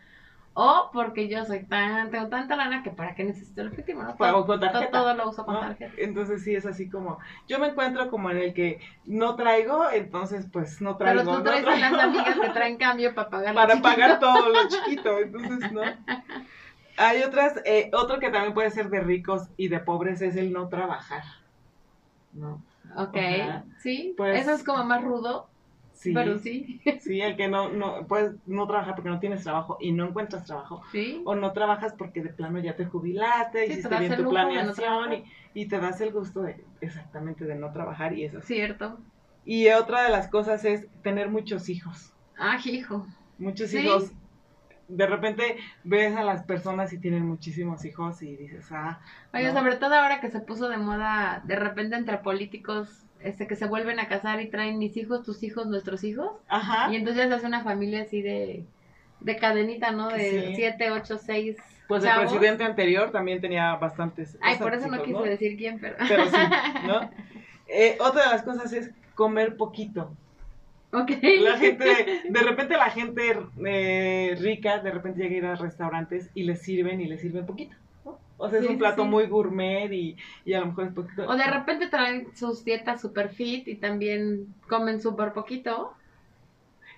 O 0.60 0.90
porque 0.92 1.28
yo 1.28 1.44
soy 1.44 1.62
tan, 1.66 2.10
tengo 2.10 2.26
tanta 2.26 2.56
lana 2.56 2.82
que 2.82 2.90
para 2.90 3.14
qué 3.14 3.22
necesito 3.22 3.60
el 3.60 3.68
efectivo, 3.68 4.02
¿no? 4.02 4.16
Todo, 4.16 4.44
con 4.44 4.58
tarjeta. 4.58 4.90
Todo, 4.90 5.14
lo 5.14 5.28
uso 5.28 5.46
con 5.46 5.60
tarjeta. 5.60 5.92
Entonces 5.98 6.42
sí 6.42 6.52
es 6.52 6.66
así 6.66 6.90
como, 6.90 7.20
yo 7.46 7.60
me 7.60 7.68
encuentro 7.68 8.10
como 8.10 8.28
en 8.30 8.38
el 8.38 8.54
que 8.54 8.80
no 9.04 9.36
traigo, 9.36 9.88
entonces 9.88 10.48
pues 10.52 10.80
no 10.80 10.96
traigo. 10.96 11.22
Pero 11.22 11.36
tú 11.36 11.44
traes 11.44 11.64
a 11.64 11.76
las 11.76 12.02
amigas 12.02 12.40
que 12.40 12.48
traen 12.48 12.76
cambio 12.76 13.14
para 13.14 13.30
pagar 13.30 13.54
Para 13.54 13.80
pagar 13.80 14.18
todo 14.18 14.48
lo 14.48 14.68
chiquito, 14.68 15.20
entonces 15.20 15.70
no. 15.70 15.82
Hay 16.96 17.22
otras, 17.22 17.62
eh, 17.64 17.92
otro 17.92 18.18
que 18.18 18.28
también 18.30 18.52
puede 18.52 18.72
ser 18.72 18.90
de 18.90 18.98
ricos 18.98 19.42
y 19.56 19.68
de 19.68 19.78
pobres 19.78 20.20
es 20.22 20.34
el 20.34 20.52
no 20.52 20.68
trabajar. 20.68 21.22
¿no? 22.32 22.60
Ok, 22.96 23.16
sí, 23.78 24.12
pues, 24.16 24.40
eso 24.40 24.50
es 24.54 24.64
como 24.64 24.82
más 24.82 25.04
rudo, 25.04 25.46
sí, 25.98 26.12
pero 26.12 26.38
sí. 26.38 26.80
Sí, 27.00 27.20
el 27.20 27.36
que 27.36 27.48
no, 27.48 27.68
no, 27.68 28.06
puedes 28.06 28.34
no 28.46 28.66
trabajar 28.66 28.94
porque 28.94 29.10
no 29.10 29.20
tienes 29.20 29.42
trabajo 29.42 29.76
y 29.80 29.92
no 29.92 30.06
encuentras 30.08 30.44
trabajo. 30.44 30.82
¿Sí? 30.92 31.22
O 31.24 31.34
no 31.34 31.52
trabajas 31.52 31.94
porque 31.96 32.22
de 32.22 32.30
plano 32.30 32.58
ya 32.60 32.76
te 32.76 32.86
jubilaste, 32.86 33.66
hiciste 33.66 33.98
bien 33.98 34.16
tu 34.16 34.30
planeación 34.30 35.12
y, 35.12 35.24
y, 35.54 35.66
te 35.66 35.78
das 35.78 36.00
el 36.00 36.12
gusto 36.12 36.42
de, 36.42 36.64
exactamente, 36.80 37.44
de 37.44 37.56
no 37.56 37.72
trabajar 37.72 38.16
y 38.16 38.24
eso. 38.24 38.40
Cierto. 38.40 38.98
Y 39.44 39.68
otra 39.70 40.04
de 40.04 40.10
las 40.10 40.28
cosas 40.28 40.64
es 40.64 40.86
tener 41.02 41.30
muchos 41.30 41.68
hijos. 41.68 42.12
Ah, 42.38 42.58
hijo. 42.64 43.06
Muchos 43.38 43.72
hijos 43.74 44.12
de 44.88 45.06
repente 45.06 45.58
ves 45.84 46.16
a 46.16 46.24
las 46.24 46.44
personas 46.44 46.92
y 46.92 46.98
tienen 46.98 47.26
muchísimos 47.26 47.84
hijos 47.84 48.22
y 48.22 48.36
dices, 48.36 48.66
ah. 48.72 49.00
Oye, 49.34 49.52
sobre 49.52 49.76
todo 49.76 49.94
ahora 49.94 50.20
que 50.20 50.30
se 50.30 50.40
puso 50.40 50.68
de 50.68 50.78
moda 50.78 51.42
de 51.44 51.56
repente 51.56 51.96
entre 51.96 52.18
políticos 52.18 53.04
este 53.22 53.46
que 53.46 53.56
se 53.56 53.66
vuelven 53.66 54.00
a 54.00 54.08
casar 54.08 54.40
y 54.40 54.48
traen 54.48 54.78
mis 54.78 54.96
hijos, 54.96 55.24
tus 55.24 55.42
hijos, 55.42 55.66
nuestros 55.66 56.04
hijos. 56.04 56.30
Ajá. 56.48 56.92
Y 56.92 56.96
entonces 56.96 57.30
hace 57.30 57.46
una 57.46 57.62
familia 57.62 58.02
así 58.02 58.22
de, 58.22 58.64
de 59.20 59.36
cadenita, 59.36 59.90
¿no? 59.90 60.08
De 60.08 60.52
siete, 60.54 60.90
ocho, 60.90 61.18
seis. 61.18 61.56
Pues 61.88 62.04
el 62.04 62.14
presidente 62.18 62.64
anterior 62.64 63.10
también 63.10 63.40
tenía 63.40 63.74
bastantes. 63.76 64.36
Ay, 64.40 64.58
por 64.58 64.74
eso 64.74 64.88
no 64.88 65.02
quise 65.02 65.22
decir 65.22 65.56
quién, 65.56 65.78
pero. 65.80 65.96
Pero 66.08 66.26
sí, 66.26 66.36
¿no? 66.86 67.10
Eh, 67.70 67.98
otra 68.00 68.24
de 68.24 68.30
las 68.30 68.42
cosas 68.44 68.72
es 68.72 68.90
comer 69.14 69.58
poquito. 69.58 70.10
Okay. 70.90 71.40
La 71.40 71.58
gente, 71.58 72.22
de 72.30 72.40
repente 72.40 72.78
la 72.78 72.88
gente 72.88 73.36
eh, 73.66 74.36
rica, 74.40 74.78
de 74.78 74.90
repente 74.90 75.20
llega 75.20 75.34
a 75.34 75.38
ir 75.38 75.44
a 75.44 75.54
restaurantes 75.54 76.30
y 76.32 76.44
les 76.44 76.62
sirven 76.62 77.00
y 77.02 77.06
les 77.06 77.20
sirven 77.20 77.44
poquito. 77.44 77.76
O 78.38 78.48
sea, 78.48 78.60
es 78.60 78.66
un 78.66 78.78
plato 78.78 79.04
muy 79.04 79.26
gourmet 79.26 79.92
y, 79.92 80.16
y, 80.44 80.54
a 80.54 80.60
lo 80.60 80.66
mejor 80.66 80.86
es 80.86 80.92
poquito. 80.92 81.26
O 81.28 81.36
de 81.36 81.46
repente 81.46 81.88
traen 81.88 82.28
sus 82.34 82.64
dietas 82.64 83.00
super 83.00 83.30
fit 83.30 83.66
y 83.66 83.74
también 83.74 84.54
comen 84.68 85.02
súper 85.02 85.32
poquito. 85.32 85.92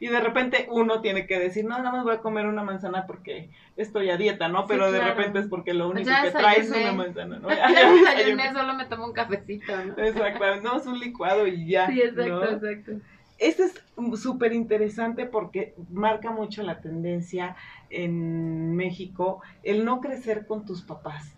Y 0.01 0.09
de 0.09 0.21
repente 0.21 0.67
uno 0.71 1.01
tiene 1.01 1.27
que 1.27 1.39
decir, 1.39 1.65
no, 1.65 1.77
nada 1.77 1.93
más 1.93 2.05
voy 2.05 2.15
a 2.15 2.21
comer 2.21 2.47
una 2.47 2.63
manzana 2.63 3.07
porque 3.07 3.51
estoy 3.77 4.11
a 4.11 4.17
dieta, 4.17 4.49
¿no? 4.49 4.67
Pero 4.67 4.91
de 4.93 5.01
repente 5.01 5.41
es 5.41 5.47
porque 5.47 5.75
lo 5.75 5.89
único 5.89 6.11
que 6.23 6.31
trae 6.31 6.61
es 6.61 6.71
una 6.71 6.93
manzana, 6.93 7.39
¿no? 7.39 7.49
Ya, 7.51 7.71
ya 7.71 7.93
desayuné, 7.93 8.53
solo 8.53 8.75
me 8.75 8.87
tomo 8.87 9.07
un 9.07 9.13
cafecito, 9.13 9.77
¿no? 9.77 10.03
Exacto, 10.03 10.61
no, 10.63 10.79
es 10.79 10.87
un 10.87 10.99
licuado 10.99 11.47
y 11.47 11.67
ya. 11.67 11.87
Sí, 11.87 12.01
exacto, 12.01 12.45
exacto. 12.45 12.93
Este 13.41 13.65
es 13.65 13.73
súper 14.21 14.53
interesante 14.53 15.25
porque 15.27 15.75
marca 15.91 16.31
mucho 16.31 16.63
la 16.63 16.81
tendencia 16.81 17.57
en 17.89 18.77
México 18.77 19.41
el 19.63 19.85
no 19.85 20.01
crecer 20.01 20.47
con 20.47 20.67
tus 20.67 20.83
papás. 20.83 21.35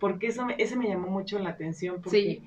Porque 0.00 0.28
eso 0.28 0.44
me, 0.46 0.56
ese 0.58 0.76
me 0.76 0.88
llamó 0.88 1.08
mucho 1.08 1.38
la 1.38 1.50
atención. 1.50 2.00
Porque 2.02 2.42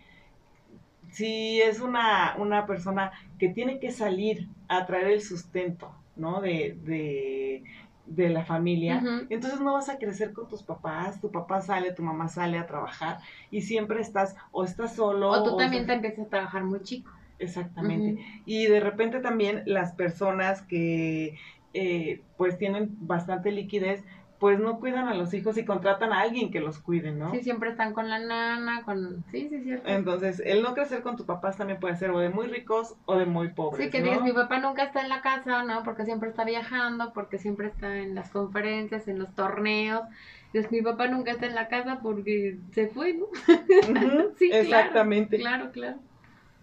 si 1.12 1.62
es 1.62 1.80
una, 1.80 2.36
una 2.38 2.66
persona 2.66 3.12
que 3.40 3.48
tiene 3.50 3.80
que 3.80 3.92
salir 3.92 4.50
a 4.68 4.86
traer 4.86 5.08
el 5.08 5.22
sustento, 5.22 5.92
¿no? 6.16 6.42
De, 6.42 6.78
de, 6.84 7.64
de 8.08 8.30
la 8.30 8.44
familia, 8.44 9.02
entonces 9.30 9.62
no 9.62 9.74
vas 9.74 9.88
a 9.90 9.98
crecer 9.98 10.34
con 10.34 10.48
tus 10.48 10.64
papás, 10.64 11.22
tu 11.22 11.32
papá 11.32 11.62
sale, 11.62 11.94
tu 11.94 12.04
mamá 12.04 12.28
sale 12.28 12.58
a 12.58 12.66
trabajar 12.68 13.20
y 13.52 13.62
siempre 13.62 14.02
estás 14.02 14.36
o 14.52 14.64
estás 14.64 14.96
solo. 14.96 15.30
O 15.30 15.44
tú 15.44 15.56
también 15.58 15.86
te 15.86 15.94
empiezas 15.94 16.26
a 16.26 16.30
trabajar 16.30 16.64
muy 16.64 16.82
chico. 16.82 17.12
Exactamente. 17.40 18.24
Y 18.46 18.66
de 18.68 18.80
repente 18.80 19.20
también 19.20 19.64
las 19.66 19.94
personas 19.94 20.62
que 20.62 21.38
eh, 21.74 22.22
pues 22.38 22.58
tienen 22.58 22.96
bastante 23.02 23.52
liquidez, 23.52 24.04
pues 24.40 24.60
no 24.60 24.80
cuidan 24.80 25.08
a 25.08 25.14
los 25.14 25.34
hijos 25.34 25.58
y 25.58 25.66
contratan 25.66 26.14
a 26.14 26.22
alguien 26.22 26.52
que 26.52 26.60
los 26.60 26.80
cuide, 26.80 27.12
¿no? 27.12 27.32
Sí, 27.32 27.42
siempre 27.42 27.70
están 27.70 27.94
con 27.94 28.10
la 28.10 28.20
nana, 28.20 28.84
con... 28.84 29.24
Sí, 29.32 29.48
sí, 29.50 29.62
cierto. 29.62 29.90
Entonces, 29.90 30.42
el 30.46 30.62
no 30.62 30.74
crecer 30.74 31.02
con 31.02 31.16
tus 31.16 31.26
papás 31.26 31.58
también 31.58 31.80
puede 31.80 31.96
ser 31.96 32.12
o 32.12 32.20
de 32.20 32.30
muy 32.30 32.48
ricos 32.48 32.96
o 33.06 33.18
de 33.18 33.26
muy 33.26 33.50
pobres, 33.50 33.86
Sí, 33.86 33.92
que 33.92 34.02
digas, 34.02 34.22
mi 34.22 34.34
papá 34.34 34.60
nunca 34.60 34.84
está 34.84 35.02
en 35.02 35.10
la 35.10 35.22
casa, 35.22 35.64
¿no? 35.64 35.84
Porque 35.84 36.06
siempre 36.06 36.30
está 36.30 36.44
viajando, 36.44 37.14
porque 37.14 37.38
siempre 37.38 37.68
está 37.68 37.98
en 37.98 38.14
las 38.14 38.30
conferencias, 38.30 39.08
en 39.08 39.20
los 39.20 39.34
torneos. 39.36 40.04
Entonces, 40.48 40.72
mi 40.72 40.82
papá 40.82 41.08
nunca 41.08 41.32
está 41.32 41.46
en 41.48 41.56
la 41.56 41.68
casa 41.68 42.00
porque 42.02 42.58
se 42.72 42.88
fue, 42.88 43.14
¿no? 43.14 43.26
sí, 44.38 44.50
Exactamente. 44.52 45.38
Claro, 45.38 45.72
claro 45.72 45.98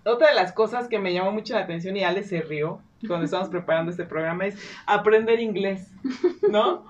otra 0.04 0.28
de 0.28 0.34
las 0.34 0.52
cosas 0.52 0.88
que 0.88 0.98
me 0.98 1.12
llamó 1.12 1.32
mucho 1.32 1.54
la 1.54 1.60
atención 1.60 1.96
y 1.96 2.04
Ale 2.04 2.22
se 2.22 2.42
rió 2.42 2.80
cuando 3.06 3.24
estábamos 3.24 3.50
preparando 3.50 3.90
este 3.90 4.04
programa 4.04 4.46
es 4.46 4.56
aprender 4.86 5.40
inglés, 5.40 5.90
¿no? 6.48 6.84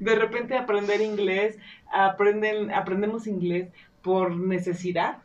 De 0.00 0.14
repente 0.16 0.56
aprender 0.56 1.00
inglés, 1.00 1.58
aprenden, 1.92 2.72
aprendemos 2.72 3.26
inglés 3.26 3.68
por 4.02 4.34
necesidad, 4.34 5.18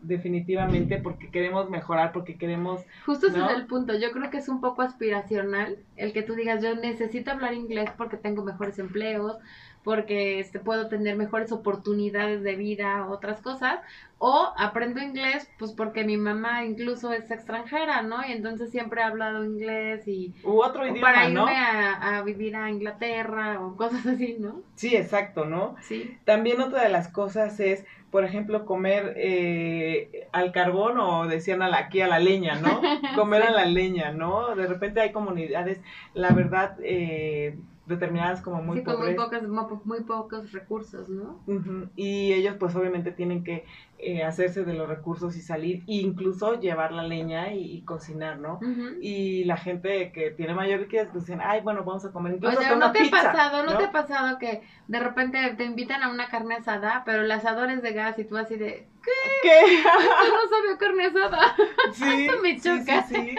definitivamente, 0.00 0.98
porque 0.98 1.30
queremos 1.30 1.70
mejorar, 1.70 2.12
porque 2.12 2.36
queremos... 2.36 2.82
Justo 3.04 3.26
ese 3.28 3.38
es 3.38 3.50
el 3.50 3.66
punto, 3.66 3.94
yo 3.98 4.10
creo 4.12 4.30
que 4.30 4.38
es 4.38 4.48
un 4.48 4.60
poco 4.60 4.82
aspiracional 4.82 5.78
el 5.96 6.12
que 6.12 6.22
tú 6.22 6.34
digas, 6.34 6.62
yo 6.62 6.74
necesito 6.76 7.30
hablar 7.30 7.54
inglés 7.54 7.90
porque 7.96 8.16
tengo 8.16 8.44
mejores 8.44 8.78
empleos, 8.78 9.38
porque 9.84 10.40
este, 10.40 10.58
puedo 10.58 10.88
tener 10.88 11.14
mejores 11.16 11.52
oportunidades 11.52 12.42
de 12.42 12.56
vida, 12.56 13.06
otras 13.06 13.40
cosas, 13.42 13.80
o 14.18 14.54
aprendo 14.56 15.02
inglés, 15.02 15.50
pues 15.58 15.72
porque 15.72 16.04
mi 16.04 16.16
mamá 16.16 16.64
incluso 16.64 17.12
es 17.12 17.30
extranjera, 17.30 18.00
¿no? 18.00 18.26
Y 18.26 18.32
entonces 18.32 18.70
siempre 18.70 19.02
ha 19.02 19.08
hablado 19.08 19.44
inglés 19.44 20.08
y... 20.08 20.32
U 20.42 20.62
otro 20.62 20.86
idioma, 20.86 21.12
Para 21.12 21.28
irme 21.28 21.58
a, 21.58 22.22
vivir 22.22 22.56
a 22.56 22.70
Inglaterra 22.70 23.60
o 23.60 23.76
cosas 23.76 24.06
así, 24.06 24.36
¿no? 24.38 24.62
Sí, 24.74 24.96
exacto, 24.96 25.44
¿no? 25.44 25.76
Sí. 25.82 26.16
También 26.24 26.62
otra 26.62 26.82
de 26.82 26.88
las 26.88 27.08
cosas 27.08 27.60
es, 27.60 27.84
por 28.10 28.24
ejemplo, 28.24 28.64
comer 28.64 29.12
eh, 29.16 30.28
al 30.32 30.52
carbón 30.52 30.98
o 30.98 31.26
decían 31.26 31.60
a 31.60 31.68
la, 31.68 31.76
aquí 31.76 32.00
a 32.00 32.08
la 32.08 32.20
leña, 32.20 32.54
¿no? 32.54 32.80
Comer 33.14 33.42
a 33.42 33.50
la 33.50 33.66
leña, 33.66 34.12
¿no? 34.12 34.56
De 34.56 34.66
repente 34.66 35.02
hay 35.02 35.12
comunidades, 35.12 35.80
la 36.14 36.30
verdad, 36.30 36.78
eh, 36.82 37.58
determinadas 37.86 38.40
como 38.40 38.62
muy 38.62 38.78
sí, 38.78 38.84
muy, 38.86 39.14
pocos, 39.14 39.42
muy 39.84 40.00
pocos 40.02 40.52
recursos, 40.52 41.08
¿no? 41.08 41.40
Y 41.96 42.32
ellos 42.32 42.56
pues 42.58 42.74
obviamente 42.74 43.12
tienen 43.12 43.44
que 43.44 43.64
eh, 43.98 44.22
hacerse 44.22 44.64
de 44.64 44.74
los 44.74 44.88
recursos 44.88 45.36
y 45.36 45.40
salir, 45.40 45.82
e 45.86 45.94
incluso 45.96 46.58
llevar 46.60 46.92
la 46.92 47.02
leña 47.02 47.52
y, 47.52 47.82
cocinar, 47.82 48.38
¿no? 48.38 48.58
Y 49.00 49.44
la 49.44 49.56
gente 49.56 50.12
que 50.12 50.30
tiene 50.30 50.54
mayor 50.54 50.80
riqueza 50.80 51.10
pues 51.12 51.26
dicen, 51.26 51.40
ay, 51.42 51.60
bueno, 51.60 51.84
vamos 51.84 52.04
a 52.04 52.12
comer 52.12 52.34
incluso 52.34 52.58
o 52.58 52.76
¿no 52.76 52.92
te 52.92 53.06
ha 53.06 53.10
pasado, 53.10 53.62
¿no? 53.64 53.76
te 53.76 53.84
ha 53.84 53.92
pasado 53.92 54.38
que 54.38 54.62
de 54.88 55.00
repente 55.00 55.54
te 55.56 55.64
invitan 55.64 56.02
a 56.02 56.10
una 56.10 56.28
carne 56.28 56.56
asada, 56.56 57.02
pero 57.04 57.22
el 57.22 57.30
asador 57.30 57.70
es 57.70 57.82
de 57.82 57.92
gas 57.92 58.18
y 58.18 58.24
tú 58.24 58.36
así 58.36 58.56
de, 58.56 58.88
¿qué? 59.02 59.10
¿Qué? 59.42 59.82
no 59.84 60.48
sabe 60.48 60.78
carne 60.78 61.06
asada. 61.06 61.54
Sí, 61.92 62.04
Eso 62.28 62.42
me 62.42 62.60
choca. 62.60 63.02
Sí, 63.02 63.14
sí, 63.14 63.26
sí. 63.30 63.36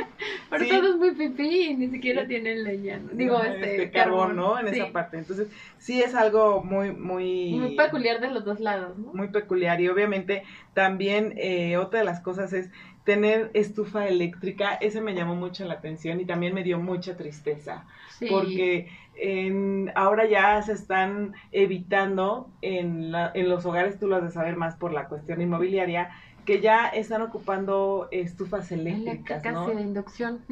Pero 0.50 0.64
Sí. 0.64 0.70
todo 0.70 0.90
es 0.90 0.96
muy 0.98 1.12
pipí 1.12 1.62
y 1.70 1.76
ni 1.76 1.88
siquiera 1.90 2.28
tienen 2.28 2.64
leña. 2.64 2.98
¿no? 3.00 3.10
Digo, 3.14 3.38
Ajá, 3.38 3.56
este, 3.56 3.90
carbón, 3.92 4.36
¿no? 4.36 4.60
En 4.60 4.68
Sí. 4.74 4.80
esa 4.80 4.92
parte. 4.92 5.18
Entonces, 5.18 5.48
sí 5.78 6.02
es 6.02 6.14
algo 6.16 6.64
muy, 6.64 6.92
muy... 6.92 7.54
Muy 7.54 7.76
peculiar 7.76 8.20
de 8.22 8.30
los 8.30 8.46
dos 8.46 8.60
lados, 8.60 8.98
¿no? 8.98 9.14
muy 9.14 9.30
peculiar 9.30 9.82
y 9.82 9.88
obviamente 9.88 10.44
también 10.74 11.34
eh, 11.38 11.78
otra 11.78 12.00
de 12.00 12.06
las 12.06 12.20
cosas 12.22 12.54
es 12.54 12.70
tener 13.06 13.52
estufa 13.54 14.08
eléctrica, 14.08 14.74
ese 14.74 15.00
me 15.00 15.14
llamó 15.14 15.36
mucho 15.36 15.64
la 15.66 15.76
atención 15.76 16.20
y 16.20 16.26
también 16.26 16.56
me 16.56 16.64
dio 16.64 16.80
mucha 16.80 17.16
tristeza 17.16 17.86
Sí. 18.18 18.28
porque 18.30 18.88
en, 19.16 19.92
ahora 19.96 20.26
ya 20.26 20.60
se 20.64 20.74
están 20.74 21.34
evitando 21.52 22.50
en, 22.62 23.12
la- 23.12 23.32
en 23.36 23.48
los 23.50 23.66
hogares, 23.66 24.00
tú 24.00 24.08
lo 24.08 24.16
has 24.16 24.24
de 24.24 24.32
saber 24.32 24.56
más 24.56 24.76
por 24.76 24.92
la 24.92 25.08
cuestión 25.08 25.40
inmobiliaria, 25.42 26.10
que 26.46 26.62
ya 26.62 26.88
están 26.88 27.22
ocupando 27.22 28.08
estufas 28.12 28.72
eléctricas, 28.72 29.44
¿no? 29.44 29.68
de 29.68 29.82
inducción. 29.82 30.46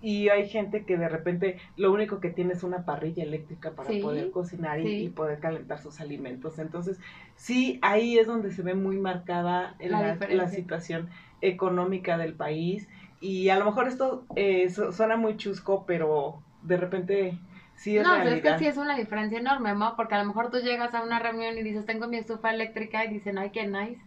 Y 0.00 0.28
hay 0.28 0.48
gente 0.48 0.84
que 0.84 0.96
de 0.98 1.08
repente 1.08 1.58
lo 1.76 1.90
único 1.92 2.20
que 2.20 2.28
tiene 2.30 2.52
es 2.52 2.62
una 2.62 2.84
parrilla 2.84 3.22
eléctrica 3.22 3.70
para 3.72 3.88
Sí, 3.90 4.00
poder 4.00 4.30
cocinar 4.30 4.78
y, 4.80 4.82
sí. 4.86 5.04
y 5.04 5.08
poder 5.08 5.40
calentar 5.40 5.78
sus 5.78 6.00
alimentos. 6.00 6.58
Entonces, 6.58 7.00
sí, 7.36 7.78
ahí 7.82 8.18
es 8.18 8.26
donde 8.26 8.52
se 8.52 8.62
ve 8.62 8.74
muy 8.74 8.98
marcada 8.98 9.74
La 9.80 9.88
la, 9.88 10.00
la 10.06 10.12
diferencia. 10.12 10.48
situación 10.48 11.08
económica 11.40 12.18
del 12.18 12.34
país. 12.34 12.88
Y 13.20 13.48
a 13.48 13.56
lo 13.58 13.64
mejor 13.64 13.88
esto 13.88 14.26
eh, 14.36 14.68
su- 14.70 14.92
suena 14.92 15.16
muy 15.16 15.36
chusco, 15.36 15.84
pero 15.86 16.42
de 16.62 16.76
repente 16.76 17.38
sí 17.74 17.96
es 17.96 18.02
no, 18.04 18.10
o 18.10 18.14
sea, 18.14 18.24
es 18.24 18.30
realidad. 18.30 18.52
que 18.58 18.64
sí 18.64 18.66
es 18.68 18.76
una 18.76 18.96
diferencia 18.96 19.38
enorme, 19.38 19.74
¿no? 19.74 19.96
Porque 19.96 20.14
a 20.14 20.18
lo 20.18 20.26
mejor 20.26 20.50
tú 20.50 20.58
llegas 20.58 20.94
a 20.94 21.02
una 21.02 21.18
reunión 21.18 21.56
y 21.56 21.62
dices, 21.62 21.86
tengo 21.86 22.08
mi 22.08 22.18
estufa 22.18 22.50
eléctrica 22.52 23.04
y 23.04 23.08
dicen, 23.08 23.38
ay, 23.38 23.50
qué 23.50 23.66
nice. 23.66 24.00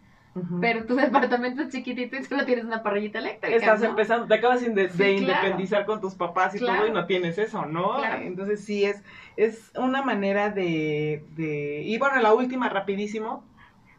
Pero 0.61 0.85
tu 0.85 0.95
departamento 0.95 1.63
es 1.63 1.69
chiquitito 1.69 2.15
y 2.15 2.23
solo 2.23 2.45
tienes 2.45 2.65
una 2.65 2.83
parrillita 2.83 3.19
eléctrica. 3.19 3.55
Estás 3.55 3.81
¿no? 3.81 3.88
empezando, 3.88 4.27
te 4.27 4.33
acabas 4.35 4.61
de, 4.61 4.88
claro. 4.89 5.11
independizar 5.11 5.85
con 5.85 6.01
tus 6.01 6.15
papás 6.15 6.55
y 6.55 6.59
Claro. 6.59 6.79
todo 6.79 6.88
y 6.88 6.91
no 6.91 7.05
tienes 7.05 7.38
eso, 7.38 7.65
¿no? 7.65 7.97
Claro. 7.97 8.23
Entonces 8.23 8.63
sí 8.63 8.85
es, 8.85 9.03
es 9.35 9.71
una 9.75 10.01
manera 10.01 10.49
de, 10.49 11.23
de... 11.35 11.81
Y 11.83 11.97
bueno, 11.97 12.21
la 12.21 12.33
última 12.33 12.69
rapidísimo, 12.69 13.43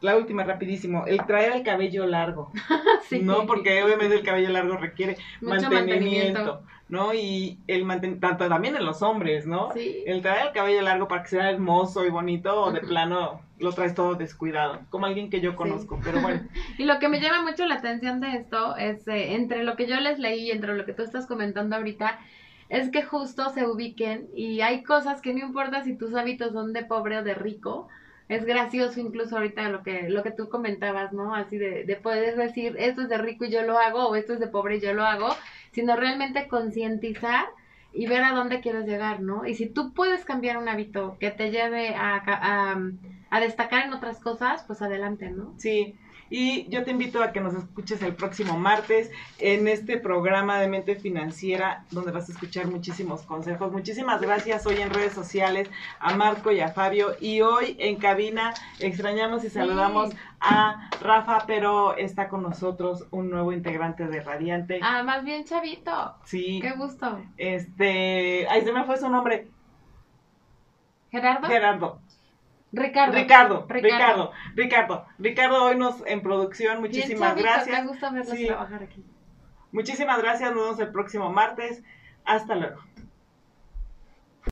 la 0.00 0.16
última 0.16 0.44
rapidísimo, 0.44 1.04
el 1.06 1.24
traer 1.26 1.52
el 1.52 1.62
cabello 1.62 2.06
largo, 2.06 2.52
Sí. 3.08 3.20
¿no? 3.20 3.46
Porque 3.46 3.82
obviamente 3.82 4.16
el 4.16 4.22
cabello 4.22 4.50
largo 4.50 4.76
requiere 4.76 5.16
Mucho 5.40 5.70
mantenimiento, 5.70 5.74
mantenimiento. 5.74 6.62
¿no? 6.88 7.14
Y 7.14 7.58
el 7.66 7.84
manten 7.84 8.20
tanto 8.20 8.48
también 8.48 8.76
en 8.76 8.84
los 8.84 9.02
hombres, 9.02 9.46
¿no? 9.46 9.70
Sí. 9.72 10.02
El 10.06 10.22
traer 10.22 10.48
el 10.48 10.52
cabello 10.52 10.82
largo 10.82 11.08
para 11.08 11.22
que 11.22 11.28
sea 11.28 11.50
hermoso 11.50 12.04
y 12.06 12.10
bonito 12.10 12.62
o 12.62 12.72
de 12.72 12.80
plano 12.80 13.40
lo 13.58 13.72
traes 13.72 13.94
todo 13.94 14.14
descuidado, 14.14 14.80
como 14.90 15.06
alguien 15.06 15.30
que 15.30 15.40
yo 15.40 15.56
conozco, 15.56 15.98
pero 16.02 16.20
bueno. 16.20 16.42
Y 16.78 16.84
lo 16.84 16.98
que 16.98 17.08
me 17.08 17.20
llama 17.20 17.42
mucho 17.42 17.66
la 17.66 17.76
atención 17.76 18.20
de 18.20 18.36
esto 18.36 18.76
es, 18.76 19.06
eh, 19.08 19.34
entre 19.34 19.64
lo 19.64 19.74
que 19.76 19.86
yo 19.86 19.98
les 20.00 20.18
leí 20.18 20.46
y 20.46 20.50
entre 20.52 20.76
lo 20.76 20.84
que 20.84 20.92
tú 20.92 21.02
estás 21.02 21.26
comentando 21.26 21.74
ahorita, 21.76 22.20
es 22.68 22.90
que 22.90 23.02
justo 23.02 23.48
se 23.50 23.66
ubiquen 23.66 24.28
y 24.34 24.60
hay 24.60 24.82
cosas 24.82 25.20
que 25.22 25.32
no 25.32 25.40
importa 25.40 25.82
si 25.82 25.96
tus 25.96 26.14
hábitos 26.14 26.52
son 26.52 26.72
de 26.72 26.84
pobre 26.84 27.18
o 27.18 27.24
de 27.24 27.34
rico. 27.34 27.88
Es 28.28 28.44
gracioso 28.44 29.00
incluso 29.00 29.36
ahorita 29.36 29.68
lo 29.70 29.82
que, 29.82 30.08
lo 30.10 30.22
que 30.22 30.30
tú 30.30 30.48
comentabas, 30.48 31.12
¿no? 31.12 31.34
Así 31.34 31.56
de, 31.58 31.84
de 31.84 31.96
poder 31.96 32.36
decir, 32.36 32.76
esto 32.78 33.02
es 33.02 33.08
de 33.08 33.18
rico 33.18 33.44
y 33.46 33.50
yo 33.50 33.62
lo 33.62 33.78
hago, 33.78 34.08
o 34.08 34.16
esto 34.16 34.34
es 34.34 34.40
de 34.40 34.48
pobre 34.48 34.76
y 34.76 34.80
yo 34.80 34.92
lo 34.92 35.04
hago, 35.04 35.28
sino 35.72 35.96
realmente 35.96 36.46
concientizar 36.48 37.46
y 37.92 38.06
ver 38.06 38.22
a 38.22 38.32
dónde 38.32 38.60
quieres 38.60 38.86
llegar, 38.86 39.20
¿no? 39.20 39.46
Y 39.46 39.54
si 39.54 39.66
tú 39.66 39.94
puedes 39.94 40.24
cambiar 40.24 40.58
un 40.58 40.68
hábito 40.68 41.16
que 41.18 41.30
te 41.30 41.50
lleve 41.50 41.94
a, 41.94 42.22
a, 42.24 42.78
a 43.30 43.40
destacar 43.40 43.86
en 43.86 43.94
otras 43.94 44.20
cosas, 44.20 44.62
pues 44.66 44.82
adelante, 44.82 45.30
¿no? 45.30 45.54
Sí, 45.56 45.96
y 46.30 46.68
yo 46.68 46.84
te 46.84 46.90
invito 46.90 47.22
a 47.22 47.32
que 47.32 47.40
nos 47.40 47.54
escuches 47.54 48.02
el 48.02 48.14
próximo 48.14 48.58
martes 48.58 49.10
en 49.38 49.68
este 49.68 49.98
programa 49.98 50.60
de 50.60 50.68
Mente 50.68 50.96
Financiera, 50.96 51.84
donde 51.90 52.12
vas 52.12 52.28
a 52.28 52.32
escuchar 52.32 52.66
muchísimos 52.66 53.22
consejos. 53.22 53.72
Muchísimas 53.72 54.20
gracias 54.20 54.66
hoy 54.66 54.76
en 54.80 54.90
redes 54.90 55.12
sociales 55.12 55.70
a 56.00 56.14
Marco 56.16 56.52
y 56.52 56.60
a 56.60 56.68
Fabio. 56.68 57.16
Y 57.20 57.40
hoy 57.40 57.76
en 57.78 57.96
cabina 57.96 58.54
extrañamos 58.80 59.44
y 59.44 59.50
saludamos 59.50 60.10
a 60.40 60.90
Rafa, 61.00 61.44
pero 61.46 61.96
está 61.96 62.28
con 62.28 62.42
nosotros 62.42 63.06
un 63.10 63.30
nuevo 63.30 63.52
integrante 63.52 64.06
de 64.06 64.20
Radiante. 64.20 64.80
Ah, 64.82 65.02
más 65.02 65.24
bien 65.24 65.44
chavito. 65.44 66.14
Sí, 66.24 66.60
Qué 66.60 66.72
gusto. 66.72 67.20
este, 67.36 68.46
ahí 68.48 68.62
se 68.62 68.72
me 68.72 68.84
fue 68.84 68.98
su 68.98 69.08
nombre, 69.08 69.48
Gerardo. 71.10 71.48
Gerardo. 71.48 72.00
Ricardo. 72.70 73.14
Ricardo, 73.14 73.66
Ricardo, 73.68 74.32
Ricardo, 74.54 75.06
Ricardo, 75.18 75.64
hoy 75.64 75.76
nos 75.76 76.04
en 76.06 76.22
producción, 76.22 76.82
Bien 76.82 76.92
muchísimas 76.92 77.30
chavito, 77.30 77.48
gracias. 77.48 77.80
Qué 77.80 77.86
gusto 77.86 78.12
verlos 78.12 78.36
Sí. 78.36 78.46
trabajar 78.46 78.82
aquí. 78.82 79.04
Muchísimas 79.72 80.18
gracias, 80.18 80.52
nos 80.52 80.62
vemos 80.64 80.80
el 80.80 80.92
próximo 80.92 81.30
martes. 81.30 81.82
Hasta 82.24 82.54
luego. 82.54 82.80